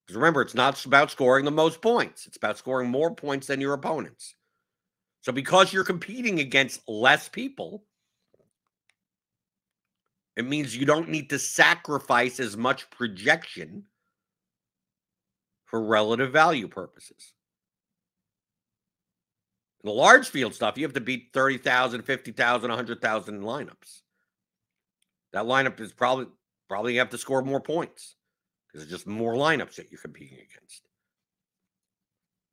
Because 0.06 0.16
remember, 0.16 0.42
it's 0.42 0.54
not 0.54 0.84
about 0.84 1.10
scoring 1.10 1.44
the 1.44 1.50
most 1.50 1.80
points, 1.80 2.26
it's 2.26 2.36
about 2.36 2.58
scoring 2.58 2.90
more 2.90 3.14
points 3.14 3.46
than 3.46 3.60
your 3.60 3.74
opponents. 3.74 4.34
So 5.22 5.32
because 5.32 5.72
you're 5.72 5.84
competing 5.84 6.40
against 6.40 6.86
less 6.88 7.28
people, 7.28 7.84
it 10.36 10.44
means 10.44 10.76
you 10.76 10.84
don't 10.84 11.08
need 11.08 11.30
to 11.30 11.38
sacrifice 11.38 12.40
as 12.40 12.56
much 12.56 12.90
projection 12.90 13.84
for 15.66 15.80
relative 15.80 16.32
value 16.32 16.68
purposes. 16.68 17.32
In 19.82 19.88
the 19.88 19.94
large 19.94 20.28
field 20.28 20.54
stuff, 20.54 20.76
you 20.76 20.84
have 20.84 20.94
to 20.94 21.00
beat 21.00 21.30
30,000, 21.32 22.02
50,000, 22.02 22.68
100,000 22.68 23.42
lineups. 23.42 24.02
That 25.32 25.44
lineup 25.44 25.80
is 25.80 25.92
probably 25.92 26.26
probably 26.68 26.96
have 26.96 27.10
to 27.10 27.18
score 27.18 27.42
more 27.42 27.60
points 27.60 28.16
because 28.66 28.86
there's 28.86 29.00
just 29.00 29.06
more 29.06 29.34
lineups 29.34 29.76
that 29.76 29.90
you're 29.90 30.00
competing 30.00 30.38
against. 30.38 30.88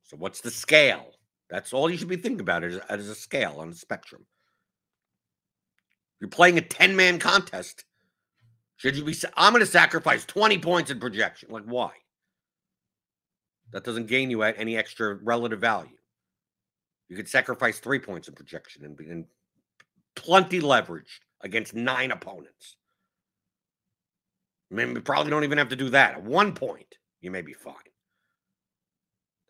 So 0.04 0.16
what's 0.16 0.40
the 0.40 0.50
scale? 0.50 1.12
That's 1.50 1.72
all 1.72 1.90
you 1.90 1.96
should 1.96 2.08
be 2.08 2.16
thinking 2.16 2.40
about 2.40 2.62
it 2.62 2.80
as 2.88 3.08
a 3.08 3.14
scale 3.14 3.56
on 3.58 3.70
a 3.70 3.74
spectrum. 3.74 4.24
You're 6.20 6.30
playing 6.30 6.58
a 6.58 6.62
10 6.62 6.94
man 6.94 7.18
contest. 7.18 7.84
Should 8.76 8.96
you 8.96 9.04
be? 9.04 9.14
I'm 9.36 9.52
going 9.52 9.60
to 9.60 9.70
sacrifice 9.70 10.24
20 10.24 10.58
points 10.58 10.90
in 10.90 11.00
projection. 11.00 11.50
Like, 11.50 11.64
why? 11.64 11.90
That 13.72 13.84
doesn't 13.84 14.06
gain 14.06 14.30
you 14.30 14.42
any 14.42 14.76
extra 14.76 15.16
relative 15.16 15.60
value. 15.60 15.96
You 17.08 17.16
could 17.16 17.28
sacrifice 17.28 17.78
three 17.78 17.98
points 17.98 18.28
in 18.28 18.34
projection 18.34 18.84
and 18.84 18.96
be 18.96 19.04
in 19.04 19.26
plenty 20.14 20.60
leveraged 20.60 21.20
against 21.42 21.74
nine 21.74 22.10
opponents. 22.10 22.76
I 24.70 24.76
mean, 24.76 24.94
we 24.94 25.00
probably 25.00 25.30
don't 25.30 25.44
even 25.44 25.58
have 25.58 25.68
to 25.70 25.76
do 25.76 25.90
that. 25.90 26.14
At 26.14 26.22
one 26.22 26.54
point, 26.54 26.96
you 27.20 27.30
may 27.30 27.42
be 27.42 27.52
fine. 27.52 27.74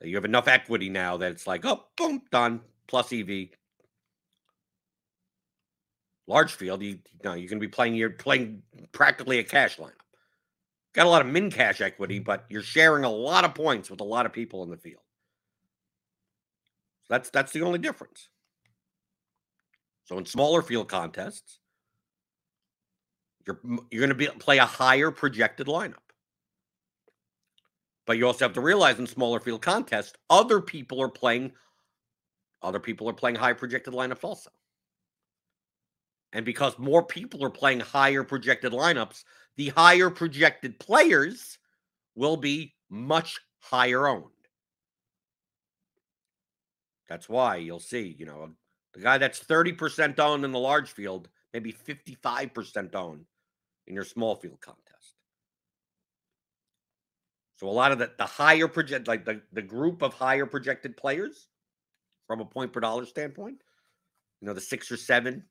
You 0.03 0.17
have 0.17 0.25
enough 0.25 0.49
equity 0.49 0.89
now 0.89 1.17
that 1.19 1.31
it's 1.31 1.47
like, 1.47 1.65
oh, 1.65 1.85
boom, 1.97 2.23
done, 2.31 2.61
plus 2.87 3.13
EV. 3.13 3.49
Large 6.27 6.53
field, 6.53 6.83
you, 6.83 7.01
know, 7.25 7.35
you're 7.35 7.49
going 7.49 7.61
to 7.61 7.67
be 7.67 7.69
playing, 7.69 7.95
you're 7.95 8.11
playing 8.11 8.63
practically 8.93 9.39
a 9.41 9.45
cash 9.45 9.77
lineup. 9.77 9.93
Got 10.95 11.07
a 11.07 11.11
lot 11.11 11.23
of 11.23 11.29
min 11.29 11.51
cash 11.51 11.81
equity, 11.81 12.17
mm-hmm. 12.17 12.25
but 12.25 12.47
you're 12.49 12.63
sharing 12.63 13.05
a 13.05 13.11
lot 13.11 13.45
of 13.45 13.55
points 13.55 13.91
with 13.91 14.01
a 14.01 14.05
lot 14.05 14.27
of 14.27 14.33
people 14.33 14.63
in 14.63 14.71
the 14.71 14.77
field. 14.77 15.03
So 17.05 17.15
that's 17.15 17.31
that's 17.31 17.53
the 17.53 17.63
only 17.63 17.79
difference. 17.79 18.29
So 20.05 20.19
in 20.19 20.27
smaller 20.27 20.63
field 20.63 20.89
contests, 20.89 21.61
you're 23.47 23.61
you're 23.91 24.01
going 24.01 24.09
to 24.09 24.15
be 24.15 24.27
play 24.27 24.59
a 24.59 24.67
higher 24.67 25.11
projected 25.11 25.67
lineup. 25.67 26.10
But 28.11 28.19
you 28.19 28.27
also 28.27 28.45
have 28.45 28.55
to 28.55 28.61
realize 28.61 28.99
in 28.99 29.07
smaller 29.07 29.39
field 29.39 29.63
contests, 29.63 30.15
other 30.31 30.61
people 30.61 31.01
are 31.01 31.09
playing 31.09 31.53
other 32.61 32.81
people 32.81 33.09
are 33.09 33.13
playing 33.13 33.37
high 33.37 33.53
projected 33.53 33.95
lineups 33.95 34.25
also. 34.25 34.51
And 36.33 36.45
because 36.45 36.77
more 36.77 37.05
people 37.05 37.45
are 37.45 37.51
playing 37.51 37.79
higher 37.79 38.25
projected 38.25 38.73
lineups, 38.73 39.23
the 39.57 39.69
higher 39.69 40.11
projected 40.11 40.81
players 40.81 41.57
will 42.17 42.37
be 42.37 42.75
much 42.89 43.39
higher 43.61 44.09
owned. 44.09 44.25
That's 47.09 47.29
why 47.29 47.59
you'll 47.59 47.79
see, 47.79 48.17
you 48.19 48.27
know, 48.27 48.51
the 48.93 49.03
guy 49.03 49.19
that's 49.19 49.39
30% 49.39 50.19
owned 50.19 50.45
in 50.45 50.51
the 50.51 50.59
large 50.59 50.91
field, 50.91 51.29
maybe 51.55 51.73
55% 51.73 52.93
owned 52.97 53.27
in 53.87 53.95
your 53.95 54.05
small 54.05 54.35
field 54.35 54.61
contest. 54.61 55.20
So 57.61 57.69
a 57.69 57.71
lot 57.71 57.93
of 57.93 57.99
the, 57.99 58.11
the 58.17 58.25
higher 58.25 58.67
project, 58.67 59.07
like 59.07 59.27
the, 59.27 59.43
the 59.53 59.61
group 59.61 60.01
of 60.01 60.15
higher 60.15 60.47
projected 60.47 60.97
players 60.97 61.47
from 62.27 62.41
a 62.41 62.45
point 62.47 62.73
per 62.73 62.81
dollar 62.81 63.05
standpoint, 63.05 63.59
you 64.41 64.49
know, 64.49 64.55
the 64.55 64.63
six 64.63 64.91
or 64.91 64.97
seven, 64.97 65.45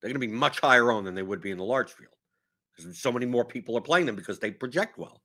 they're 0.00 0.08
going 0.08 0.18
to 0.18 0.26
be 0.26 0.32
much 0.32 0.58
higher 0.58 0.90
owned 0.90 1.06
than 1.06 1.14
they 1.14 1.22
would 1.22 1.42
be 1.42 1.50
in 1.50 1.58
the 1.58 1.64
large 1.64 1.92
field 1.92 2.14
because 2.74 2.98
so 2.98 3.12
many 3.12 3.26
more 3.26 3.44
people 3.44 3.76
are 3.76 3.82
playing 3.82 4.06
them 4.06 4.16
because 4.16 4.38
they 4.38 4.50
project 4.50 4.96
well, 4.96 5.20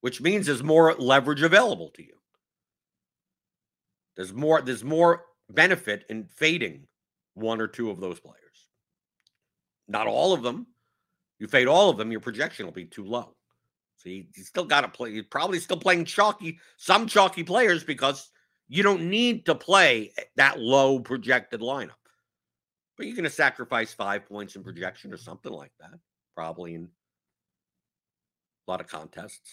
which 0.00 0.20
means 0.20 0.46
there's 0.46 0.64
more 0.64 0.92
leverage 0.94 1.42
available 1.42 1.90
to 1.90 2.02
you. 2.02 2.14
There's 4.16 4.32
more 4.32 4.60
there's 4.60 4.82
more 4.82 5.24
benefit 5.50 6.04
in 6.10 6.24
fading 6.24 6.88
one 7.34 7.60
or 7.60 7.68
two 7.68 7.90
of 7.90 8.00
those 8.00 8.18
players. 8.18 8.38
Not 9.86 10.08
all 10.08 10.32
of 10.32 10.42
them. 10.42 10.66
You 11.38 11.46
fade 11.46 11.68
all 11.68 11.90
of 11.90 11.96
them, 11.96 12.10
your 12.10 12.20
projection 12.20 12.66
will 12.66 12.72
be 12.72 12.86
too 12.86 13.04
low. 13.04 13.36
So 14.02 14.42
still 14.42 14.64
got 14.64 14.80
to 14.80 14.88
play. 14.88 15.10
You're 15.10 15.24
probably 15.24 15.60
still 15.60 15.76
playing 15.76 16.06
chalky, 16.06 16.58
some 16.76 17.06
chalky 17.06 17.44
players 17.44 17.84
because 17.84 18.30
you 18.68 18.82
don't 18.82 19.08
need 19.08 19.46
to 19.46 19.54
play 19.54 20.12
eh, 20.18 20.22
that 20.36 20.58
low 20.58 20.98
projected 20.98 21.60
lineup. 21.60 21.90
But 22.96 23.06
you're 23.06 23.16
going 23.16 23.24
to 23.24 23.30
sacrifice 23.30 23.92
five 23.92 24.26
points 24.26 24.56
in 24.56 24.62
projection 24.62 25.12
or 25.12 25.16
something 25.16 25.52
like 25.52 25.72
that 25.80 25.98
probably 26.34 26.74
in 26.74 26.88
a 28.66 28.70
lot 28.70 28.80
of 28.80 28.88
contests. 28.88 29.52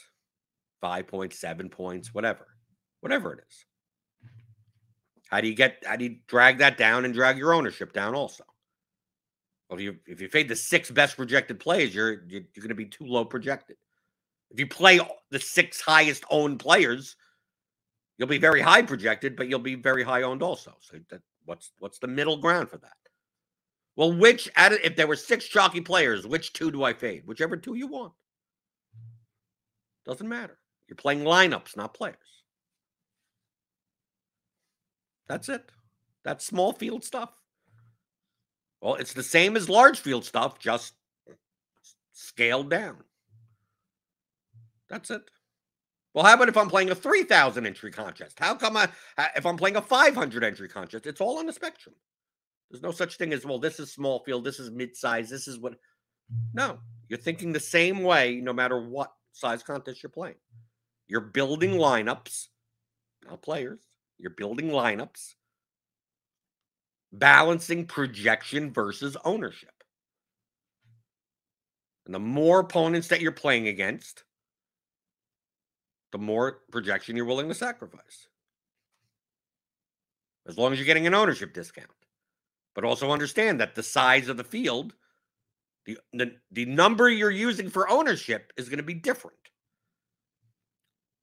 Five 0.82 1.08
points, 1.08 1.40
seven 1.40 1.70
points, 1.70 2.14
whatever, 2.14 2.48
whatever 3.02 3.34
it 3.34 3.40
is. 3.48 3.66
How 5.30 5.42
do 5.42 5.48
you 5.48 5.56
get? 5.56 5.84
How 5.86 5.98
do 5.98 6.06
you 6.06 6.18
drag 6.28 6.60
that 6.60 6.78
down 6.78 7.06
and 7.06 7.14
drag 7.14 7.38
your 7.38 7.54
ownership 7.54 7.92
down 7.92 8.16
also? 8.16 8.46
Well, 9.70 9.78
if 9.78 9.84
you 9.84 9.98
if 10.08 10.22
you 10.22 10.30
fade 10.30 10.48
the 10.48 10.56
six 10.56 10.90
best 10.90 11.18
projected 11.18 11.60
plays, 11.60 11.94
you're 11.94 12.24
you're, 12.28 12.42
you're 12.54 12.62
going 12.62 12.70
to 12.70 12.76
be 12.76 12.86
too 12.86 13.06
low 13.06 13.26
projected. 13.26 13.76
If 14.52 14.60
you 14.60 14.68
play 14.68 15.00
the 15.30 15.40
six 15.40 15.80
highest 15.80 16.24
owned 16.30 16.60
players, 16.60 17.16
you'll 18.18 18.28
be 18.28 18.38
very 18.38 18.62
high 18.62 18.82
projected, 18.82 19.36
but 19.36 19.48
you'll 19.48 19.60
be 19.60 19.76
very 19.76 20.04
high 20.04 20.24
owned 20.24 20.42
also. 20.42 20.76
So 20.82 20.98
that 21.10 21.22
what's 21.46 21.72
what's 21.80 22.00
the 22.00 22.08
middle 22.08 22.38
ground 22.38 22.70
for 22.70 22.78
that? 22.78 22.94
Well, 23.96 24.14
which 24.14 24.50
if 24.58 24.96
there 24.96 25.08
were 25.08 25.16
six 25.16 25.46
chalky 25.46 25.82
players, 25.82 26.26
which 26.26 26.54
two 26.54 26.72
do 26.72 26.84
I 26.84 26.94
fade? 26.94 27.24
Whichever 27.26 27.58
two 27.58 27.76
you 27.76 27.88
want. 27.88 28.14
Doesn't 30.06 30.28
matter. 30.28 30.58
You're 30.88 30.96
playing 30.96 31.22
lineups, 31.22 31.78
not 31.78 31.94
players. 31.94 32.16
That's 35.28 35.50
it. 35.50 35.70
That's 36.24 36.46
small 36.46 36.74
field 36.74 37.04
stuff. 37.04 37.30
Well, 38.82 38.96
it's 38.96 39.14
the 39.14 39.22
same 39.22 39.56
as 39.58 39.70
large 39.70 40.00
field 40.00 40.26
stuff, 40.26 40.58
just 40.58 40.94
scaled 42.14 42.70
down. 42.70 43.04
That's 44.90 45.12
it. 45.12 45.22
Well, 46.14 46.26
how 46.26 46.34
about 46.34 46.50
if 46.50 46.58
I'm 46.58 46.70
playing 46.70 46.90
a 46.90 46.96
3,000 46.96 47.66
entry 47.66 47.92
contest? 47.92 48.40
How 48.40 48.56
come 48.56 48.76
I, 48.76 48.90
uh, 49.18 49.28
if 49.36 49.46
I'm 49.46 49.58
playing 49.58 49.76
a 49.76 49.82
500 49.82 50.44
entry 50.44 50.68
contest, 50.68 51.06
it's 51.06 51.22
all 51.22 51.38
on 51.38 51.46
the 51.46 51.54
spectrum. 51.54 51.96
There's 52.70 52.82
no 52.82 52.92
such 52.92 53.18
thing 53.18 53.34
as, 53.34 53.46
well, 53.46 53.60
this 53.60 53.80
is 53.80 53.92
small 53.92 54.24
field, 54.24 54.44
this 54.44 54.60
is 54.60 54.72
mid 54.72 54.96
size, 54.96 55.30
this 55.30 55.48
is 55.48 55.60
what. 55.60 55.76
No, 56.54 56.80
you're 57.08 57.20
thinking 57.20 57.52
the 57.52 57.60
same 57.60 58.04
way 58.04 58.40
no 58.42 58.54
matter 58.54 58.80
what 58.80 59.12
size 59.34 59.64
contest 59.64 60.04
you're 60.04 60.12
playing. 60.12 60.36
You're 61.08 61.22
building 61.22 61.72
lineups, 61.72 62.48
not 63.28 63.42
players. 63.42 63.80
You're 64.20 64.32
building 64.32 64.70
lineups, 64.70 65.36
balancing 67.14 67.86
projection 67.86 68.72
versus 68.74 69.16
ownership. 69.24 69.72
And 72.06 72.14
the 72.14 72.20
more 72.20 72.60
opponents 72.60 73.08
that 73.08 73.22
you're 73.22 73.32
playing 73.32 73.68
against, 73.68 74.24
the 76.12 76.18
more 76.18 76.62
projection 76.72 77.16
you're 77.16 77.26
willing 77.26 77.48
to 77.48 77.56
sacrifice. 77.56 78.28
As 80.48 80.58
long 80.58 80.74
as 80.74 80.80
you're 80.80 80.86
getting 80.86 81.08
an 81.08 81.14
ownership 81.14 81.54
discount 81.54 81.90
but 82.80 82.88
also 82.88 83.12
understand 83.12 83.60
that 83.60 83.76
the 83.76 83.84
size 83.84 84.30
of 84.30 84.38
the 84.38 84.44
field, 84.44 84.94
the, 85.86 85.98
the, 86.14 86.34
the 86.52 86.66
number 86.66 87.10
you're 87.10 87.30
using 87.30 87.70
for 87.70 87.90
ownership 87.90 88.54
is 88.56 88.70
going 88.70 88.78
to 88.78 88.84
be 88.84 88.94
different. 88.94 89.36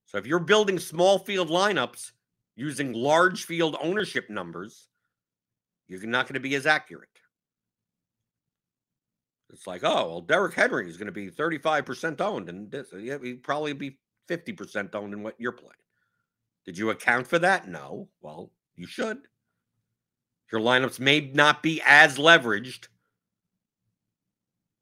So 0.04 0.18
if 0.18 0.26
you're 0.26 0.38
building 0.38 0.78
small 0.78 1.18
field 1.18 1.48
lineups 1.48 2.12
using 2.56 2.92
large 2.92 3.44
field 3.44 3.74
ownership 3.80 4.28
numbers, 4.28 4.88
you're 5.88 6.04
not 6.06 6.26
going 6.26 6.34
to 6.34 6.40
be 6.40 6.54
as 6.56 6.66
accurate. 6.66 7.08
It's 9.50 9.66
like, 9.66 9.82
oh, 9.82 10.08
well, 10.08 10.20
Derrick 10.20 10.54
Henry 10.54 10.90
is 10.90 10.98
going 10.98 11.06
to 11.06 11.12
be 11.12 11.30
35% 11.30 12.20
owned, 12.20 12.50
and 12.50 12.70
this, 12.70 12.88
yeah, 12.98 13.16
he'd 13.22 13.42
probably 13.44 13.72
be 13.72 13.96
50% 14.28 14.94
owned 14.94 15.12
in 15.12 15.22
what 15.22 15.34
you're 15.38 15.52
playing. 15.52 15.72
Did 16.64 16.76
you 16.78 16.90
account 16.90 17.26
for 17.26 17.38
that? 17.38 17.68
No. 17.68 18.08
Well, 18.20 18.50
you 18.74 18.86
should. 18.86 19.18
Your 20.52 20.60
lineups 20.60 21.00
may 21.00 21.30
not 21.32 21.62
be 21.62 21.82
as 21.84 22.18
leveraged 22.18 22.88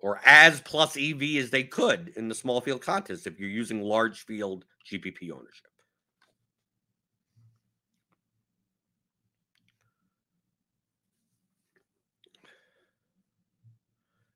or 0.00 0.20
as 0.24 0.60
plus 0.60 0.96
EV 0.98 1.22
as 1.36 1.50
they 1.50 1.64
could 1.64 2.12
in 2.16 2.28
the 2.28 2.34
small 2.34 2.60
field 2.60 2.82
contest 2.82 3.26
if 3.26 3.40
you're 3.40 3.48
using 3.48 3.80
large 3.80 4.24
field 4.26 4.64
GPP 4.90 5.30
ownership. 5.30 5.68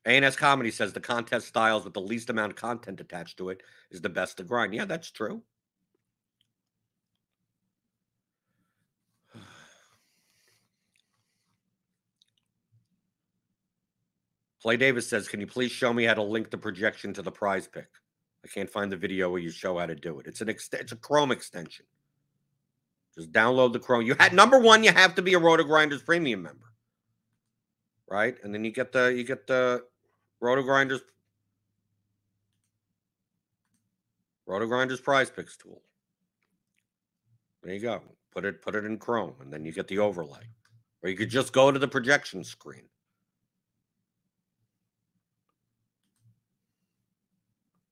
ANS 0.08 0.36
Comedy 0.36 0.70
says 0.70 0.94
the 0.94 1.00
contest 1.00 1.48
styles 1.48 1.84
with 1.84 1.92
the 1.92 2.00
least 2.00 2.30
amount 2.30 2.52
of 2.52 2.56
content 2.56 2.98
attached 2.98 3.36
to 3.36 3.50
it 3.50 3.62
is 3.90 4.00
the 4.00 4.08
best 4.08 4.38
to 4.38 4.42
grind. 4.42 4.72
Yeah, 4.72 4.86
that's 4.86 5.10
true. 5.10 5.42
Clay 14.62 14.78
Davis 14.78 15.06
says, 15.06 15.28
"Can 15.28 15.40
you 15.40 15.46
please 15.46 15.70
show 15.70 15.92
me 15.92 16.04
how 16.04 16.14
to 16.14 16.22
link 16.22 16.50
the 16.50 16.56
projection 16.56 17.12
to 17.12 17.20
the 17.20 17.30
PrizePick? 17.30 17.84
I 18.42 18.48
can't 18.48 18.70
find 18.70 18.90
the 18.90 18.96
video 18.96 19.28
where 19.30 19.42
you 19.42 19.50
show 19.50 19.76
how 19.78 19.84
to 19.84 19.94
do 19.94 20.18
it. 20.20 20.26
It's 20.26 20.40
an 20.40 20.48
ex- 20.48 20.70
it's 20.72 20.92
a 20.92 20.96
Chrome 20.96 21.32
extension. 21.32 21.84
Just 23.14 23.30
download 23.30 23.74
the 23.74 23.78
Chrome. 23.78 24.06
You 24.06 24.14
had 24.18 24.32
number 24.32 24.58
one, 24.58 24.82
you 24.84 24.92
have 24.92 25.14
to 25.16 25.22
be 25.22 25.34
a 25.34 25.38
RotoGrinders 25.38 26.02
premium 26.02 26.40
member, 26.42 26.72
right? 28.08 28.38
And 28.42 28.54
then 28.54 28.64
you 28.64 28.70
get 28.70 28.92
the 28.92 29.12
you 29.14 29.24
get 29.24 29.46
the 29.46 29.84
RotoGrinders. 30.42 31.00
Roto 34.48 34.66
Grinders 34.66 35.00
PrizePicks 35.00 35.58
tool. 35.58 35.82
There 37.62 37.74
you 37.74 37.80
go. 37.80 38.00
Put 38.32 38.46
it 38.46 38.62
put 38.62 38.74
it 38.74 38.84
in 38.84 38.98
Chrome 38.98 39.34
and 39.40 39.52
then 39.52 39.64
you 39.64 39.72
get 39.72 39.88
the 39.88 39.98
overlay. 39.98 40.40
Or 41.02 41.10
you 41.10 41.16
could 41.16 41.28
just 41.28 41.52
go 41.52 41.70
to 41.70 41.78
the 41.78 41.86
projection 41.86 42.42
screen. 42.42 42.84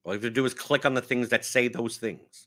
All 0.02 0.12
you 0.12 0.16
have 0.16 0.22
to 0.22 0.30
do 0.30 0.44
is 0.46 0.54
click 0.54 0.86
on 0.86 0.94
the 0.94 1.02
things 1.02 1.28
that 1.28 1.44
say 1.44 1.68
those 1.68 1.98
things. 1.98 2.46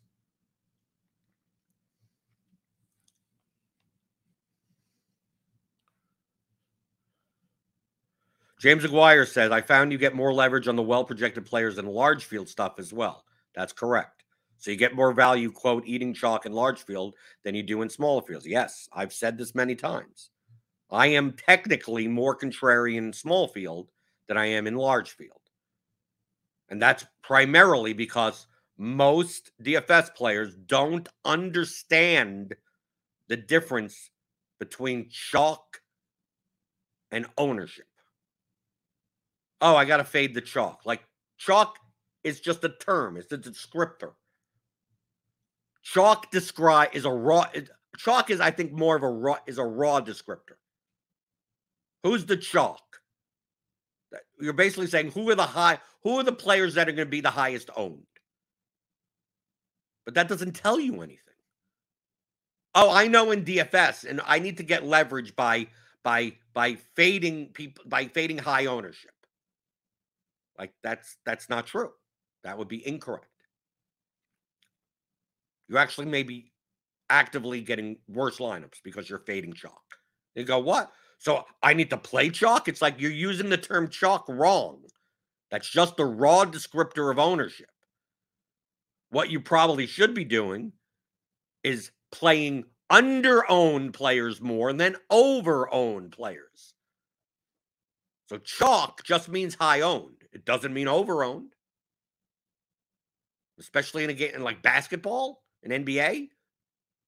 James 8.59 8.83
Aguirre 8.83 9.25
says, 9.25 9.51
I 9.51 9.61
found 9.61 9.91
you 9.91 9.97
get 9.97 10.15
more 10.15 10.33
leverage 10.33 10.67
on 10.67 10.75
the 10.75 10.83
well 10.83 11.05
projected 11.05 11.45
players 11.45 11.77
than 11.77 11.85
large 11.85 12.25
field 12.25 12.49
stuff 12.49 12.73
as 12.77 12.91
well. 12.91 13.23
That's 13.55 13.71
correct. 13.71 14.25
So 14.57 14.69
you 14.71 14.77
get 14.77 14.93
more 14.95 15.13
value, 15.13 15.49
quote, 15.51 15.83
eating 15.85 16.13
chalk 16.13 16.45
in 16.45 16.51
large 16.51 16.83
field 16.83 17.15
than 17.43 17.55
you 17.55 17.63
do 17.63 17.81
in 17.81 17.89
smaller 17.89 18.21
fields. 18.21 18.45
Yes, 18.45 18.89
I've 18.91 19.13
said 19.13 19.37
this 19.37 19.55
many 19.55 19.75
times. 19.75 20.31
I 20.91 21.07
am 21.07 21.33
technically 21.33 22.07
more 22.09 22.37
contrarian 22.37 22.97
in 22.97 23.13
small 23.13 23.47
field 23.47 23.89
than 24.27 24.37
I 24.37 24.47
am 24.47 24.67
in 24.67 24.75
large 24.75 25.11
field. 25.11 25.39
And 26.67 26.81
that's 26.81 27.05
primarily 27.23 27.93
because 27.93 28.47
most 28.77 29.51
DFS 29.63 30.13
players 30.15 30.55
don't 30.55 31.07
understand 31.23 32.55
the 33.29 33.37
difference 33.37 34.09
between 34.59 35.09
chalk 35.09 35.81
and 37.11 37.25
ownership. 37.37 37.88
Oh, 39.61 39.75
I 39.75 39.85
got 39.85 39.97
to 39.97 40.03
fade 40.03 40.33
the 40.33 40.41
chalk. 40.41 40.81
Like 40.85 41.03
chalk 41.37 41.77
is 42.23 42.39
just 42.39 42.63
a 42.63 42.69
term, 42.69 43.17
it's 43.17 43.31
a 43.31 43.37
descriptor. 43.37 44.13
Chalk 45.81 46.29
describe 46.31 46.89
is 46.93 47.05
a 47.05 47.11
raw 47.11 47.45
chalk 47.97 48.29
is 48.29 48.39
I 48.39 48.51
think 48.51 48.71
more 48.71 48.95
of 48.95 49.03
a 49.03 49.09
raw 49.09 49.37
is 49.47 49.57
a 49.57 49.63
raw 49.63 50.01
descriptor. 50.01 50.57
Who's 52.03 52.25
the 52.25 52.37
chalk? 52.37 52.83
You're 54.39 54.53
basically 54.53 54.87
saying 54.87 55.11
who 55.11 55.29
are 55.29 55.35
the 55.35 55.43
high 55.43 55.79
who 56.03 56.19
are 56.19 56.23
the 56.23 56.31
players 56.31 56.75
that 56.75 56.87
are 56.87 56.93
going 56.93 57.07
to 57.07 57.11
be 57.11 57.21
the 57.21 57.29
highest 57.29 57.69
owned? 57.75 58.03
But 60.05 60.15
that 60.15 60.27
doesn't 60.27 60.53
tell 60.53 60.79
you 60.79 61.01
anything. 61.01 61.17
Oh, 62.75 62.91
I 62.91 63.07
know 63.07 63.31
in 63.31 63.43
DFS 63.43 64.05
and 64.05 64.21
I 64.25 64.39
need 64.39 64.57
to 64.57 64.63
get 64.63 64.85
leverage 64.85 65.35
by 65.35 65.67
by 66.03 66.33
by 66.53 66.75
fading 66.95 67.47
people 67.47 67.83
by 67.87 68.05
fading 68.05 68.37
high 68.37 68.65
ownership. 68.65 69.11
Like 70.59 70.73
that's 70.83 71.17
that's 71.25 71.49
not 71.49 71.65
true. 71.65 71.91
That 72.43 72.57
would 72.57 72.67
be 72.67 72.85
incorrect. 72.85 73.25
You 75.69 75.77
actually 75.77 76.07
may 76.07 76.23
be 76.23 76.51
actively 77.09 77.61
getting 77.61 77.97
worse 78.07 78.37
lineups 78.37 78.83
because 78.83 79.09
you're 79.09 79.19
fading 79.19 79.53
chalk. 79.53 79.81
You 80.35 80.43
go, 80.43 80.59
what? 80.59 80.91
So 81.17 81.45
I 81.63 81.73
need 81.73 81.89
to 81.89 81.97
play 81.97 82.29
chalk? 82.29 82.67
It's 82.67 82.81
like 82.81 82.99
you're 82.99 83.11
using 83.11 83.49
the 83.49 83.57
term 83.57 83.89
chalk 83.89 84.25
wrong. 84.27 84.81
That's 85.51 85.69
just 85.69 85.97
the 85.97 86.05
raw 86.05 86.45
descriptor 86.45 87.11
of 87.11 87.19
ownership. 87.19 87.69
What 89.09 89.29
you 89.29 89.39
probably 89.39 89.87
should 89.87 90.13
be 90.13 90.25
doing 90.25 90.73
is 91.63 91.91
playing 92.11 92.65
under 92.89 93.49
owned 93.49 93.93
players 93.93 94.41
more 94.41 94.71
than 94.73 94.95
over 95.09 95.71
owned 95.73 96.11
players. 96.11 96.73
So 98.27 98.37
chalk 98.37 99.03
just 99.03 99.29
means 99.29 99.55
high 99.55 99.81
owned. 99.81 100.18
It 100.33 100.45
doesn't 100.45 100.73
mean 100.73 100.87
overowned. 100.87 101.49
Especially 103.59 104.03
in 104.03 104.09
a 104.09 104.13
game 104.13 104.39
like 104.41 104.61
basketball 104.61 105.43
and 105.63 105.85
NBA. 105.85 106.29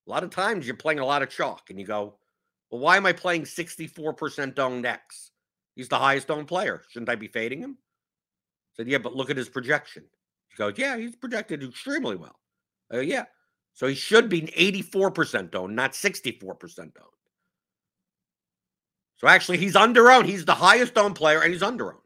A 0.08 0.10
lot 0.10 0.24
of 0.24 0.32
times 0.32 0.66
you're 0.66 0.76
playing 0.76 1.00
a 1.00 1.06
lot 1.06 1.22
of 1.22 1.30
chalk 1.30 1.70
and 1.70 1.80
you 1.80 1.86
go, 1.86 2.16
well, 2.70 2.82
why 2.82 2.98
am 2.98 3.06
I 3.06 3.14
playing 3.14 3.44
64% 3.44 4.60
owned 4.60 4.86
X? 4.86 5.32
He's 5.76 5.88
the 5.88 5.98
highest 5.98 6.30
owned 6.30 6.48
player. 6.48 6.82
Shouldn't 6.90 7.10
I 7.10 7.16
be 7.16 7.28
fading 7.28 7.60
him? 7.60 7.78
I 7.78 8.72
said, 8.78 8.88
yeah, 8.88 8.98
but 8.98 9.16
look 9.16 9.30
at 9.30 9.38
his 9.38 9.50
projection. 9.50 10.04
He 10.50 10.58
goes, 10.58 10.74
yeah, 10.78 10.98
he's 10.98 11.16
projected 11.16 11.64
extremely 11.64 12.16
well. 12.16 12.40
Uh, 12.94 13.00
yeah. 13.00 13.26
So 13.74 13.88
he 13.88 13.96
should 13.96 14.28
be 14.28 14.42
84% 14.42 15.56
owned, 15.56 15.76
not 15.76 15.94
64% 15.94 16.80
owned. 16.80 16.92
So 19.18 19.28
actually, 19.28 19.60
he's 19.60 19.76
under 19.76 20.12
owned. 20.12 20.28
He's 20.28 20.46
the 20.46 20.56
highest 20.56 20.98
owned 20.98 21.16
player 21.16 21.42
and 21.42 21.54
he's 21.54 21.64
under 21.64 21.94
owned 21.94 22.01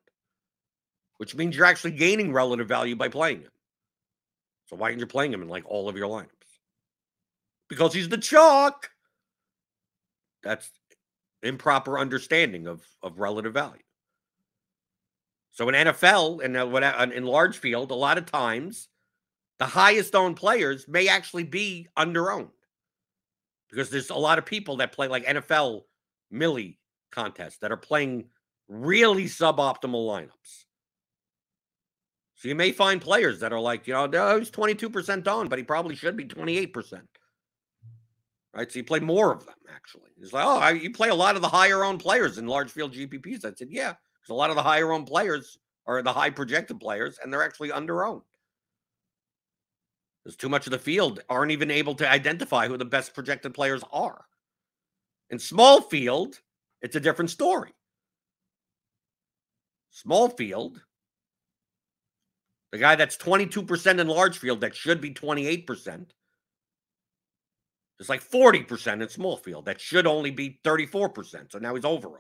which 1.18 1.36
means 1.36 1.56
you're 1.56 1.66
actually 1.66 1.92
gaining 1.92 2.34
relative 2.34 2.68
value 2.68 2.96
by 2.96 3.08
playing 3.08 3.42
him. 3.42 3.52
So 4.68 4.76
why 4.76 4.88
aren't 4.88 5.00
you 5.00 5.08
playing 5.08 5.34
him 5.34 5.42
in 5.42 5.50
like 5.50 5.64
all 5.66 5.88
of 5.88 5.98
your 5.98 6.10
lineups? 6.10 6.30
Because 7.70 7.94
he's 7.94 8.10
the 8.10 8.18
chalk. 8.18 8.90
That's 10.44 10.70
improper 11.44 11.98
understanding 12.00 12.68
of, 12.68 12.84
of 13.02 13.20
relative 13.20 13.54
value. 13.54 13.82
So 15.52 15.70
in 15.70 15.76
NFL 15.76 16.44
and 16.44 17.14
in 17.14 17.26
large 17.26 17.58
field, 17.58 17.92
a 17.92 17.96
lot 17.96 18.18
of 18.18 18.26
times 18.26 18.90
the 19.58 19.66
highest 19.66 20.14
owned 20.14 20.36
players 20.36 20.88
may 20.88 21.08
actually 21.08 21.46
be 21.46 21.88
under 21.96 22.32
owned 22.32 22.50
because 23.70 23.90
there's 23.90 24.10
a 24.10 24.16
lot 24.16 24.38
of 24.38 24.46
people 24.46 24.78
that 24.78 24.92
play 24.92 25.08
like 25.08 25.26
NFL 25.26 25.84
Millie 26.30 26.78
contests 27.12 27.58
that 27.60 27.72
are 27.72 27.78
playing 27.78 28.26
really 28.68 29.26
suboptimal 29.26 30.06
lineups. 30.06 30.65
So 32.36 32.50
you 32.50 32.56
may 32.56 32.72
find 32.72 33.02
players 33.02 33.40
that 33.40 33.54
are 33.54 33.60
like, 33.60 33.88
you 33.88 33.94
know, 33.94 34.10
oh, 34.14 34.40
he's 34.40 34.52
22% 34.52 35.28
on, 35.28 35.48
but 35.48 35.58
he 35.58 35.64
probably 35.64 35.96
should 35.96 36.18
be 36.18 36.26
28%. 36.26 37.02
Right. 38.54 38.72
So 38.72 38.80
you 38.80 38.86
play 38.86 39.00
more 39.00 39.34
of 39.34 39.46
them, 39.46 39.56
actually. 39.74 40.12
It's 40.22 40.32
like, 40.32 40.46
oh, 40.46 40.60
I, 40.60 40.72
you 40.72 40.92
play 40.92 41.10
a 41.10 41.16
lot 41.16 41.36
of 41.36 41.42
the 41.42 41.48
higher 41.48 41.84
owned 41.84 42.00
players 42.00 42.38
in 42.38 42.48
large 42.48 42.72
field 42.72 42.94
GPPs. 42.94 43.44
I 43.44 43.54
said, 43.54 43.68
yeah, 43.70 43.94
because 43.94 44.30
a 44.30 44.34
lot 44.34 44.50
of 44.50 44.56
the 44.56 44.64
higher 44.64 44.92
owned 44.94 45.08
players 45.08 45.58
are 45.88 46.02
the 46.02 46.14
high 46.14 46.30
projected 46.30 46.80
players, 46.80 47.20
and 47.22 47.32
they're 47.32 47.44
actually 47.44 47.72
under 47.72 48.06
owned. 48.06 48.22
There's 50.24 50.38
too 50.38 50.50
much 50.50 50.66
of 50.68 50.72
the 50.72 50.80
field 50.80 51.22
aren't 51.30 51.52
even 51.52 51.70
able 51.70 51.96
to 51.96 52.10
identify 52.10 52.68
who 52.68 52.78
the 52.78 52.86
best 52.86 53.14
projected 53.14 53.54
players 53.54 53.84
are. 53.92 54.26
In 55.30 55.38
small 55.38 55.82
field, 55.82 56.40
it's 56.82 56.96
a 56.96 57.00
different 57.00 57.32
story. 57.32 57.74
Small 59.92 60.30
field, 60.30 60.82
the 62.76 62.82
guy 62.82 62.96
that's 62.98 63.16
22% 63.16 64.00
in 64.02 64.08
large 64.10 64.38
field 64.38 64.60
that 64.60 64.76
should 64.76 65.00
be 65.00 65.14
28%. 65.14 66.08
It's 68.02 68.10
like 68.10 68.22
40% 68.22 69.02
in 69.02 69.08
small 69.08 69.38
field 69.38 69.68
that 69.68 69.80
should 69.80 70.06
only 70.06 70.30
be 70.30 70.60
34%. 70.66 71.54
So 71.54 71.60
now 71.60 71.74
he's 71.74 71.86
overowned. 71.86 72.20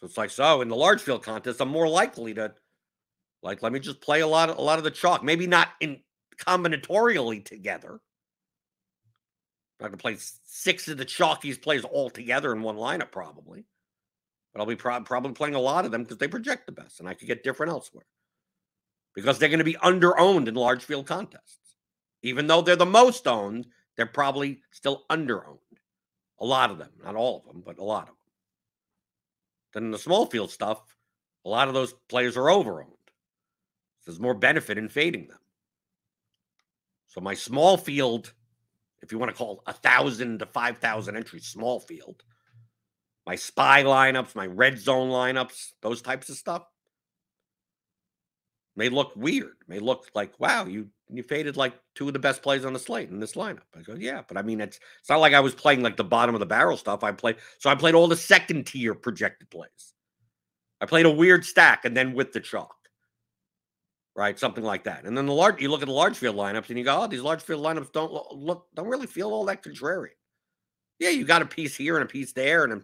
So 0.00 0.06
it's 0.06 0.18
like 0.18 0.30
so 0.30 0.62
in 0.62 0.68
the 0.68 0.74
large 0.74 1.00
field 1.00 1.22
contest, 1.22 1.60
I'm 1.60 1.68
more 1.68 1.88
likely 1.88 2.34
to 2.34 2.52
like 3.44 3.62
let 3.62 3.72
me 3.72 3.78
just 3.78 4.00
play 4.00 4.20
a 4.20 4.26
lot 4.26 4.50
of 4.50 4.58
a 4.58 4.62
lot 4.62 4.78
of 4.78 4.84
the 4.84 4.90
chalk. 4.90 5.22
Maybe 5.22 5.46
not 5.46 5.68
in 5.78 6.00
combinatorially 6.38 7.44
together. 7.44 7.92
I'm 9.78 9.84
not 9.84 9.88
gonna 9.90 9.96
play 9.98 10.16
six 10.44 10.88
of 10.88 10.98
the 10.98 11.06
chalkiest 11.06 11.62
plays 11.62 11.84
all 11.84 12.10
together 12.10 12.52
in 12.52 12.62
one 12.62 12.76
lineup, 12.76 13.12
probably 13.12 13.64
but 14.56 14.62
I'll 14.62 14.68
be 14.68 14.74
pro- 14.74 15.02
probably 15.02 15.32
playing 15.32 15.54
a 15.54 15.60
lot 15.60 15.84
of 15.84 15.90
them 15.90 16.02
because 16.02 16.16
they 16.16 16.28
project 16.28 16.64
the 16.64 16.72
best, 16.72 16.98
and 16.98 17.06
I 17.06 17.12
could 17.12 17.28
get 17.28 17.44
different 17.44 17.72
elsewhere 17.72 18.06
because 19.14 19.38
they're 19.38 19.50
going 19.50 19.58
to 19.58 19.64
be 19.64 19.76
under 19.76 20.18
owned 20.18 20.48
in 20.48 20.54
large 20.54 20.82
field 20.82 21.06
contests. 21.06 21.76
Even 22.22 22.46
though 22.46 22.62
they're 22.62 22.74
the 22.74 22.86
most 22.86 23.26
owned, 23.28 23.66
they're 23.96 24.06
probably 24.06 24.62
still 24.70 25.04
under 25.10 25.46
owned. 25.46 25.58
A 26.40 26.46
lot 26.46 26.70
of 26.70 26.78
them, 26.78 26.88
not 27.04 27.16
all 27.16 27.36
of 27.36 27.44
them, 27.44 27.62
but 27.66 27.76
a 27.76 27.84
lot 27.84 28.04
of 28.04 28.06
them. 28.06 28.16
Then 29.74 29.84
in 29.84 29.90
the 29.90 29.98
small 29.98 30.24
field 30.24 30.50
stuff, 30.50 30.80
a 31.44 31.50
lot 31.50 31.68
of 31.68 31.74
those 31.74 31.92
players 32.08 32.38
are 32.38 32.48
over 32.48 32.80
owned. 32.80 32.92
there's 34.06 34.18
more 34.18 34.32
benefit 34.32 34.78
in 34.78 34.88
fading 34.88 35.28
them. 35.28 35.40
So 37.08 37.20
my 37.20 37.34
small 37.34 37.76
field, 37.76 38.32
if 39.02 39.12
you 39.12 39.18
want 39.18 39.32
to 39.32 39.36
call 39.36 39.62
a 39.66 39.74
thousand 39.74 40.38
to 40.38 40.46
five 40.46 40.78
thousand 40.78 41.14
entries 41.14 41.44
small 41.44 41.78
field, 41.78 42.22
my 43.26 43.34
spy 43.34 43.82
lineups, 43.82 44.34
my 44.34 44.46
red 44.46 44.78
zone 44.78 45.10
lineups, 45.10 45.72
those 45.82 46.00
types 46.00 46.28
of 46.28 46.36
stuff 46.36 46.62
may 48.76 48.88
look 48.88 49.12
weird. 49.16 49.56
May 49.66 49.80
look 49.80 50.06
like, 50.14 50.38
wow, 50.38 50.66
you 50.66 50.88
you 51.08 51.22
faded 51.22 51.56
like 51.56 51.74
two 51.94 52.08
of 52.08 52.12
the 52.12 52.18
best 52.18 52.42
plays 52.42 52.64
on 52.64 52.72
the 52.72 52.78
slate 52.78 53.10
in 53.10 53.20
this 53.20 53.34
lineup. 53.34 53.62
I 53.76 53.82
go, 53.82 53.94
yeah, 53.94 54.22
but 54.26 54.36
I 54.36 54.42
mean, 54.42 54.60
it's 54.60 54.78
it's 55.00 55.08
not 55.08 55.20
like 55.20 55.34
I 55.34 55.40
was 55.40 55.54
playing 55.54 55.82
like 55.82 55.96
the 55.96 56.04
bottom 56.04 56.34
of 56.34 56.40
the 56.40 56.46
barrel 56.46 56.76
stuff. 56.76 57.02
I 57.02 57.12
played 57.12 57.36
so 57.58 57.70
I 57.70 57.74
played 57.74 57.94
all 57.94 58.06
the 58.06 58.16
second 58.16 58.66
tier 58.66 58.94
projected 58.94 59.50
plays. 59.50 59.94
I 60.80 60.86
played 60.86 61.06
a 61.06 61.10
weird 61.10 61.44
stack 61.44 61.84
and 61.84 61.96
then 61.96 62.12
with 62.12 62.32
the 62.32 62.40
chalk. 62.40 62.74
Right, 64.14 64.38
something 64.38 64.64
like 64.64 64.84
that. 64.84 65.04
And 65.04 65.16
then 65.16 65.26
the 65.26 65.32
large 65.32 65.60
you 65.60 65.68
look 65.68 65.82
at 65.82 65.88
the 65.88 65.92
large 65.92 66.16
field 66.16 66.36
lineups 66.36 66.68
and 66.68 66.78
you 66.78 66.84
go, 66.84 67.02
oh, 67.02 67.06
these 67.06 67.20
large 67.20 67.42
field 67.42 67.64
lineups 67.64 67.92
don't 67.92 68.12
look 68.32 68.66
don't 68.74 68.88
really 68.88 69.06
feel 69.06 69.30
all 69.30 69.44
that 69.46 69.62
contrarian. 69.62 70.10
Yeah, 70.98 71.10
you 71.10 71.26
got 71.26 71.42
a 71.42 71.46
piece 71.46 71.76
here 71.76 71.96
and 71.96 72.04
a 72.04 72.08
piece 72.08 72.32
there, 72.32 72.64
and 72.64 72.82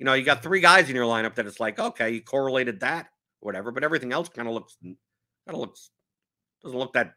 you 0.00 0.06
know, 0.06 0.14
you 0.14 0.24
got 0.24 0.42
three 0.42 0.62
guys 0.62 0.88
in 0.88 0.96
your 0.96 1.04
lineup 1.04 1.34
that 1.34 1.46
it's 1.46 1.60
like, 1.60 1.78
okay, 1.78 2.10
you 2.10 2.22
correlated 2.22 2.80
that, 2.80 3.08
whatever, 3.40 3.70
but 3.70 3.84
everything 3.84 4.14
else 4.14 4.30
kind 4.30 4.48
of 4.48 4.54
looks 4.54 4.78
kind 4.82 4.96
of 5.48 5.58
looks 5.58 5.90
doesn't 6.62 6.78
look 6.78 6.94
that 6.94 7.12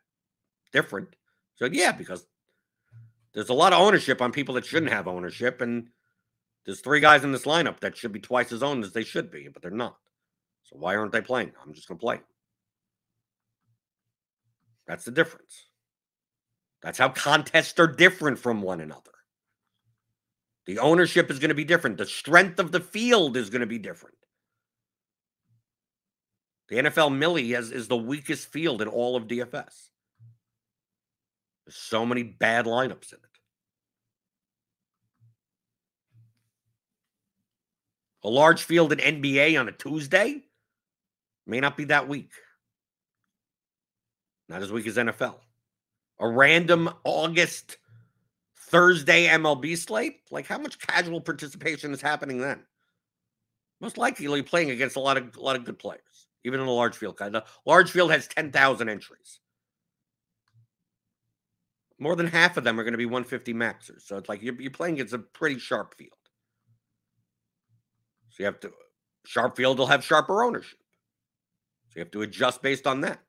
different. 0.73 1.15
So 1.55 1.65
yeah, 1.71 1.93
because 1.93 2.27
there's 3.33 3.47
a 3.47 3.53
lot 3.53 3.71
of 3.71 3.79
ownership 3.79 4.21
on 4.21 4.33
people 4.33 4.55
that 4.55 4.65
shouldn't 4.65 4.91
have 4.91 5.07
ownership, 5.07 5.61
and 5.61 5.87
there's 6.65 6.81
three 6.81 6.99
guys 6.99 7.23
in 7.23 7.31
this 7.31 7.45
lineup 7.45 7.79
that 7.79 7.95
should 7.95 8.11
be 8.11 8.19
twice 8.19 8.51
as 8.51 8.61
owned 8.61 8.83
as 8.83 8.91
they 8.91 9.05
should 9.05 9.31
be, 9.31 9.47
but 9.47 9.61
they're 9.61 9.71
not. 9.71 9.95
So 10.63 10.75
why 10.77 10.97
aren't 10.97 11.13
they 11.13 11.21
playing? 11.21 11.53
I'm 11.65 11.73
just 11.73 11.87
gonna 11.87 11.99
play. 12.01 12.19
That's 14.87 15.05
the 15.05 15.11
difference. 15.11 15.67
That's 16.81 16.97
how 16.97 17.07
contests 17.07 17.79
are 17.79 17.87
different 17.87 18.39
from 18.39 18.61
one 18.61 18.81
another. 18.81 19.12
The 20.65 20.79
ownership 20.79 21.29
is 21.29 21.39
going 21.39 21.49
to 21.49 21.55
be 21.55 21.65
different. 21.65 21.97
The 21.97 22.05
strength 22.05 22.59
of 22.59 22.71
the 22.71 22.79
field 22.79 23.35
is 23.35 23.49
going 23.49 23.61
to 23.61 23.67
be 23.67 23.79
different. 23.79 24.15
The 26.69 26.77
NFL 26.77 27.15
Millie 27.17 27.51
has, 27.51 27.71
is 27.71 27.87
the 27.87 27.97
weakest 27.97 28.47
field 28.47 28.81
in 28.81 28.87
all 28.87 29.15
of 29.15 29.27
DFS. 29.27 29.89
There's 31.65 31.75
so 31.75 32.05
many 32.05 32.23
bad 32.23 32.65
lineups 32.65 33.11
in 33.11 33.19
it. 33.19 33.33
A 38.23 38.29
large 38.29 38.63
field 38.63 38.93
in 38.93 38.99
NBA 38.99 39.59
on 39.59 39.67
a 39.67 39.73
Tuesday 39.73 40.43
may 41.45 41.59
not 41.59 41.75
be 41.75 41.85
that 41.85 42.07
weak. 42.07 42.31
Not 44.47 44.61
as 44.61 44.71
weak 44.71 44.87
as 44.87 44.95
NFL. 44.95 45.35
A 46.19 46.27
random 46.27 46.89
August 47.03 47.77
Thursday 48.73 49.27
MLB 49.27 49.77
slate, 49.77 50.21
like 50.31 50.47
how 50.47 50.57
much 50.57 50.79
casual 50.79 51.21
participation 51.21 51.93
is 51.93 52.01
happening 52.01 52.39
then? 52.39 52.63
Most 53.79 53.99
likely 53.99 54.41
playing 54.41 54.71
against 54.71 54.95
a 54.95 54.99
lot 54.99 55.15
of 55.15 55.35
a 55.37 55.39
lot 55.39 55.55
of 55.55 55.63
good 55.63 55.77
players, 55.77 56.27
even 56.43 56.59
in 56.59 56.65
a 56.65 56.71
large 56.71 56.95
field. 56.95 57.17
The 57.19 57.45
large 57.67 57.91
field 57.91 58.11
has 58.11 58.27
10,000 58.27 58.89
entries. 58.89 59.39
More 61.99 62.15
than 62.15 62.25
half 62.25 62.57
of 62.57 62.63
them 62.63 62.79
are 62.79 62.83
going 62.83 62.93
to 62.93 62.97
be 62.97 63.05
150 63.05 63.53
maxers. 63.53 64.01
So 64.01 64.17
it's 64.17 64.27
like 64.27 64.41
you're, 64.41 64.59
you're 64.59 64.71
playing 64.71 64.95
against 64.95 65.13
a 65.13 65.19
pretty 65.19 65.59
sharp 65.59 65.93
field. 65.95 66.17
So 68.29 68.37
you 68.39 68.45
have 68.45 68.59
to, 68.61 68.71
sharp 69.23 69.55
field 69.55 69.77
will 69.77 69.85
have 69.85 70.03
sharper 70.03 70.43
ownership. 70.43 70.79
So 71.89 71.99
you 71.99 72.01
have 72.01 72.11
to 72.11 72.23
adjust 72.23 72.63
based 72.63 72.87
on 72.87 73.01
that. 73.01 73.19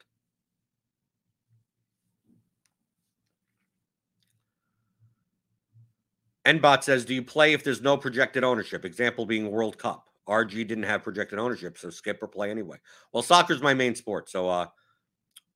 Nbot 6.47 6.83
says, 6.83 7.05
Do 7.05 7.15
you 7.15 7.23
play 7.23 7.53
if 7.53 7.65
there's 7.65 7.81
no 7.81 7.97
projected 7.97 8.45
ownership? 8.45 8.85
Example 8.85 9.27
being 9.27 9.51
World 9.51 9.79
Cup. 9.79 10.09
RG 10.29 10.67
didn't 10.67 10.85
have 10.85 11.03
projected 11.03 11.39
ownership, 11.39 11.77
so 11.77 11.91
skip 11.91 12.23
or 12.23 12.29
play 12.29 12.51
anyway. 12.51 12.79
Well, 13.13 13.23
soccer's 13.23 13.61
my 13.61 13.75
main 13.75 13.95
sport, 13.95 14.31
so 14.31 14.49
uh, 14.49 14.67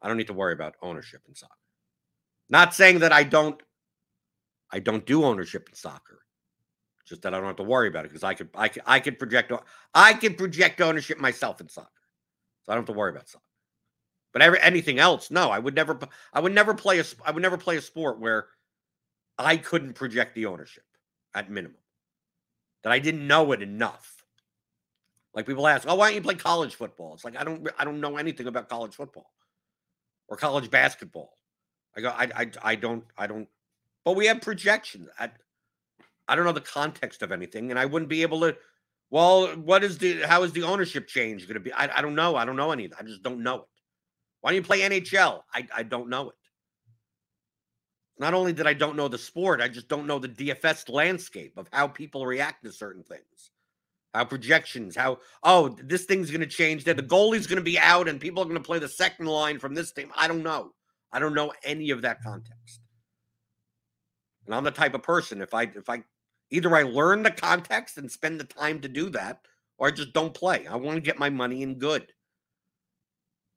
I 0.03 0.09
don't 0.09 0.19
need 0.19 0.27
to 0.27 0.35
worry 0.35 0.53
about 0.53 0.75
ownership 0.83 1.23
in 1.27 1.35
soccer. 1.35 1.55
Not 2.51 2.75
saying 2.75 3.01
that 3.01 3.13
I 3.13 3.25
don't 3.25 3.61
I 4.71 4.81
don't 4.81 5.07
do 5.07 5.25
ownership 5.25 5.69
in 5.69 5.75
soccer. 5.75 6.21
Just 7.07 7.23
that 7.23 7.33
I 7.33 7.39
don't 7.39 7.47
have 7.47 7.57
to 7.57 7.63
worry 7.63 7.89
about 7.89 8.05
it 8.05 8.09
because 8.09 8.25
I 8.25 8.35
could 8.35 8.51
I 8.55 8.69
could 8.69 8.83
I 8.87 9.01
could 9.01 9.19
project 9.19 9.53
I 9.95 10.13
could 10.13 10.37
project 10.37 10.81
ownership 10.81 11.19
myself 11.19 11.61
in 11.61 11.69
soccer. 11.69 11.89
So 12.65 12.73
I 12.73 12.75
don't 12.75 12.83
have 12.87 12.95
to 12.95 12.99
worry 12.99 13.11
about 13.11 13.29
soccer. 13.29 13.45
But 14.35 14.43
every, 14.43 14.61
anything 14.61 14.99
else, 14.99 15.31
no, 15.31 15.51
I 15.51 15.59
would 15.59 15.75
never 15.75 15.99
I 16.35 16.41
would 16.41 16.53
never 16.53 16.75
play 16.75 16.99
a 16.99 17.05
I 17.25 17.31
would 17.31 17.43
never 17.43 17.57
play 17.57 17.79
a 17.79 17.83
sport 17.83 18.21
where 18.21 18.49
I 19.39 19.57
couldn't 19.57 19.95
project 19.95 20.35
the 20.35 20.47
ownership 20.47 20.85
at 21.35 21.51
minimum. 21.51 21.77
That 22.83 22.93
I 22.93 22.99
didn't 22.99 23.27
know 23.27 23.53
it 23.53 23.63
enough. 23.63 24.25
Like 25.35 25.47
people 25.47 25.67
ask, 25.67 25.87
"Oh, 25.89 25.95
why 25.95 26.09
don't 26.09 26.17
you 26.17 26.23
play 26.23 26.35
college 26.35 26.75
football?" 26.75 27.15
It's 27.15 27.25
like 27.25 27.37
I 27.37 27.45
don't 27.45 27.69
I 27.79 27.85
don't 27.85 28.01
know 28.01 28.17
anything 28.17 28.47
about 28.47 28.69
college 28.69 28.95
football 28.95 29.31
or 30.29 30.37
college 30.37 30.71
basketball. 30.71 31.39
I 31.97 32.01
go, 32.01 32.09
I 32.09 32.29
I, 32.35 32.51
I 32.63 32.75
don't 32.75 33.05
I 33.17 33.27
don't. 33.27 33.49
But 34.05 34.17
we 34.17 34.27
have 34.27 34.41
projections. 34.41 35.09
I 35.19 35.31
I 36.29 36.37
don't 36.37 36.45
know 36.45 36.53
the 36.53 36.61
context 36.61 37.23
of 37.23 37.33
anything, 37.33 37.71
and 37.71 37.79
I 37.79 37.87
wouldn't 37.87 38.09
be 38.09 38.23
able 38.23 38.41
to. 38.41 38.57
Well, 39.11 39.49
what 39.57 39.83
is 39.83 39.99
the 39.99 40.23
how 40.23 40.43
is 40.43 40.53
the 40.53 40.63
ownership 40.63 41.09
change 41.09 41.47
going 41.47 41.55
to 41.55 41.61
be? 41.61 41.73
I, 41.73 41.99
I 41.99 42.03
don't 42.03 42.15
know. 42.15 42.37
I 42.37 42.45
don't 42.45 42.57
know 42.57 42.71
any. 42.71 42.91
I 42.99 43.03
just 43.03 43.23
don't 43.23 43.43
know 43.43 43.57
it. 43.57 43.69
Why 44.41 44.51
don't 44.51 44.57
you 44.57 44.63
play 44.63 44.81
NHL? 44.81 45.43
I 45.53 45.67
I 45.75 45.83
don't 45.83 46.09
know 46.09 46.31
it. 46.31 46.37
Not 48.19 48.35
only 48.35 48.53
did 48.53 48.67
I 48.67 48.75
don't 48.75 48.97
know 48.97 49.09
the 49.09 49.19
sport, 49.19 49.61
I 49.61 49.69
just 49.69 49.89
don't 49.89 50.07
know 50.07 50.19
the 50.19 50.29
DFS 50.29 50.89
landscape 50.89 51.57
of 51.57 51.69
how 51.73 51.87
people 51.87 52.27
react 52.27 52.65
to 52.65 52.73
certain 52.73 53.05
things. 53.05 53.51
How 54.15 54.25
projections, 54.25 54.97
how 54.97 55.19
oh, 55.43 55.69
this 55.69 56.05
thing's 56.05 56.31
gonna 56.31 56.47
change, 56.47 56.85
that 56.85 56.97
the 56.97 57.03
goalie's 57.03 57.47
gonna 57.47 57.61
be 57.61 57.79
out 57.79 58.09
and 58.09 58.21
people 58.21 58.43
are 58.43 58.47
gonna 58.47 58.61
play 58.61 58.79
the 58.79 58.89
second 58.89 59.27
line 59.27 59.59
from 59.59 59.75
this 59.75 59.93
team. 59.93 60.11
I 60.17 60.27
don't 60.27 60.43
know. 60.43 60.73
I 61.13 61.19
don't 61.19 61.35
know 61.35 61.53
any 61.63 61.91
of 61.91 62.03
that 62.03 62.19
mm-hmm. 62.21 62.31
context. 62.31 62.81
And 64.47 64.55
I'm 64.55 64.65
the 64.65 64.71
type 64.71 64.95
of 64.95 65.03
person, 65.03 65.43
if 65.43 65.55
I 65.55 65.65
if 65.65 65.89
I 65.89 66.03
either 66.51 66.75
I 66.75 66.83
learn 66.83 67.23
the 67.23 67.31
context 67.31 67.99
and 67.99 68.11
spend 68.11 68.41
the 68.41 68.45
time 68.45 68.81
to 68.81 68.89
do 68.89 69.11
that, 69.11 69.43
or 69.77 69.89
I 69.89 69.91
just 69.91 70.13
don't 70.13 70.35
play. 70.35 70.67
I 70.67 70.77
want 70.77 70.97
to 70.97 71.03
get 71.03 71.19
my 71.19 71.31
money 71.31 71.63
in 71.63 71.79
good. 71.79 72.13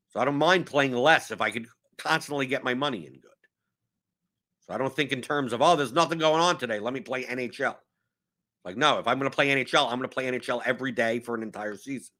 So 0.09 0.20
I 0.20 0.26
don't 0.26 0.36
mind 0.36 0.66
playing 0.66 0.93
less 0.93 1.32
if 1.32 1.41
I 1.41 1.49
could 1.51 1.68
constantly 1.97 2.45
get 2.45 2.64
my 2.64 2.74
money 2.74 3.07
in 3.07 3.14
good. 3.14 3.30
I 4.72 4.78
don't 4.78 4.95
think 4.95 5.11
in 5.11 5.22
terms 5.22 5.53
of, 5.53 5.61
oh, 5.61 5.76
there's 5.76 5.93
nothing 5.93 6.17
going 6.17 6.41
on 6.41 6.57
today. 6.57 6.80
Let 6.80 6.93
me 6.93 7.01
play 7.01 7.24
NHL. 7.24 7.76
Like, 8.63 8.78
no, 8.78 8.99
if 8.99 9.07
I'm 9.07 9.17
going 9.17 9.30
to 9.30 9.36
play 9.36 9.47
NHL, 9.47 9.86
I'm 9.86 9.97
going 9.97 10.09
to 10.09 10.13
play 10.13 10.26
NHL 10.26 10.61
every 10.65 10.91
day 10.91 11.19
for 11.19 11.36
an 11.36 11.43
entire 11.43 11.76
season. 11.76 12.13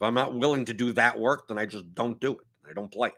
If 0.00 0.06
I'm 0.06 0.14
not 0.14 0.34
willing 0.34 0.64
to 0.66 0.74
do 0.74 0.92
that 0.92 1.18
work, 1.18 1.48
then 1.48 1.58
I 1.58 1.66
just 1.66 1.94
don't 1.94 2.20
do 2.20 2.32
it. 2.32 2.46
I 2.68 2.72
don't 2.72 2.92
play 2.92 3.08
it. 3.08 3.14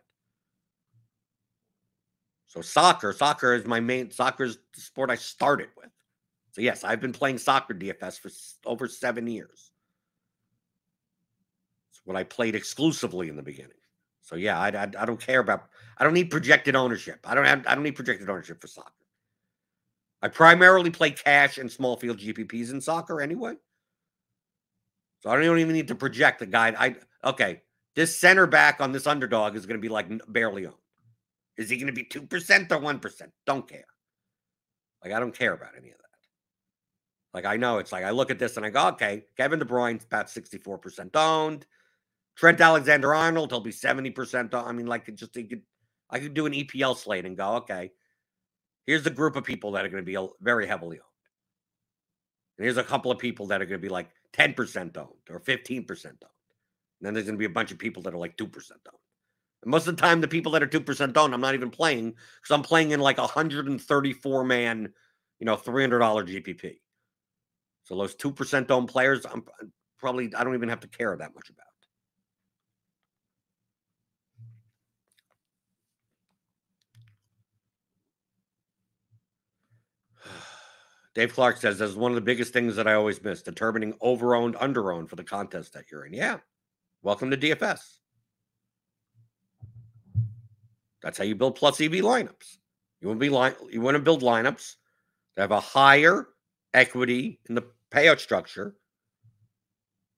So 2.49 2.61
soccer, 2.63 3.13
soccer 3.13 3.55
is 3.55 3.67
my 3.67 3.79
main 3.79 4.11
soccer 4.11 4.45
is 4.45 4.59
the 4.75 4.81
sport 4.81 5.11
I 5.11 5.17
started 5.17 5.69
with. 5.77 5.91
So 6.53 6.63
yes, 6.63 6.83
I've 6.83 7.01
been 7.01 7.13
playing 7.13 7.39
soccer 7.39 7.75
DFS 7.75 8.19
for 8.19 8.31
over 8.65 8.89
seven 8.89 9.27
years. 9.27 9.71
It's 11.91 12.01
what 12.05 12.17
I 12.17 12.25
played 12.25 12.55
exclusively 12.55 13.29
in 13.29 13.37
the 13.37 13.43
beginning. 13.43 13.73
So 14.23 14.37
yeah, 14.37 14.59
I, 14.59 14.69
I, 14.69 14.83
I 14.99 15.05
don't 15.05 15.21
care 15.21 15.41
about. 15.41 15.69
I 15.99 16.05
don't 16.05 16.15
need 16.15 16.31
projected 16.31 16.77
ownership. 16.77 17.21
I 17.25 17.35
don't 17.35 17.45
have. 17.45 17.67
I 17.67 17.75
don't 17.75 17.85
need 17.85 17.97
projected 17.97 18.31
ownership 18.31 18.61
for 18.61 18.69
soccer. 18.69 18.93
I 20.23 20.29
primarily 20.29 20.91
play 20.91 21.11
cash 21.11 21.59
and 21.59 21.71
small 21.71 21.97
field 21.97 22.19
GPPs 22.19 22.71
in 22.71 22.81
soccer 22.81 23.21
anyway. 23.21 23.55
So 25.21 25.31
I 25.31 25.41
don't 25.41 25.59
even 25.59 25.73
need 25.73 25.89
to 25.89 25.95
project 25.95 26.41
the 26.41 26.47
guy. 26.47 26.75
I 26.79 26.97
okay. 27.29 27.63
This 27.97 28.17
center 28.17 28.47
back 28.47 28.81
on 28.81 28.93
this 28.93 29.09
underdog 29.09 29.57
is 29.57 29.67
going 29.67 29.79
to 29.79 29.83
be 29.83 29.89
like 29.89 30.07
barely 30.29 30.67
owned. 30.67 30.77
Is 31.57 31.69
he 31.69 31.77
going 31.77 31.89
to 31.89 31.93
be 31.93 32.05
two 32.05 32.23
percent 32.23 32.71
or 32.71 32.79
one 32.79 33.01
percent? 33.01 33.33
Don't 33.45 33.69
care. 33.69 33.87
Like 35.03 35.13
I 35.13 35.21
don't 35.21 35.37
care 35.37 35.53
about 35.53 35.73
any 35.77 35.91
of 35.91 35.99
that. 35.99 36.05
Like 37.35 37.45
I 37.45 37.57
know 37.57 37.79
it's 37.79 37.91
like 37.91 38.05
I 38.05 38.11
look 38.11 38.31
at 38.31 38.39
this 38.39 38.57
and 38.57 38.65
I 38.65 38.71
go, 38.71 38.89
okay, 38.89 39.25
Kevin 39.37 39.59
De 39.59 39.65
Bruyne's 39.65 40.05
about 40.05 40.31
sixty-four 40.31 40.79
percent 40.79 41.17
owned. 41.17 41.67
Trent 42.39 42.61
Alexander 42.61 43.17
Arnold, 43.17 43.51
he'll 43.51 43.59
be 43.59 43.73
70%. 43.73 44.55
I 44.55 44.71
mean, 44.71 44.87
like, 44.87 45.13
just 45.17 45.35
he 45.35 45.43
could, 45.43 45.63
I 46.11 46.19
could 46.19 46.35
do 46.35 46.47
an 46.47 46.53
EPL 46.53 46.97
slate 46.97 47.27
and 47.27 47.37
go, 47.37 47.57
okay, 47.57 47.91
here's 48.87 49.03
the 49.03 49.11
group 49.11 49.37
of 49.37 49.45
people 49.45 49.73
that 49.73 49.85
are 49.85 49.89
going 49.89 50.05
to 50.05 50.07
be 50.07 50.29
very 50.41 50.67
heavily 50.67 50.97
owned. 50.97 51.05
And 52.57 52.65
here's 52.65 52.77
a 52.77 52.85
couple 52.85 53.11
of 53.11 53.19
people 53.19 53.47
that 53.47 53.61
are 53.61 53.67
going 53.67 53.81
to 53.81 53.87
be 53.87 53.89
like 53.89 54.09
10% 54.33 54.97
owned 54.97 55.09
or 55.31 55.41
15% 55.41 56.07
owned. 56.07 56.17
And 57.01 57.07
then 57.07 57.15
there's 57.15 57.27
going 57.27 57.37
to 57.37 57.39
be 57.39 57.45
a 57.45 57.51
bunch 57.51 57.71
of 57.71 57.79
people 57.79 58.03
that 58.03 58.15
are 58.15 58.19
like 58.19 58.37
2% 58.37 58.45
owned. 58.47 58.99
And 59.63 59.71
most 59.71 59.87
of 59.87 59.97
the 59.97 60.03
time, 60.03 60.21
the 60.21 60.29
people 60.29 60.53
that 60.53 60.63
are 60.63 60.69
2% 60.69 61.17
owned, 61.17 61.35
I'm 61.35 61.41
not 61.41 61.55
even 61.55 61.71
playing 61.71 62.11
because 62.11 62.55
I'm 62.55 62.63
playing 62.63 62.91
in 62.93 63.01
like 63.01 63.19
a 63.19 63.23
134 63.23 64.45
man, 64.45 64.93
you 65.39 65.45
know, 65.47 65.57
$300 65.57 66.01
GPP. 66.27 66.79
So 67.85 67.97
those 67.97 68.15
2% 68.17 68.71
owned 68.71 68.89
players, 68.89 69.25
I'm 69.25 69.45
probably, 69.99 70.33
I 70.35 70.45
don't 70.45 70.55
even 70.55 70.69
have 70.69 70.81
to 70.81 70.89
care 70.89 71.17
that 71.17 71.35
much 71.35 71.51
about. 71.51 71.68
Dave 81.19 81.35
Clark 81.35 81.57
says 81.57 81.79
that's 81.79 81.95
one 81.95 82.13
of 82.13 82.15
the 82.15 82.21
biggest 82.21 82.53
things 82.53 82.77
that 82.77 82.87
I 82.87 82.95
always 82.95 83.21
miss 83.21 83.43
determining 83.43 83.93
over-owned, 84.01 84.55
under-owned 84.61 85.11
for 85.11 85.17
the 85.17 85.25
contest 85.25 85.73
that 85.73 85.87
you're 85.91 86.05
in. 86.05 86.13
Yeah. 86.13 86.37
Welcome 87.03 87.29
to 87.33 87.37
DFS. 87.37 87.81
That's 91.03 91.19
how 91.19 91.25
you 91.25 91.35
build 91.35 91.57
plus 91.57 91.81
EV 91.81 91.91
lineups. 91.91 92.59
You 93.01 93.09
want 93.09 93.19
to 93.19 93.27
be 93.27 93.31
line, 93.31 93.55
you 93.69 93.81
want 93.81 93.97
to 93.97 94.01
build 94.01 94.23
lineups 94.23 94.77
that 95.35 95.43
have 95.43 95.51
a 95.51 95.59
higher 95.59 96.29
equity 96.73 97.41
in 97.49 97.57
the 97.57 97.65
payout 97.91 98.21
structure 98.21 98.77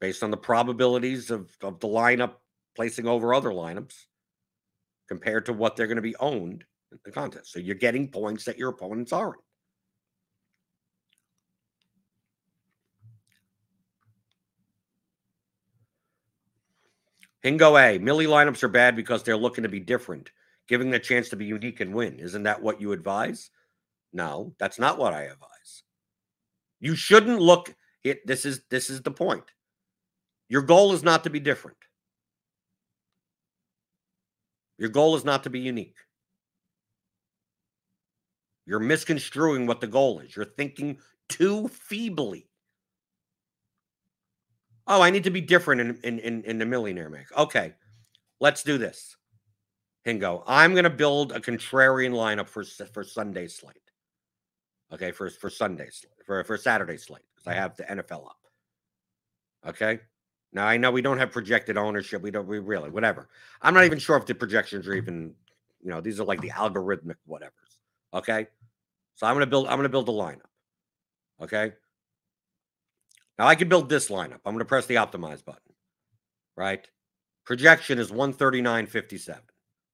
based 0.02 0.22
on 0.22 0.30
the 0.30 0.36
probabilities 0.36 1.30
of, 1.30 1.50
of 1.62 1.80
the 1.80 1.88
lineup 1.88 2.32
placing 2.76 3.08
over 3.08 3.32
other 3.32 3.52
lineups 3.52 3.94
compared 5.08 5.46
to 5.46 5.54
what 5.54 5.76
they're 5.76 5.86
going 5.86 5.96
to 5.96 6.02
be 6.02 6.16
owned 6.16 6.62
in 6.92 6.98
the 7.06 7.10
contest. 7.10 7.52
So 7.52 7.58
you're 7.58 7.74
getting 7.74 8.06
points 8.06 8.44
that 8.44 8.58
your 8.58 8.68
opponents 8.68 9.14
aren't. 9.14 9.40
Hingo 17.42 17.76
A. 17.76 17.98
Millie 17.98 18.26
lineups 18.26 18.62
are 18.62 18.68
bad 18.68 18.96
because 18.96 19.22
they're 19.22 19.36
looking 19.36 19.62
to 19.62 19.68
be 19.68 19.80
different, 19.80 20.30
giving 20.68 20.90
the 20.90 20.98
chance 20.98 21.28
to 21.30 21.36
be 21.36 21.46
unique 21.46 21.80
and 21.80 21.94
win. 21.94 22.18
Isn't 22.18 22.42
that 22.42 22.62
what 22.62 22.80
you 22.80 22.92
advise? 22.92 23.50
No, 24.12 24.54
that's 24.58 24.78
not 24.78 24.98
what 24.98 25.14
I 25.14 25.22
advise. 25.22 25.82
You 26.80 26.94
shouldn't 26.94 27.40
look 27.40 27.74
it. 28.04 28.26
This 28.26 28.44
is 28.44 28.62
this 28.70 28.90
is 28.90 29.02
the 29.02 29.10
point. 29.10 29.44
Your 30.48 30.62
goal 30.62 30.92
is 30.92 31.02
not 31.02 31.24
to 31.24 31.30
be 31.30 31.40
different. 31.40 31.76
Your 34.78 34.88
goal 34.88 35.14
is 35.14 35.24
not 35.24 35.44
to 35.44 35.50
be 35.50 35.60
unique. 35.60 35.96
You're 38.66 38.80
misconstruing 38.80 39.66
what 39.66 39.80
the 39.80 39.86
goal 39.86 40.20
is. 40.20 40.34
You're 40.34 40.44
thinking 40.44 40.98
too 41.28 41.68
feebly. 41.68 42.49
Oh, 44.90 45.00
I 45.00 45.10
need 45.10 45.22
to 45.24 45.30
be 45.30 45.40
different 45.40 45.80
in 45.80 45.98
in 46.02 46.18
in, 46.18 46.44
in 46.44 46.58
the 46.58 46.66
millionaire 46.66 47.08
make. 47.08 47.34
Okay, 47.38 47.74
let's 48.40 48.64
do 48.64 48.76
this. 48.76 49.16
Hingo, 50.06 50.42
I'm 50.46 50.72
going 50.72 50.84
to 50.84 50.90
build 50.90 51.32
a 51.32 51.40
contrarian 51.40 52.12
lineup 52.12 52.48
for 52.48 52.64
for 52.64 53.04
Sunday 53.04 53.46
slate. 53.46 53.76
Okay, 54.92 55.12
for 55.12 55.30
for 55.30 55.48
Sunday 55.48 55.88
for 56.26 56.42
for 56.42 56.56
Saturday 56.56 56.96
slate 56.96 57.22
because 57.34 57.46
I 57.46 57.54
have 57.54 57.76
the 57.76 57.84
NFL 57.84 58.26
up. 58.26 58.38
Okay. 59.68 60.00
Now 60.52 60.66
I 60.66 60.76
know 60.76 60.90
we 60.90 61.02
don't 61.02 61.18
have 61.18 61.30
projected 61.30 61.76
ownership. 61.76 62.20
We 62.22 62.32
don't. 62.32 62.48
We 62.48 62.58
really 62.58 62.90
whatever. 62.90 63.28
I'm 63.62 63.74
not 63.74 63.84
even 63.84 64.00
sure 64.00 64.16
if 64.16 64.26
the 64.26 64.34
projections 64.34 64.88
are 64.88 64.94
even. 64.94 65.34
You 65.82 65.90
know, 65.90 66.00
these 66.00 66.18
are 66.18 66.24
like 66.24 66.40
the 66.40 66.50
algorithmic 66.50 67.14
whatevers. 67.28 67.78
Okay. 68.12 68.48
So 69.14 69.26
I'm 69.26 69.34
gonna 69.36 69.46
build. 69.46 69.68
I'm 69.68 69.78
gonna 69.78 69.88
build 69.88 70.08
a 70.08 70.12
lineup. 70.12 70.50
Okay. 71.40 71.74
Now 73.40 73.46
I 73.46 73.54
can 73.54 73.70
build 73.70 73.88
this 73.88 74.10
lineup. 74.10 74.40
I'm 74.44 74.52
going 74.52 74.58
to 74.58 74.66
press 74.66 74.84
the 74.84 74.96
optimize 74.96 75.42
button. 75.42 75.72
Right? 76.58 76.86
Projection 77.46 77.98
is 77.98 78.10
139.57. 78.10 79.38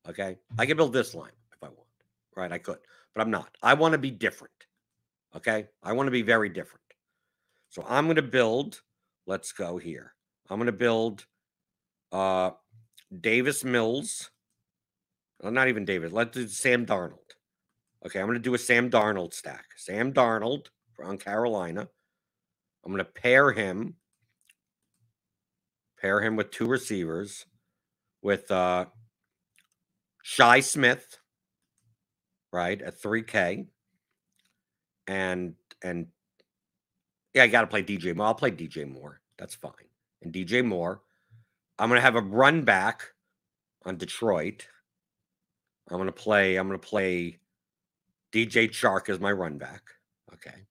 Okay. 0.09 0.37
I 0.59 0.67
can 0.67 0.77
build 0.77 0.93
this 0.93 1.15
line 1.15 1.31
if 1.53 1.63
I 1.63 1.69
want. 1.69 1.87
Right? 2.35 2.51
I 2.51 2.59
could, 2.59 2.79
but 3.15 3.23
I'm 3.23 3.31
not. 3.31 3.57
I 3.63 3.75
want 3.75 3.93
to 3.93 3.99
be 3.99 4.11
different. 4.11 4.53
Okay. 5.37 5.69
I 5.81 5.93
want 5.93 6.09
to 6.09 6.11
be 6.11 6.23
very 6.23 6.49
different. 6.49 6.83
So 7.69 7.85
I'm 7.89 8.07
going 8.07 8.17
to 8.17 8.23
build, 8.23 8.81
let's 9.29 9.53
go 9.53 9.79
here. 9.79 10.13
I'm 10.51 10.59
going 10.59 10.67
to 10.67 10.73
build 10.73 11.25
uh 12.11 12.51
Davis 13.21 13.63
Mills. 13.63 14.29
Well, 15.41 15.53
not 15.53 15.69
even 15.69 15.85
Davis. 15.85 16.11
Let's 16.11 16.33
do 16.33 16.49
Sam 16.49 16.85
Darnold. 16.85 17.37
Okay, 18.05 18.19
I'm 18.19 18.27
going 18.27 18.39
to 18.39 18.43
do 18.43 18.55
a 18.55 18.59
Sam 18.59 18.91
Darnold 18.91 19.35
stack. 19.35 19.67
Sam 19.77 20.13
Darnold 20.13 20.67
on 21.01 21.17
Carolina. 21.17 21.87
I'm 22.87 22.93
going 22.93 23.05
to 23.05 23.11
pair 23.21 23.51
him, 23.51 23.95
pair 26.01 26.21
him 26.21 26.37
with 26.37 26.53
two 26.53 26.67
receivers, 26.67 27.45
with 28.23 28.49
uh, 28.53 28.85
Shi 30.23 30.61
Smith, 30.61 31.19
right 32.53 32.81
at 32.81 33.03
3K, 33.03 33.67
and 35.09 35.55
and 35.83 36.07
yeah, 37.35 37.43
I 37.43 37.49
got 37.49 37.63
to 37.63 37.67
play 37.67 37.83
DJ 37.83 38.15
Moore. 38.15 38.29
I'll 38.29 38.35
play 38.35 38.53
DJ 38.53 38.89
Moore. 38.89 39.21
That's 39.37 39.57
fine. 39.57 39.73
And 40.23 40.33
DJ 40.33 40.65
Moore, 40.65 41.03
I'm 41.81 41.89
going 41.89 41.99
to 41.99 42.03
have 42.03 42.15
a 42.15 42.21
run 42.21 42.63
back 42.63 43.03
on 43.85 43.97
Detroit. 43.97 44.69
I'm 45.91 45.97
going 45.97 46.07
to 46.07 46.13
play. 46.13 46.55
I'm 46.55 46.69
going 46.69 46.79
to 46.79 46.87
play 46.87 47.41
DJ 48.33 48.69
Chark 48.69 49.09
as 49.09 49.19
my 49.19 49.33
run 49.33 49.59
back. 49.59 49.83
Okay. 50.33 50.67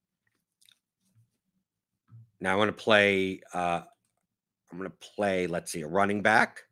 Now 2.40 2.54
I 2.54 2.56
want 2.56 2.76
to 2.76 2.84
play. 2.84 3.42
Uh, 3.54 3.82
I'm 4.72 4.78
going 4.78 4.90
to 4.90 4.98
play. 5.16 5.48
Let's 5.48 5.72
see, 5.72 5.82
a 5.82 5.88
running 5.88 6.22
back. 6.22 6.64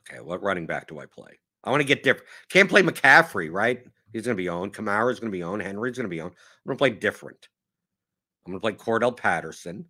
Okay, 0.00 0.20
what 0.20 0.42
running 0.42 0.66
back 0.66 0.88
do 0.88 0.98
I 0.98 1.06
play? 1.06 1.38
I 1.64 1.70
want 1.70 1.80
to 1.80 1.86
get 1.86 2.02
different. 2.02 2.28
Can't 2.48 2.68
play 2.68 2.82
McCaffrey, 2.82 3.50
right? 3.50 3.84
He's 4.12 4.26
going 4.26 4.36
to 4.36 4.42
be 4.42 4.48
owned. 4.48 4.74
Kamara 4.74 5.10
is 5.10 5.20
going 5.20 5.30
to 5.30 5.36
be 5.36 5.42
owned. 5.42 5.62
Henry's 5.62 5.96
going 5.96 6.04
to 6.04 6.14
be 6.14 6.20
owned. 6.20 6.34
I'm 6.34 6.68
going 6.68 6.76
to 6.76 6.80
play 6.80 6.90
different. 6.90 7.48
I'm 8.44 8.52
going 8.52 8.60
to 8.60 8.62
play 8.62 8.72
Cordarrelle 8.72 9.16
Patterson 9.16 9.86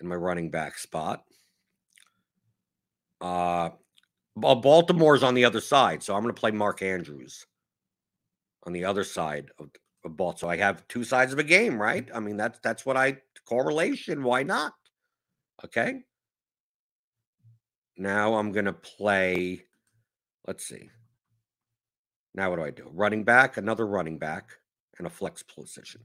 in 0.00 0.08
my 0.08 0.14
running 0.14 0.50
back 0.50 0.78
spot. 0.78 1.24
Uh, 3.20 3.70
Baltimore's 4.36 5.22
on 5.22 5.34
the 5.34 5.44
other 5.44 5.60
side, 5.60 6.02
so 6.02 6.14
I'm 6.14 6.22
going 6.22 6.34
to 6.34 6.40
play 6.40 6.50
Mark 6.50 6.82
Andrews 6.82 7.46
on 8.64 8.72
the 8.72 8.84
other 8.84 9.04
side 9.04 9.50
of, 9.58 9.70
of 10.04 10.16
Balt. 10.16 10.38
So 10.40 10.48
I 10.48 10.56
have 10.56 10.86
two 10.88 11.04
sides 11.04 11.32
of 11.32 11.38
a 11.38 11.44
game, 11.44 11.80
right? 11.80 12.08
I 12.14 12.20
mean, 12.20 12.36
that's 12.36 12.58
that's 12.60 12.84
what 12.84 12.96
I 12.96 13.18
correlation. 13.46 14.22
Why 14.22 14.42
not? 14.42 14.72
Okay. 15.64 16.02
Now 17.96 18.34
I'm 18.34 18.52
going 18.52 18.64
to 18.64 18.72
play. 18.72 19.64
Let's 20.46 20.66
see. 20.66 20.90
Now 22.34 22.50
what 22.50 22.56
do 22.56 22.64
I 22.64 22.70
do? 22.70 22.90
Running 22.92 23.24
back, 23.24 23.56
another 23.56 23.86
running 23.86 24.18
back, 24.18 24.50
and 24.98 25.06
a 25.06 25.10
flex 25.10 25.42
position. 25.42 26.00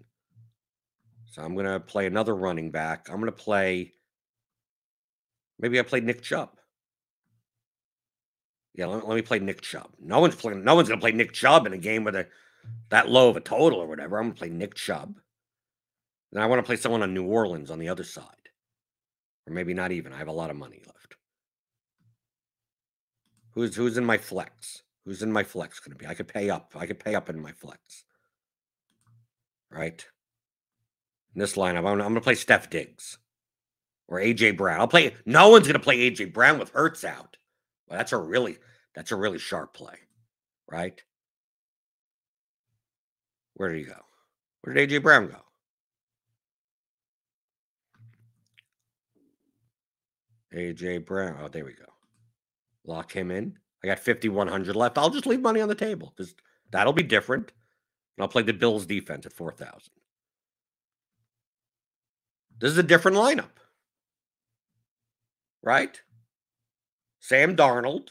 So 1.26 1.42
I'm 1.42 1.54
going 1.54 1.66
to 1.66 1.80
play 1.80 2.06
another 2.06 2.36
running 2.36 2.72
back. 2.72 3.08
I'm 3.10 3.20
going 3.20 3.26
to 3.26 3.32
play. 3.32 3.94
Maybe 5.60 5.80
I 5.80 5.84
play 5.84 6.00
Nick 6.00 6.22
Chubb. 6.22 6.50
Yeah, 8.76 8.86
let, 8.86 9.08
let 9.08 9.16
me 9.16 9.22
play 9.22 9.40
Nick 9.40 9.62
Chubb. 9.62 9.90
No 10.00 10.20
one's 10.20 10.36
playing. 10.36 10.64
No 10.64 10.76
one's 10.76 10.88
going 10.88 11.00
to 11.00 11.04
play 11.04 11.12
Nick 11.12 11.34
Chubb 11.34 11.66
in 11.66 11.74
a 11.74 11.78
game 11.78 12.04
with 12.04 12.16
a 12.16 12.28
that 12.90 13.10
low 13.10 13.30
of 13.30 13.38
a 13.38 13.42
total 13.42 13.80
or 13.80 13.88
whatever. 13.88 14.18
I'm 14.18 14.26
going 14.26 14.34
to 14.34 14.40
play 14.40 14.50
Nick 14.50 14.76
Chubb. 14.76 15.20
Then 16.32 16.44
I 16.44 16.46
want 16.46 16.60
to 16.60 16.66
play 16.66 16.76
someone 16.76 17.02
on 17.02 17.14
New 17.14 17.26
Orleans 17.26 17.72
on 17.72 17.80
the 17.80 17.90
other 17.90 18.04
side. 18.04 18.24
Or 19.48 19.54
maybe 19.54 19.74
not 19.74 19.92
even. 19.92 20.14
I 20.14 20.18
have 20.18 20.28
a 20.28 20.34
lot 20.34 20.50
of 20.50 20.56
money 20.56 20.82
left. 20.86 21.16
Who's 23.52 23.76
who's 23.76 23.98
in 23.98 24.06
my 24.06 24.18
flex? 24.18 24.84
Who's 25.06 25.24
in 25.24 25.32
my 25.32 25.44
flex 25.44 25.80
going 25.80 25.92
to 25.92 25.98
be? 25.98 26.06
I 26.06 26.14
could 26.14 26.28
pay 26.28 26.50
up. 26.50 26.74
I 26.76 26.86
could 26.86 27.00
pay 27.00 27.16
up 27.16 27.30
in 27.30 27.42
my 27.42 27.52
flex. 27.52 28.06
Right? 29.72 30.06
In 31.34 31.42
this 31.42 31.56
lineup, 31.56 31.80
I'm, 31.80 31.88
I'm 31.88 32.00
going 32.00 32.16
to 32.16 32.22
play 32.22 32.36
Steph 32.36 32.70
Diggs 32.70 33.18
or 34.08 34.20
AJ 34.20 34.58
Brown. 34.58 34.80
I'll 34.80 34.88
play. 34.88 35.16
No 35.26 35.50
one's 35.50 35.68
going 35.68 35.74
to 35.74 35.80
play 35.80 36.10
AJ 36.10 36.34
Brown 36.34 36.60
with 36.60 36.72
Hurts 36.72 37.04
out. 37.04 37.38
Well, 37.88 37.98
that's 37.98 38.12
a 38.12 38.18
really 38.18 38.58
that's 38.94 39.12
a 39.12 39.16
really 39.16 39.40
sharp 39.40 39.74
play, 39.74 39.96
right? 40.70 41.02
Where 43.56 43.70
did 43.70 43.80
he 43.80 43.84
go? 43.86 44.00
Where 44.62 44.74
did 44.74 44.90
AJ 44.90 45.04
Brown 45.04 45.28
go? 45.28 45.42
AJ 50.56 51.06
Brown. 51.06 51.38
Oh, 51.42 51.48
there 51.48 51.66
we 51.66 51.74
go. 51.74 51.86
Lock 52.86 53.12
him 53.12 53.32
in. 53.32 53.58
I 53.84 53.88
got 53.88 54.00
5,100 54.00 54.76
left. 54.76 54.98
I'll 54.98 55.10
just 55.10 55.26
leave 55.26 55.42
money 55.42 55.62
on 55.62 55.70
the 55.70 55.76
table 55.76 56.14
because 56.16 56.36
that'll 56.72 56.94
be 56.94 57.04
different. 57.04 57.52
And 58.18 58.24
I'll 58.24 58.28
play 58.28 58.42
the 58.42 58.54
Bills 58.54 58.86
defense 58.86 59.26
at 59.26 59.34
4,000. 59.34 59.80
This 62.60 62.72
is 62.72 62.78
a 62.78 62.84
different 62.84 63.16
lineup, 63.16 63.52
right? 65.64 66.02
Sam 67.20 67.56
Darnold, 67.56 68.10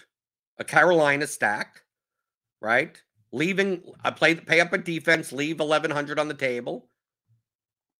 a 0.58 0.64
Carolina 0.64 1.26
stack, 1.26 1.82
right? 2.60 3.02
Leaving, 3.30 3.82
I 4.02 4.10
play, 4.10 4.36
pay 4.36 4.60
up 4.60 4.72
a 4.72 4.78
defense, 4.78 5.32
leave 5.32 5.58
1,100 5.58 6.18
on 6.18 6.28
the 6.28 6.34
table. 6.34 6.88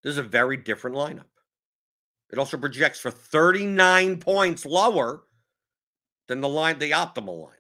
This 0.02 0.12
is 0.12 0.18
a 0.18 0.22
very 0.22 0.56
different 0.56 0.96
lineup. 0.96 1.26
It 2.30 2.38
also 2.38 2.56
projects 2.56 3.00
for 3.00 3.10
39 3.10 4.18
points 4.18 4.66
lower 4.66 5.22
than 6.26 6.40
the 6.40 6.48
line, 6.48 6.78
the 6.78 6.90
optimal 6.90 7.46
lineup. 7.46 7.54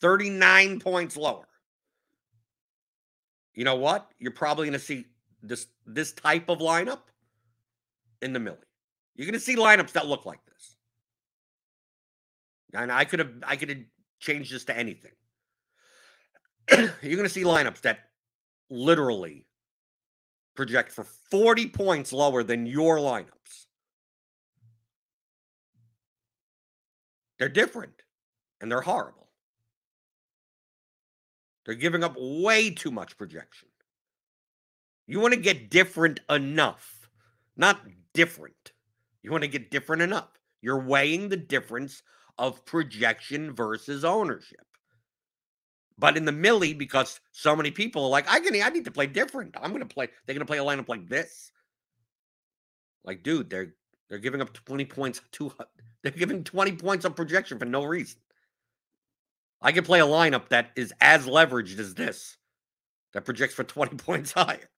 39 0.00 0.80
points 0.80 1.16
lower. 1.16 1.48
You 3.54 3.64
know 3.64 3.76
what? 3.76 4.10
You're 4.18 4.32
probably 4.32 4.66
going 4.66 4.78
to 4.78 4.84
see 4.84 5.06
this 5.42 5.66
this 5.86 6.12
type 6.12 6.48
of 6.48 6.58
lineup 6.58 7.00
in 8.20 8.32
the 8.32 8.40
millie. 8.40 8.56
You're 9.14 9.26
going 9.26 9.34
to 9.34 9.40
see 9.40 9.56
lineups 9.56 9.92
that 9.92 10.06
look 10.06 10.24
like 10.24 10.44
this. 10.46 10.76
And 12.74 12.90
I 12.90 13.04
could 13.04 13.18
have 13.18 13.32
I 13.46 13.56
could 13.56 13.68
have 13.68 13.78
changed 14.20 14.52
this 14.52 14.64
to 14.66 14.76
anything. 14.76 15.12
You're 16.70 17.16
going 17.16 17.22
to 17.24 17.28
see 17.28 17.44
lineups 17.44 17.82
that 17.82 17.98
literally 18.70 19.46
project 20.54 20.92
for 20.92 21.04
40 21.04 21.68
points 21.68 22.12
lower 22.12 22.42
than 22.42 22.66
your 22.66 22.98
lineups. 22.98 23.66
They're 27.38 27.48
different 27.48 28.02
and 28.60 28.70
they're 28.70 28.82
horrible. 28.82 29.28
They're 31.64 31.74
giving 31.74 32.04
up 32.04 32.14
way 32.18 32.70
too 32.70 32.90
much 32.90 33.16
projection. 33.16 33.68
You 35.06 35.20
want 35.20 35.34
to 35.34 35.40
get 35.40 35.70
different 35.70 36.20
enough, 36.30 37.08
not 37.56 37.80
different. 38.14 38.72
You 39.22 39.30
want 39.30 39.42
to 39.42 39.48
get 39.48 39.70
different 39.70 40.02
enough. 40.02 40.38
You're 40.60 40.80
weighing 40.80 41.28
the 41.28 41.36
difference 41.36 42.02
of 42.38 42.64
projection 42.64 43.52
versus 43.52 44.04
ownership. 44.04 44.66
But 45.98 46.16
in 46.16 46.24
the 46.24 46.32
millie, 46.32 46.74
because 46.74 47.20
so 47.32 47.54
many 47.54 47.70
people 47.70 48.04
are 48.04 48.10
like, 48.10 48.28
I 48.28 48.40
can 48.40 48.60
I 48.60 48.68
need 48.70 48.84
to 48.86 48.90
play 48.90 49.06
different. 49.06 49.54
I'm 49.60 49.72
gonna 49.72 49.86
play, 49.86 50.08
they're 50.26 50.34
gonna 50.34 50.46
play 50.46 50.58
a 50.58 50.64
lineup 50.64 50.88
like 50.88 51.08
this. 51.08 51.52
Like, 53.04 53.22
dude, 53.22 53.50
they're 53.50 53.74
They're 54.08 54.18
giving 54.18 54.40
up 54.40 54.52
20 54.52 54.84
points. 54.86 55.20
To, 55.32 55.52
they're 56.02 56.12
giving 56.12 56.44
20 56.44 56.72
points 56.72 57.04
on 57.04 57.14
projection 57.14 57.58
for 57.58 57.64
no 57.64 57.84
reason. 57.84 58.20
I 59.60 59.72
can 59.72 59.84
play 59.84 60.00
a 60.00 60.06
lineup 60.06 60.48
that 60.48 60.70
is 60.76 60.92
as 61.00 61.26
leveraged 61.26 61.78
as 61.78 61.94
this, 61.94 62.36
that 63.12 63.24
projects 63.24 63.54
for 63.54 63.64
20 63.64 63.96
points 64.04 64.32
higher. 64.32 64.68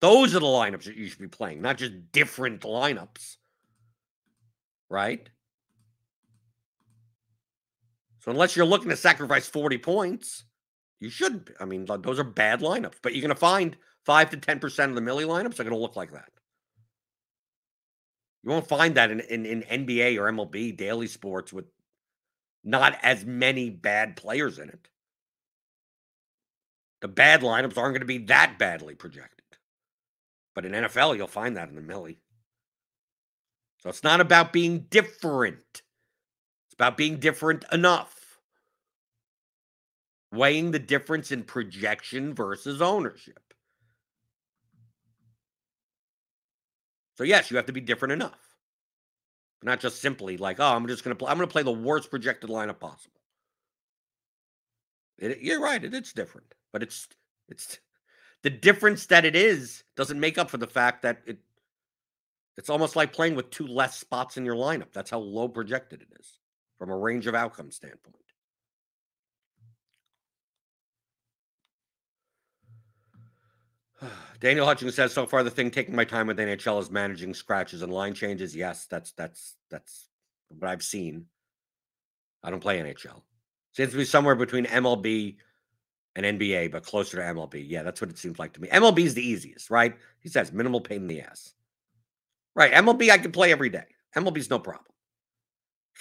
Those 0.00 0.34
are 0.34 0.40
the 0.40 0.46
lineups 0.46 0.84
that 0.84 0.96
you 0.96 1.08
should 1.08 1.18
be 1.18 1.28
playing, 1.28 1.60
not 1.60 1.76
just 1.76 2.12
different 2.12 2.62
lineups. 2.62 3.36
Right? 4.88 5.28
So 8.20 8.30
unless 8.30 8.56
you're 8.56 8.66
looking 8.66 8.90
to 8.90 8.96
sacrifice 8.96 9.48
40 9.48 9.78
points, 9.78 10.44
you 11.00 11.10
shouldn't. 11.10 11.50
I 11.60 11.64
mean, 11.64 11.86
those 12.00 12.18
are 12.18 12.24
bad 12.24 12.60
lineups, 12.60 12.96
but 13.02 13.14
you're 13.14 13.22
going 13.22 13.34
to 13.34 13.36
find 13.36 13.76
5 14.04 14.30
to 14.30 14.36
10% 14.36 14.88
of 14.88 14.94
the 14.94 15.00
Millie 15.00 15.24
lineups 15.24 15.60
are 15.60 15.64
going 15.64 15.70
to 15.70 15.76
look 15.76 15.96
like 15.96 16.12
that. 16.12 16.30
You 18.42 18.50
won't 18.50 18.68
find 18.68 18.94
that 18.94 19.10
in, 19.10 19.20
in, 19.20 19.46
in 19.46 19.62
NBA 19.62 20.18
or 20.18 20.30
MLB 20.32 20.76
daily 20.76 21.06
sports 21.06 21.52
with 21.52 21.66
not 22.64 22.98
as 23.02 23.24
many 23.24 23.70
bad 23.70 24.16
players 24.16 24.58
in 24.58 24.68
it. 24.68 24.88
The 27.00 27.08
bad 27.08 27.42
lineups 27.42 27.76
aren't 27.76 27.94
going 27.94 28.00
to 28.00 28.06
be 28.06 28.18
that 28.26 28.58
badly 28.58 28.94
projected. 28.94 29.44
But 30.54 30.64
in 30.64 30.72
NFL, 30.72 31.16
you'll 31.16 31.28
find 31.28 31.56
that 31.56 31.68
in 31.68 31.76
the 31.76 31.80
Millie. 31.80 32.18
So 33.78 33.88
it's 33.88 34.02
not 34.02 34.20
about 34.20 34.52
being 34.52 34.86
different. 34.90 35.82
About 36.78 36.96
being 36.96 37.16
different 37.18 37.64
enough. 37.72 38.38
Weighing 40.32 40.70
the 40.70 40.78
difference 40.78 41.32
in 41.32 41.42
projection 41.42 42.34
versus 42.34 42.80
ownership. 42.80 43.40
So 47.16 47.24
yes, 47.24 47.50
you 47.50 47.56
have 47.56 47.66
to 47.66 47.72
be 47.72 47.80
different 47.80 48.12
enough. 48.12 48.38
Not 49.64 49.80
just 49.80 50.00
simply 50.00 50.36
like, 50.36 50.60
oh, 50.60 50.76
I'm 50.76 50.86
just 50.86 51.02
gonna 51.02 51.16
play. 51.16 51.28
I'm 51.28 51.36
gonna 51.36 51.48
play 51.48 51.64
the 51.64 51.72
worst 51.72 52.10
projected 52.10 52.48
lineup 52.48 52.78
possible. 52.78 53.20
It, 55.18 55.40
you're 55.40 55.60
right. 55.60 55.82
It, 55.82 55.94
it's 55.94 56.12
different, 56.12 56.54
but 56.72 56.84
it's 56.84 57.08
it's 57.48 57.80
the 58.44 58.50
difference 58.50 59.06
that 59.06 59.24
it 59.24 59.34
is 59.34 59.82
doesn't 59.96 60.20
make 60.20 60.38
up 60.38 60.48
for 60.48 60.58
the 60.58 60.66
fact 60.68 61.02
that 61.02 61.22
it 61.26 61.38
it's 62.56 62.70
almost 62.70 62.94
like 62.94 63.12
playing 63.12 63.34
with 63.34 63.50
two 63.50 63.66
less 63.66 63.98
spots 63.98 64.36
in 64.36 64.44
your 64.44 64.54
lineup. 64.54 64.92
That's 64.92 65.10
how 65.10 65.18
low 65.18 65.48
projected 65.48 66.02
it 66.02 66.20
is 66.20 66.38
from 66.78 66.90
a 66.90 66.96
range 66.96 67.26
of 67.26 67.34
outcome 67.34 67.70
standpoint. 67.70 68.16
Daniel 74.40 74.66
Hutchings 74.66 74.94
says 74.94 75.12
so 75.12 75.26
far 75.26 75.42
the 75.42 75.50
thing 75.50 75.70
taking 75.70 75.96
my 75.96 76.04
time 76.04 76.26
with 76.26 76.38
NHL 76.38 76.80
is 76.80 76.90
managing 76.90 77.34
scratches 77.34 77.82
and 77.82 77.92
line 77.92 78.14
changes. 78.14 78.54
Yes, 78.54 78.86
that's 78.86 79.12
that's 79.12 79.56
that's 79.70 80.08
what 80.48 80.70
I've 80.70 80.82
seen. 80.82 81.26
I 82.42 82.50
don't 82.50 82.60
play 82.60 82.78
NHL. 82.78 83.22
Seems 83.72 83.90
to 83.90 83.96
be 83.96 84.04
somewhere 84.04 84.34
between 84.34 84.64
MLB 84.66 85.36
and 86.16 86.38
NBA, 86.38 86.70
but 86.70 86.84
closer 86.84 87.16
to 87.16 87.22
MLB. 87.22 87.64
Yeah, 87.68 87.82
that's 87.82 88.00
what 88.00 88.10
it 88.10 88.18
seems 88.18 88.38
like 88.38 88.52
to 88.54 88.60
me. 88.60 88.68
MLB 88.68 89.00
is 89.00 89.14
the 89.14 89.26
easiest, 89.26 89.70
right? 89.70 89.96
He 90.20 90.28
says 90.28 90.52
minimal 90.52 90.80
pain 90.80 91.02
in 91.02 91.08
the 91.08 91.20
ass. 91.20 91.54
Right. 92.54 92.72
MLB 92.72 93.10
I 93.10 93.18
can 93.18 93.30
play 93.30 93.52
every 93.52 93.68
day. 93.68 93.84
MLB's 94.16 94.50
no 94.50 94.58
problem. 94.58 94.84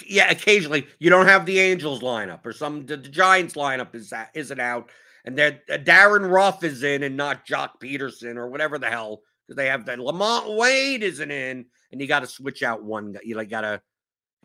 Yeah, 0.05 0.29
occasionally 0.29 0.87
you 0.99 1.09
don't 1.09 1.27
have 1.27 1.45
the 1.45 1.59
Angels 1.59 2.01
lineup 2.01 2.45
or 2.45 2.53
some 2.53 2.85
the, 2.85 2.97
the 2.97 3.09
Giants 3.09 3.55
lineup 3.55 3.95
is 3.95 4.13
isn't 4.33 4.59
out 4.59 4.91
and 5.27 5.37
that 5.37 5.61
uh, 5.69 5.77
Darin 5.77 6.25
Ruf 6.25 6.63
is 6.63 6.83
in 6.83 7.03
and 7.03 7.17
not 7.17 7.45
Joc 7.45 7.81
Pederson 7.83 8.37
or 8.37 8.47
whatever 8.47 8.77
the 8.77 8.89
hell 8.89 9.21
because 9.45 9.57
they 9.57 9.67
have 9.67 9.85
that 9.85 9.99
LaMonte 9.99 10.55
Wade 10.55 11.03
isn't 11.03 11.31
in, 11.31 11.65
and 11.91 12.01
you 12.01 12.07
got 12.07 12.21
to 12.21 12.27
switch 12.27 12.63
out 12.63 12.83
one. 12.83 13.15
You 13.23 13.35
like 13.35 13.49
gotta 13.49 13.81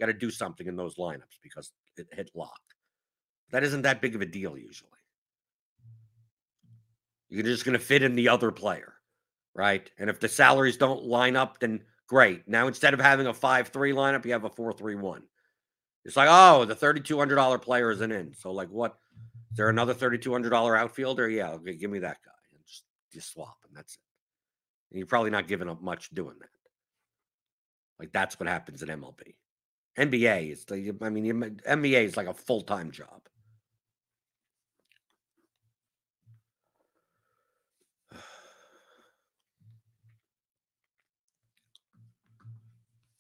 got 0.01 0.07
to 0.07 0.13
do 0.13 0.31
something 0.31 0.67
in 0.67 0.75
those 0.75 0.97
lineups 0.97 1.39
because 1.41 1.71
it 1.97 2.09
hit 2.13 2.31
lock. 2.35 2.61
That 3.53 3.63
isn't 3.63 3.83
that 3.83 4.01
big 4.01 4.17
of 4.17 4.23
a 4.23 4.27
deal 4.27 4.59
usually. 4.59 4.91
You're 7.29 7.45
just 7.45 7.65
to 7.65 7.79
fit 7.79 8.03
in 8.03 8.17
the 8.17 8.29
other 8.29 8.51
player, 8.51 8.95
right? 9.55 9.89
And 9.99 10.11
if 10.11 10.19
the 10.19 10.29
salaries 10.29 10.77
don't 10.77 11.05
line 11.05 11.37
up, 11.37 11.61
then 11.61 11.81
great. 12.09 12.49
Now 12.49 12.67
instead 12.67 12.93
of 12.93 13.01
having 13.01 13.29
a 13.29 13.35
five-three 13.35 13.93
lineup, 13.93 14.25
you 14.25 14.33
have 14.33 14.45
a 14.45 14.51
four-three-one. 14.51 15.23
It's 16.05 16.17
like, 16.17 16.29
oh, 16.31 16.65
the 16.65 16.75
thirty-two 16.75 17.19
hundred 17.19 17.37
dollar 17.37 17.59
player 17.59 17.91
isn't 17.91 18.13
in. 18.13 18.35
So 18.35 18.53
like, 18.53 18.69
what? 18.69 18.97
Is 19.53 19.59
there 19.59 19.69
another 19.69 19.93
$3,200 19.95 20.79
outfielder? 20.79 21.29
Yeah, 21.29 21.51
okay, 21.51 21.75
give 21.75 21.91
me 21.91 21.99
that 21.99 22.17
guy. 22.25 22.33
And 22.53 22.61
just, 22.67 22.85
just 23.13 23.33
swap, 23.33 23.59
and 23.69 23.77
that's 23.77 23.97
it. 23.97 24.01
And 24.91 24.99
you're 24.99 25.07
probably 25.07 25.31
not 25.31 25.47
giving 25.47 25.69
up 25.69 25.83
much 25.83 26.09
doing 26.09 26.37
that. 26.41 26.49
Like 27.99 28.13
that's 28.13 28.41
what 28.41 28.49
happens 28.49 28.83
in 28.83 28.89
MLB. 28.89 29.35
NBA 29.99 30.53
is, 30.53 30.65
like, 30.71 30.97
I 31.03 31.11
mean, 31.11 31.61
NBA 31.69 32.05
is 32.05 32.17
like 32.17 32.29
a 32.29 32.35
full 32.35 32.63
time 32.63 32.91
job. 32.91 33.21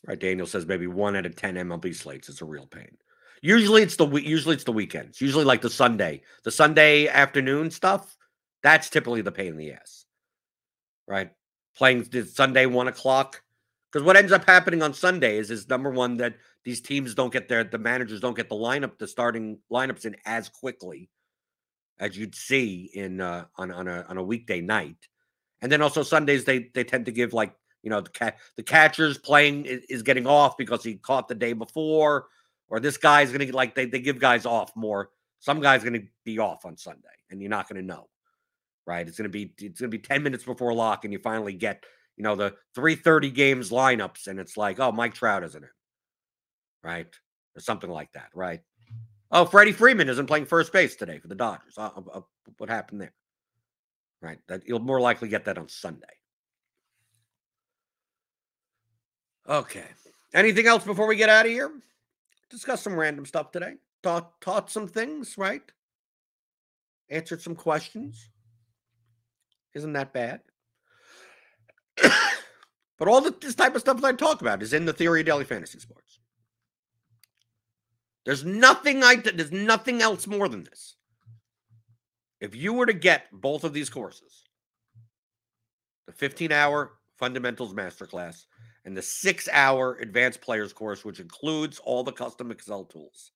Right, 0.05 0.18
Daniel 0.18 0.46
says 0.46 0.66
maybe 0.66 0.88
one 0.88 1.14
out 1.14 1.26
of 1.26 1.36
ten 1.36 1.55
MLB 1.55 1.94
slates 1.94 2.28
is 2.28 2.40
a 2.40 2.44
real 2.44 2.66
pain. 2.66 2.96
Usually 3.40 3.82
it's 3.82 3.96
the 3.96 4.07
usually 4.07 4.55
it's 4.55 4.64
the 4.64 4.72
weekends. 4.72 5.20
Usually 5.20 5.44
like 5.44 5.62
the 5.62 5.70
Sunday, 5.70 6.22
the 6.44 6.50
Sunday 6.50 7.09
afternoon 7.09 7.70
stuff. 7.70 8.16
That's 8.62 8.90
typically 8.90 9.22
the 9.22 9.32
pain 9.32 9.48
in 9.48 9.57
the 9.57 9.72
ass, 9.72 10.05
right? 11.07 11.30
Playing 11.76 12.05
Sunday 12.26 12.66
one 12.66 12.88
o'clock 12.88 13.42
because 13.92 14.05
what 14.05 14.16
ends 14.16 14.32
up 14.32 14.44
happening 14.44 14.82
on 14.82 14.94
Sundays 14.94 15.50
is 15.50 15.68
number 15.68 15.90
one 15.90 16.16
that 16.16 16.36
these 16.64 16.80
teams 16.80 17.14
don't 17.14 17.32
get 17.32 17.48
their 17.48 17.64
the 17.64 17.78
managers 17.78 18.20
don't 18.20 18.36
get 18.36 18.48
the 18.48 18.55
lineup 18.55 18.98
the 18.98 19.09
starting 19.09 19.59
lineups 19.70 20.05
in 20.05 20.16
as 20.24 20.48
quickly 20.48 21.11
as 21.98 22.16
you'd 22.16 22.34
see 22.34 22.90
in 22.94 23.20
uh, 23.20 23.44
on 23.57 23.70
on 23.70 23.88
a 23.88 24.05
on 24.09 24.18
a 24.18 24.22
weekday 24.22 24.61
night, 24.61 25.09
and 25.61 25.70
then 25.70 25.82
also 25.82 26.03
Sundays 26.03 26.44
they 26.44 26.70
they 26.74 26.84
tend 26.84 27.07
to 27.07 27.12
give 27.12 27.32
like 27.32 27.55
you 27.82 27.90
know 27.90 28.00
the 28.00 28.34
the 28.56 28.62
catcher's 28.62 29.18
playing 29.18 29.64
is, 29.66 30.02
getting 30.02 30.26
off 30.26 30.56
because 30.56 30.82
he 30.82 30.94
caught 30.94 31.28
the 31.28 31.34
day 31.34 31.52
before 31.52 32.26
or 32.72 32.80
this 32.80 32.96
guy's 32.96 33.30
going 33.30 33.46
to 33.46 33.54
like 33.54 33.74
they, 33.74 33.84
they 33.84 34.00
give 34.00 34.18
guys 34.18 34.46
off 34.46 34.74
more. 34.74 35.10
Some 35.40 35.60
guy's 35.60 35.82
going 35.82 36.00
to 36.00 36.06
be 36.24 36.38
off 36.38 36.64
on 36.64 36.78
Sunday, 36.78 37.02
and 37.30 37.40
you're 37.40 37.50
not 37.50 37.68
going 37.68 37.80
to 37.80 37.86
know, 37.86 38.08
right? 38.86 39.06
It's 39.06 39.18
going 39.18 39.30
to 39.30 39.32
be 39.32 39.52
it's 39.58 39.78
going 39.78 39.90
to 39.90 39.96
be 39.96 40.02
ten 40.02 40.22
minutes 40.22 40.44
before 40.44 40.72
lock, 40.72 41.04
and 41.04 41.12
you 41.12 41.18
finally 41.18 41.52
get 41.52 41.84
you 42.16 42.24
know 42.24 42.34
the 42.34 42.54
three 42.74 42.94
thirty 42.94 43.30
games 43.30 43.70
lineups, 43.70 44.26
and 44.26 44.40
it's 44.40 44.56
like, 44.56 44.80
oh, 44.80 44.90
Mike 44.90 45.12
Trout 45.12 45.44
isn't 45.44 45.62
it, 45.62 45.70
right, 46.82 47.14
or 47.54 47.60
something 47.60 47.90
like 47.90 48.10
that, 48.12 48.30
right? 48.34 48.60
Oh, 49.30 49.44
Freddie 49.44 49.72
Freeman 49.72 50.08
isn't 50.08 50.26
playing 50.26 50.46
first 50.46 50.72
base 50.72 50.96
today 50.96 51.18
for 51.18 51.28
the 51.28 51.34
Dodgers. 51.34 51.76
Uh, 51.76 51.90
uh, 52.12 52.20
what 52.56 52.70
happened 52.70 53.02
there? 53.02 53.14
Right, 54.22 54.38
that 54.48 54.62
you'll 54.66 54.78
more 54.78 55.00
likely 55.00 55.28
get 55.28 55.44
that 55.44 55.58
on 55.58 55.68
Sunday. 55.68 56.06
Okay. 59.49 59.86
Anything 60.34 60.66
else 60.66 60.84
before 60.84 61.07
we 61.07 61.16
get 61.16 61.28
out 61.28 61.47
of 61.47 61.53
here? 61.53 61.72
discussed 62.53 62.84
some 62.84 62.99
random 62.99 63.26
stuff 63.26 63.51
today. 63.51 63.74
Taught 64.03 64.40
taught 64.40 64.70
some 64.70 64.86
things, 64.86 65.36
right? 65.36 65.62
Answered 67.09 67.40
some 67.40 67.57
questions. 67.57 68.28
Isn't 69.74 69.95
that 69.95 70.12
bad? 70.12 70.43
but 72.03 73.09
all 73.09 73.22
the, 73.22 73.34
this 73.40 73.55
type 73.55 73.74
of 73.74 73.80
stuff 73.80 74.01
that 74.01 74.07
I 74.07 74.12
talk 74.12 74.43
about 74.43 74.62
is 74.62 74.72
in 74.72 74.84
the 74.84 74.93
theory 74.93 75.20
of 75.20 75.26
daily 75.26 75.45
fantasy 75.45 75.78
sports. 75.78 76.20
There's 78.24 78.45
nothing 78.45 79.03
I 79.03 79.16
there's 79.16 79.51
nothing 79.51 80.03
else 80.03 80.26
more 80.26 80.49
than 80.49 80.62
this. 80.62 80.97
If 82.40 82.55
you 82.55 82.72
were 82.72 82.86
to 82.86 82.93
get 82.93 83.26
both 83.32 83.64
of 83.64 83.72
these 83.72 83.88
courses, 83.88 84.45
the 86.07 86.12
15 86.12 86.53
hour 86.53 86.93
fundamentals 87.18 87.72
masterclass 87.72 88.47
and 88.84 88.96
the 88.96 89.02
six 89.02 89.48
hour 89.52 89.96
advanced 90.00 90.40
players 90.40 90.72
course, 90.72 91.04
which 91.04 91.20
includes 91.20 91.78
all 91.78 92.02
the 92.02 92.12
custom 92.12 92.50
Excel 92.50 92.84
tools. 92.84 93.32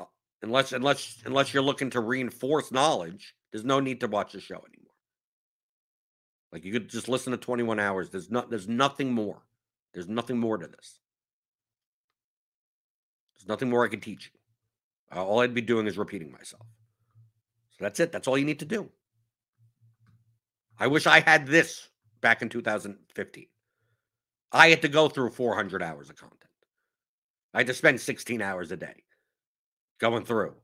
Uh, 0.00 0.04
unless 0.42 0.72
unless 0.72 1.22
unless 1.24 1.54
you're 1.54 1.62
looking 1.62 1.90
to 1.90 2.00
reinforce 2.00 2.72
knowledge, 2.72 3.34
there's 3.52 3.64
no 3.64 3.80
need 3.80 4.00
to 4.00 4.08
watch 4.08 4.32
the 4.32 4.40
show 4.40 4.56
anymore. 4.56 4.94
Like 6.52 6.64
you 6.64 6.72
could 6.72 6.88
just 6.88 7.08
listen 7.08 7.30
to 7.32 7.36
21 7.36 7.80
hours. 7.80 8.10
There's 8.10 8.30
not 8.30 8.50
there's 8.50 8.68
nothing 8.68 9.12
more. 9.12 9.42
There's 9.92 10.08
nothing 10.08 10.38
more 10.38 10.58
to 10.58 10.66
this. 10.66 10.98
There's 13.34 13.48
nothing 13.48 13.70
more 13.70 13.84
I 13.84 13.88
can 13.88 14.00
teach 14.00 14.30
you. 14.32 15.16
Uh, 15.16 15.24
all 15.24 15.40
I'd 15.40 15.54
be 15.54 15.60
doing 15.60 15.86
is 15.86 15.98
repeating 15.98 16.32
myself. 16.32 16.66
So 17.70 17.84
that's 17.84 18.00
it. 18.00 18.10
That's 18.10 18.26
all 18.26 18.38
you 18.38 18.44
need 18.44 18.60
to 18.60 18.64
do. 18.64 18.88
I 20.78 20.88
wish 20.88 21.06
I 21.06 21.20
had 21.20 21.46
this 21.46 21.88
back 22.24 22.40
in 22.40 22.48
2015. 22.48 23.46
I 24.50 24.68
had 24.70 24.80
to 24.80 24.88
go 24.88 25.10
through 25.10 25.30
400 25.30 25.82
hours 25.82 26.08
of 26.08 26.16
content. 26.16 26.40
I 27.52 27.58
had 27.58 27.66
to 27.66 27.74
spend 27.74 28.00
16 28.00 28.40
hours 28.40 28.72
a 28.72 28.78
day 28.78 29.04
going 30.00 30.24
through, 30.24 30.54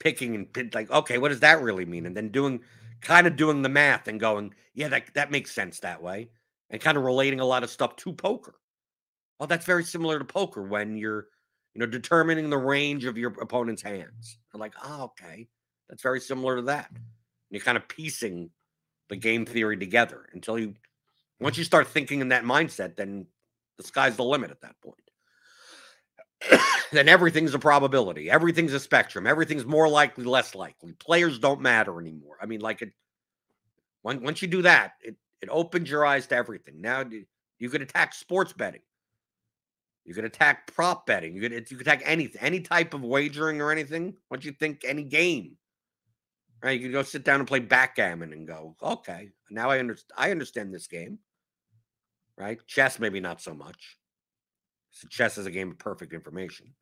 picking 0.00 0.34
and 0.34 0.74
like, 0.74 0.90
okay, 0.90 1.18
what 1.18 1.28
does 1.28 1.38
that 1.40 1.62
really 1.62 1.84
mean? 1.86 2.04
And 2.04 2.16
then 2.16 2.30
doing, 2.30 2.60
kind 3.00 3.28
of 3.28 3.36
doing 3.36 3.62
the 3.62 3.68
math 3.68 4.08
and 4.08 4.18
going, 4.18 4.54
yeah, 4.74 4.88
that, 4.88 5.14
that 5.14 5.30
makes 5.30 5.52
sense 5.52 5.78
that 5.78 6.02
way, 6.02 6.30
and 6.70 6.80
kind 6.80 6.98
of 6.98 7.04
relating 7.04 7.38
a 7.38 7.46
lot 7.46 7.62
of 7.62 7.70
stuff 7.70 7.94
to 7.96 8.12
poker. 8.12 8.56
Well, 9.38 9.46
that's 9.46 9.64
very 9.64 9.84
similar 9.84 10.18
to 10.18 10.24
poker 10.24 10.62
when 10.62 10.96
you're, 10.96 11.28
you 11.74 11.78
know, 11.78 11.86
determining 11.86 12.50
the 12.50 12.58
range 12.58 13.04
of 13.04 13.16
your 13.16 13.30
opponent's 13.40 13.82
hands. 13.82 14.38
Like, 14.52 14.74
oh, 14.84 15.04
okay. 15.04 15.46
That's 15.88 16.02
very 16.02 16.20
similar 16.20 16.56
to 16.56 16.62
that. 16.62 16.90
And 16.90 17.00
you're 17.50 17.60
kind 17.60 17.78
of 17.78 17.86
piecing 17.86 18.50
the 19.12 19.16
game 19.16 19.44
theory 19.44 19.76
together 19.76 20.26
until 20.32 20.58
you 20.58 20.72
once 21.38 21.58
you 21.58 21.64
start 21.64 21.86
thinking 21.86 22.22
in 22.22 22.30
that 22.30 22.44
mindset, 22.44 22.96
then 22.96 23.26
the 23.76 23.84
sky's 23.84 24.16
the 24.16 24.24
limit 24.24 24.50
at 24.50 24.62
that 24.62 24.74
point. 24.80 26.62
then 26.92 27.10
everything's 27.10 27.52
a 27.52 27.58
probability. 27.58 28.30
Everything's 28.30 28.72
a 28.72 28.80
spectrum. 28.80 29.26
Everything's 29.26 29.66
more 29.66 29.86
likely, 29.86 30.24
less 30.24 30.54
likely. 30.54 30.92
Players 30.94 31.38
don't 31.38 31.60
matter 31.60 32.00
anymore. 32.00 32.38
I 32.40 32.46
mean, 32.46 32.60
like 32.60 32.80
it. 32.80 32.92
once 34.02 34.40
you 34.40 34.48
do 34.48 34.62
that, 34.62 34.92
it 35.02 35.16
it 35.42 35.50
opens 35.50 35.90
your 35.90 36.06
eyes 36.06 36.26
to 36.28 36.34
everything. 36.34 36.80
Now 36.80 37.04
you 37.58 37.68
could 37.68 37.82
attack 37.82 38.14
sports 38.14 38.54
betting. 38.54 38.80
You 40.06 40.14
could 40.14 40.24
attack 40.24 40.72
prop 40.72 41.04
betting. 41.04 41.34
You 41.36 41.42
could 41.42 41.70
you 41.70 41.76
could 41.76 41.86
attack 41.86 42.00
anything, 42.06 42.40
any 42.40 42.60
type 42.60 42.94
of 42.94 43.02
wagering 43.02 43.60
or 43.60 43.70
anything. 43.70 44.14
What 44.28 44.42
you 44.42 44.52
think? 44.52 44.86
Any 44.86 45.04
game. 45.04 45.58
Right? 46.62 46.80
You 46.80 46.92
go 46.92 47.02
sit 47.02 47.24
down 47.24 47.40
and 47.40 47.48
play 47.48 47.58
backgammon 47.58 48.32
and 48.32 48.46
go, 48.46 48.76
okay, 48.82 49.30
now 49.50 49.70
I 49.70 49.80
understand. 49.80 50.12
I 50.16 50.30
understand 50.30 50.72
this 50.72 50.86
game 50.86 51.18
right? 52.36 52.58
Chess, 52.66 52.98
maybe 52.98 53.20
not 53.20 53.40
so 53.40 53.54
much. 53.54 53.98
So 54.90 55.08
chess 55.08 55.38
is 55.38 55.46
a 55.46 55.50
game 55.50 55.70
of 55.70 55.78
perfect 55.78 56.12
information. 56.12 56.74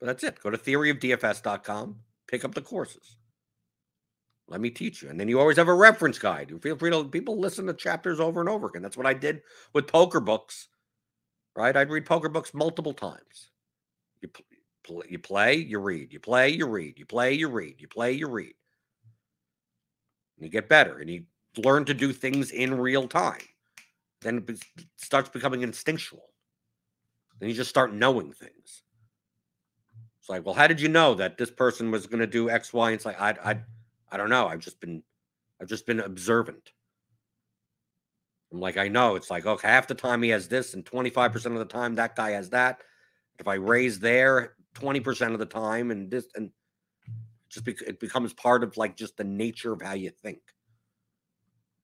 But 0.00 0.06
that's 0.06 0.24
it. 0.24 0.40
Go 0.40 0.50
to 0.50 0.58
theoryofdfs.com, 0.58 1.96
pick 2.26 2.44
up 2.44 2.54
the 2.54 2.62
courses. 2.62 3.16
Let 4.48 4.60
me 4.60 4.70
teach 4.70 5.02
you. 5.02 5.10
And 5.10 5.20
then 5.20 5.28
you 5.28 5.38
always 5.38 5.58
have 5.58 5.68
a 5.68 5.74
reference 5.74 6.18
guide. 6.18 6.50
You 6.50 6.58
feel 6.58 6.76
free 6.76 6.90
to 6.90 7.04
people 7.04 7.38
listen 7.38 7.66
to 7.66 7.74
chapters 7.74 8.18
over 8.18 8.40
and 8.40 8.48
over 8.48 8.66
again. 8.66 8.82
That's 8.82 8.96
what 8.96 9.06
I 9.06 9.14
did 9.14 9.42
with 9.72 9.86
poker 9.86 10.18
books, 10.18 10.68
right? 11.54 11.76
I'd 11.76 11.90
read 11.90 12.06
poker 12.06 12.28
books 12.28 12.52
multiple 12.52 12.94
times. 12.94 13.49
You, 15.08 15.18
play, 15.18 15.54
you 15.56 15.78
read. 15.78 16.12
You 16.12 16.20
play, 16.20 16.50
you 16.50 16.66
read. 16.66 16.98
You 16.98 17.06
play, 17.06 17.32
you 17.32 17.48
read. 17.48 17.80
You 17.80 17.88
play, 17.88 18.12
you 18.12 18.28
read. 18.28 18.54
And 20.36 20.46
you 20.46 20.48
get 20.50 20.68
better 20.68 20.98
and 20.98 21.08
you 21.10 21.24
learn 21.56 21.84
to 21.86 21.94
do 21.94 22.12
things 22.12 22.50
in 22.50 22.74
real 22.74 23.08
time. 23.08 23.42
Then 24.20 24.44
it 24.48 24.62
starts 24.96 25.28
becoming 25.28 25.62
instinctual. 25.62 26.24
Then 27.38 27.48
you 27.48 27.54
just 27.54 27.70
start 27.70 27.92
knowing 27.92 28.32
things. 28.32 28.82
It's 30.20 30.28
like, 30.28 30.44
well, 30.44 30.54
how 30.54 30.66
did 30.66 30.80
you 30.80 30.88
know 30.88 31.14
that 31.14 31.38
this 31.38 31.50
person 31.50 31.90
was 31.90 32.06
going 32.06 32.20
to 32.20 32.26
do 32.26 32.50
X, 32.50 32.72
Y? 32.72 32.88
And 32.90 32.94
it's 32.94 33.06
like, 33.06 33.20
I, 33.20 33.34
I, 33.42 33.60
I 34.12 34.16
don't 34.16 34.28
know. 34.28 34.46
I've 34.46 34.60
just 34.60 34.80
been, 34.80 35.02
I've 35.60 35.68
just 35.68 35.86
been 35.86 36.00
observant. 36.00 36.72
I'm 38.52 38.60
like, 38.60 38.76
I 38.76 38.88
know. 38.88 39.16
It's 39.16 39.30
like, 39.30 39.46
okay, 39.46 39.68
half 39.68 39.86
the 39.86 39.94
time 39.94 40.22
he 40.22 40.30
has 40.30 40.48
this, 40.48 40.74
and 40.74 40.84
25% 40.84 41.46
of 41.46 41.54
the 41.58 41.64
time 41.64 41.94
that 41.94 42.16
guy 42.16 42.30
has 42.32 42.50
that. 42.50 42.80
If 43.38 43.48
I 43.48 43.54
raise 43.54 43.98
there 44.00 44.54
20% 44.74 45.32
of 45.32 45.38
the 45.38 45.46
time, 45.46 45.90
and 45.90 46.10
this, 46.10 46.26
and 46.34 46.50
just 47.48 47.64
be, 47.64 47.76
it 47.86 48.00
becomes 48.00 48.32
part 48.32 48.62
of 48.62 48.76
like 48.76 48.96
just 48.96 49.16
the 49.16 49.24
nature 49.24 49.72
of 49.72 49.82
how 49.82 49.94
you 49.94 50.10
think. 50.10 50.40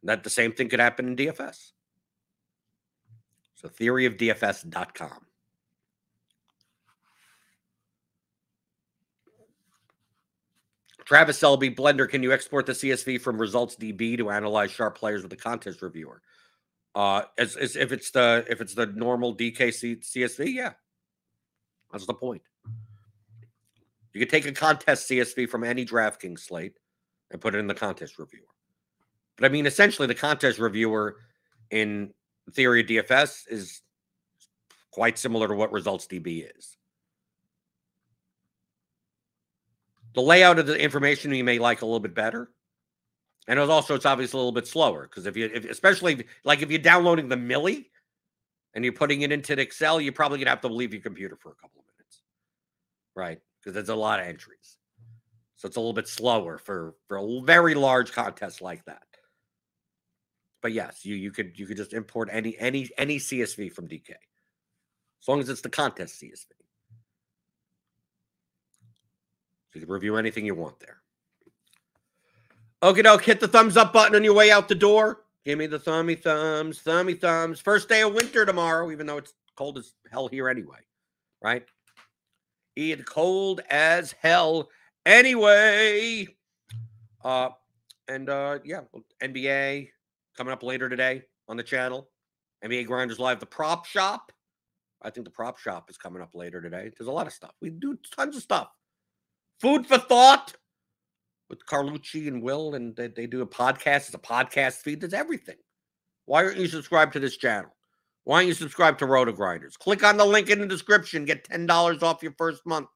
That 0.02 0.22
the 0.22 0.30
same 0.30 0.52
thing 0.52 0.68
could 0.68 0.80
happen 0.80 1.08
in 1.08 1.16
DFS. 1.16 1.72
So 3.56 3.68
theoryofdfs.com. 3.68 5.26
Travis 11.06 11.38
Selby, 11.38 11.70
Blender, 11.70 12.08
can 12.08 12.22
you 12.22 12.32
export 12.32 12.66
the 12.66 12.72
CSV 12.72 13.20
from 13.20 13.40
Results 13.40 13.76
DB 13.76 14.16
to 14.18 14.30
analyze 14.30 14.72
sharp 14.72 14.98
players 14.98 15.22
with 15.22 15.32
a 15.32 15.36
contest 15.36 15.80
reviewer? 15.80 16.20
Uh, 16.96 17.22
as, 17.38 17.56
as 17.56 17.76
if 17.76 17.92
it's 17.92 18.10
the 18.10 18.44
if 18.48 18.60
it's 18.60 18.74
the 18.74 18.86
normal 18.86 19.36
DKC 19.36 19.98
CSV, 19.98 20.52
yeah, 20.52 20.72
that's 21.92 22.06
the 22.06 22.14
point. 22.14 22.42
You 24.16 24.20
could 24.20 24.30
take 24.30 24.46
a 24.46 24.52
contest 24.52 25.10
CSV 25.10 25.46
from 25.50 25.62
any 25.62 25.84
DraftKings 25.84 26.38
slate 26.40 26.78
and 27.30 27.38
put 27.38 27.54
it 27.54 27.58
in 27.58 27.66
the 27.66 27.74
contest 27.74 28.18
reviewer. 28.18 28.46
But 29.36 29.44
I 29.44 29.48
mean, 29.50 29.66
essentially, 29.66 30.08
the 30.08 30.14
contest 30.14 30.58
reviewer 30.58 31.16
in 31.70 32.14
theory 32.50 32.80
of 32.80 32.86
DFS 32.86 33.42
is 33.50 33.82
quite 34.90 35.18
similar 35.18 35.48
to 35.48 35.54
what 35.54 35.70
results 35.70 36.06
DB 36.06 36.48
is. 36.56 36.78
The 40.14 40.22
layout 40.22 40.58
of 40.58 40.66
the 40.66 40.80
information 40.80 41.34
you 41.34 41.44
may 41.44 41.58
like 41.58 41.82
a 41.82 41.84
little 41.84 42.00
bit 42.00 42.14
better. 42.14 42.48
And 43.48 43.58
it 43.58 43.68
also, 43.68 43.94
it's 43.94 44.06
obviously 44.06 44.38
a 44.38 44.40
little 44.40 44.50
bit 44.50 44.66
slower 44.66 45.02
because 45.02 45.26
if 45.26 45.36
you, 45.36 45.50
if, 45.52 45.66
especially 45.66 46.24
like 46.42 46.62
if 46.62 46.70
you're 46.70 46.78
downloading 46.78 47.28
the 47.28 47.36
Millie 47.36 47.90
and 48.72 48.82
you're 48.82 48.94
putting 48.94 49.20
it 49.20 49.30
into 49.30 49.60
Excel, 49.60 50.00
you're 50.00 50.14
probably 50.14 50.38
gonna 50.38 50.48
have 50.48 50.62
to 50.62 50.68
leave 50.68 50.94
your 50.94 51.02
computer 51.02 51.36
for 51.36 51.52
a 51.52 51.54
couple 51.56 51.80
of 51.80 51.86
minutes, 51.94 52.22
right? 53.14 53.40
Because 53.66 53.74
there's 53.74 53.88
a 53.88 53.96
lot 53.96 54.20
of 54.20 54.26
entries, 54.26 54.76
so 55.56 55.66
it's 55.66 55.76
a 55.76 55.80
little 55.80 55.92
bit 55.92 56.06
slower 56.06 56.56
for 56.56 56.94
for 57.08 57.16
a 57.16 57.40
very 57.40 57.74
large 57.74 58.12
contest 58.12 58.62
like 58.62 58.84
that. 58.84 59.02
But 60.62 60.70
yes, 60.70 61.04
you 61.04 61.16
you 61.16 61.32
could 61.32 61.58
you 61.58 61.66
could 61.66 61.76
just 61.76 61.92
import 61.92 62.28
any 62.30 62.56
any 62.58 62.88
any 62.96 63.18
CSV 63.18 63.72
from 63.72 63.88
DK, 63.88 64.10
as 64.10 65.26
long 65.26 65.40
as 65.40 65.48
it's 65.48 65.62
the 65.62 65.68
contest 65.68 66.22
CSV. 66.22 66.46
You 69.74 69.80
can 69.80 69.90
review 69.90 70.16
anything 70.16 70.46
you 70.46 70.54
want 70.54 70.78
there. 70.78 70.98
Okay, 72.84 73.02
doke, 73.02 73.24
hit 73.24 73.40
the 73.40 73.48
thumbs 73.48 73.76
up 73.76 73.92
button 73.92 74.14
on 74.14 74.22
your 74.22 74.34
way 74.34 74.52
out 74.52 74.68
the 74.68 74.76
door. 74.76 75.24
Give 75.44 75.58
me 75.58 75.66
the 75.66 75.80
thummy 75.80 76.14
thumbs, 76.14 76.82
thummy 76.82 77.14
thumbs. 77.14 77.58
First 77.58 77.88
day 77.88 78.02
of 78.02 78.14
winter 78.14 78.46
tomorrow, 78.46 78.92
even 78.92 79.06
though 79.06 79.16
it's 79.16 79.34
cold 79.56 79.76
as 79.76 79.92
hell 80.12 80.28
here 80.28 80.48
anyway, 80.48 80.78
right? 81.42 81.66
It's 82.76 83.02
cold 83.04 83.62
as 83.70 84.14
hell 84.20 84.68
anyway. 85.06 86.28
Uh, 87.24 87.48
and 88.08 88.28
uh, 88.28 88.58
yeah, 88.64 88.82
NBA, 89.22 89.88
coming 90.36 90.52
up 90.52 90.62
later 90.62 90.88
today 90.88 91.22
on 91.48 91.56
the 91.56 91.62
channel. 91.62 92.10
NBA 92.64 92.86
Grinders 92.86 93.18
Live, 93.18 93.40
the 93.40 93.46
prop 93.46 93.86
shop. 93.86 94.30
I 95.02 95.10
think 95.10 95.24
the 95.24 95.30
prop 95.30 95.58
shop 95.58 95.90
is 95.90 95.96
coming 95.96 96.22
up 96.22 96.34
later 96.34 96.60
today. 96.60 96.90
There's 96.96 97.08
a 97.08 97.12
lot 97.12 97.26
of 97.26 97.32
stuff. 97.32 97.52
We 97.60 97.70
do 97.70 97.98
tons 98.16 98.36
of 98.36 98.42
stuff. 98.42 98.68
Food 99.60 99.86
for 99.86 99.98
thought 99.98 100.54
with 101.48 101.64
Carlucci 101.66 102.28
and 102.28 102.42
Will, 102.42 102.74
and 102.74 102.94
they, 102.96 103.08
they 103.08 103.26
do 103.26 103.42
a 103.42 103.46
podcast. 103.46 104.06
It's 104.08 104.14
a 104.14 104.18
podcast 104.18 104.78
feed. 104.78 105.00
There's 105.00 105.14
everything. 105.14 105.56
Why 106.24 106.44
aren't 106.44 106.58
you 106.58 106.66
subscribed 106.66 107.12
to 107.14 107.20
this 107.20 107.36
channel? 107.36 107.75
Why 108.26 108.40
don't 108.40 108.48
you 108.48 108.54
subscribe 108.54 108.98
to 108.98 109.04
RotoGrinders? 109.04 109.78
Click 109.78 110.02
on 110.02 110.16
the 110.16 110.24
link 110.24 110.50
in 110.50 110.58
the 110.58 110.66
description. 110.66 111.24
Get 111.24 111.44
ten 111.44 111.64
dollars 111.64 112.02
off 112.02 112.24
your 112.24 112.32
first 112.32 112.66
month. 112.66 112.88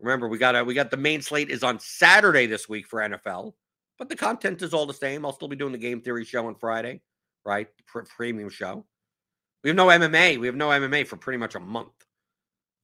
Remember, 0.00 0.26
we 0.26 0.38
got 0.38 0.56
a, 0.56 0.64
we 0.64 0.72
got 0.72 0.90
the 0.90 0.96
main 0.96 1.20
slate 1.20 1.50
is 1.50 1.62
on 1.62 1.78
Saturday 1.78 2.46
this 2.46 2.66
week 2.66 2.86
for 2.86 3.00
NFL. 3.00 3.52
But 3.98 4.08
the 4.08 4.16
content 4.16 4.62
is 4.62 4.72
all 4.72 4.86
the 4.86 4.94
same. 4.94 5.26
I'll 5.26 5.34
still 5.34 5.48
be 5.48 5.56
doing 5.56 5.72
the 5.72 5.78
game 5.78 6.00
theory 6.00 6.24
show 6.24 6.46
on 6.46 6.54
Friday, 6.54 7.02
right? 7.44 7.68
Pr- 7.86 8.00
premium 8.16 8.48
show. 8.48 8.86
We 9.62 9.68
have 9.68 9.76
no 9.76 9.88
MMA. 9.88 10.40
We 10.40 10.46
have 10.46 10.56
no 10.56 10.70
MMA 10.70 11.06
for 11.06 11.18
pretty 11.18 11.36
much 11.36 11.54
a 11.54 11.60
month. 11.60 12.06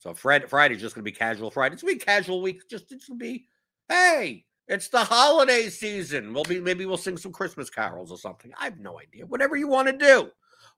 So 0.01 0.13
Fred 0.13 0.51
Friday's 0.51 0.83
just 0.83 0.95
gonna 0.95 1.03
be 1.03 1.13
casual 1.13 1.51
Friday. 1.51 1.73
It's 1.73 1.83
gonna 1.83 1.95
be 1.95 1.99
casual 1.99 2.43
week. 2.43 2.69
Just 2.69 2.93
it's 2.93 3.09
gonna 3.09 3.17
be, 3.17 3.47
hey, 3.89 4.45
it's 4.69 4.89
the 4.89 5.03
holiday 5.03 5.71
season. 5.71 6.35
We'll 6.35 6.45
be 6.45 6.61
maybe 6.61 6.85
we'll 6.85 6.99
sing 6.99 7.17
some 7.17 7.33
Christmas 7.33 7.71
carols 7.71 8.13
or 8.13 8.19
something. 8.19 8.53
I 8.61 8.65
have 8.65 8.79
no 8.79 9.01
idea. 9.01 9.25
Whatever 9.25 9.57
you 9.57 9.67
want 9.67 9.89
to 9.89 9.97
do. 9.97 10.31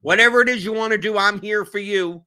Whatever 0.03 0.43
it 0.43 0.49
is 0.49 0.65
you 0.65 0.73
want 0.73 0.93
to 0.93 0.99
do, 0.99 1.17
I'm 1.17 1.41
here 1.41 1.65
for 1.65 1.79
you. 1.79 2.25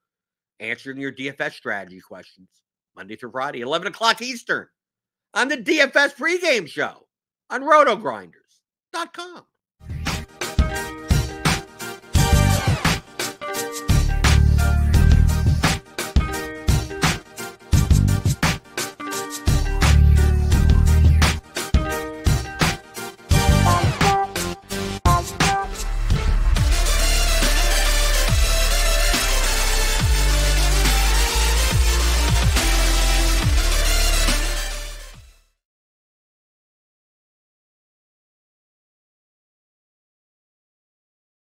Answering 0.59 0.97
your 0.97 1.11
DFS 1.11 1.53
strategy 1.53 1.99
questions. 1.99 2.47
Monday 2.95 3.17
through 3.17 3.31
Friday, 3.31 3.61
11 3.61 3.87
o'clock 3.87 4.21
Eastern 4.21 4.67
on 5.33 5.49
the 5.49 5.57
DFS 5.57 6.15
pregame 6.15 6.67
show 6.67 7.05
on 7.49 7.61
rotogrinders.com. 7.61 9.45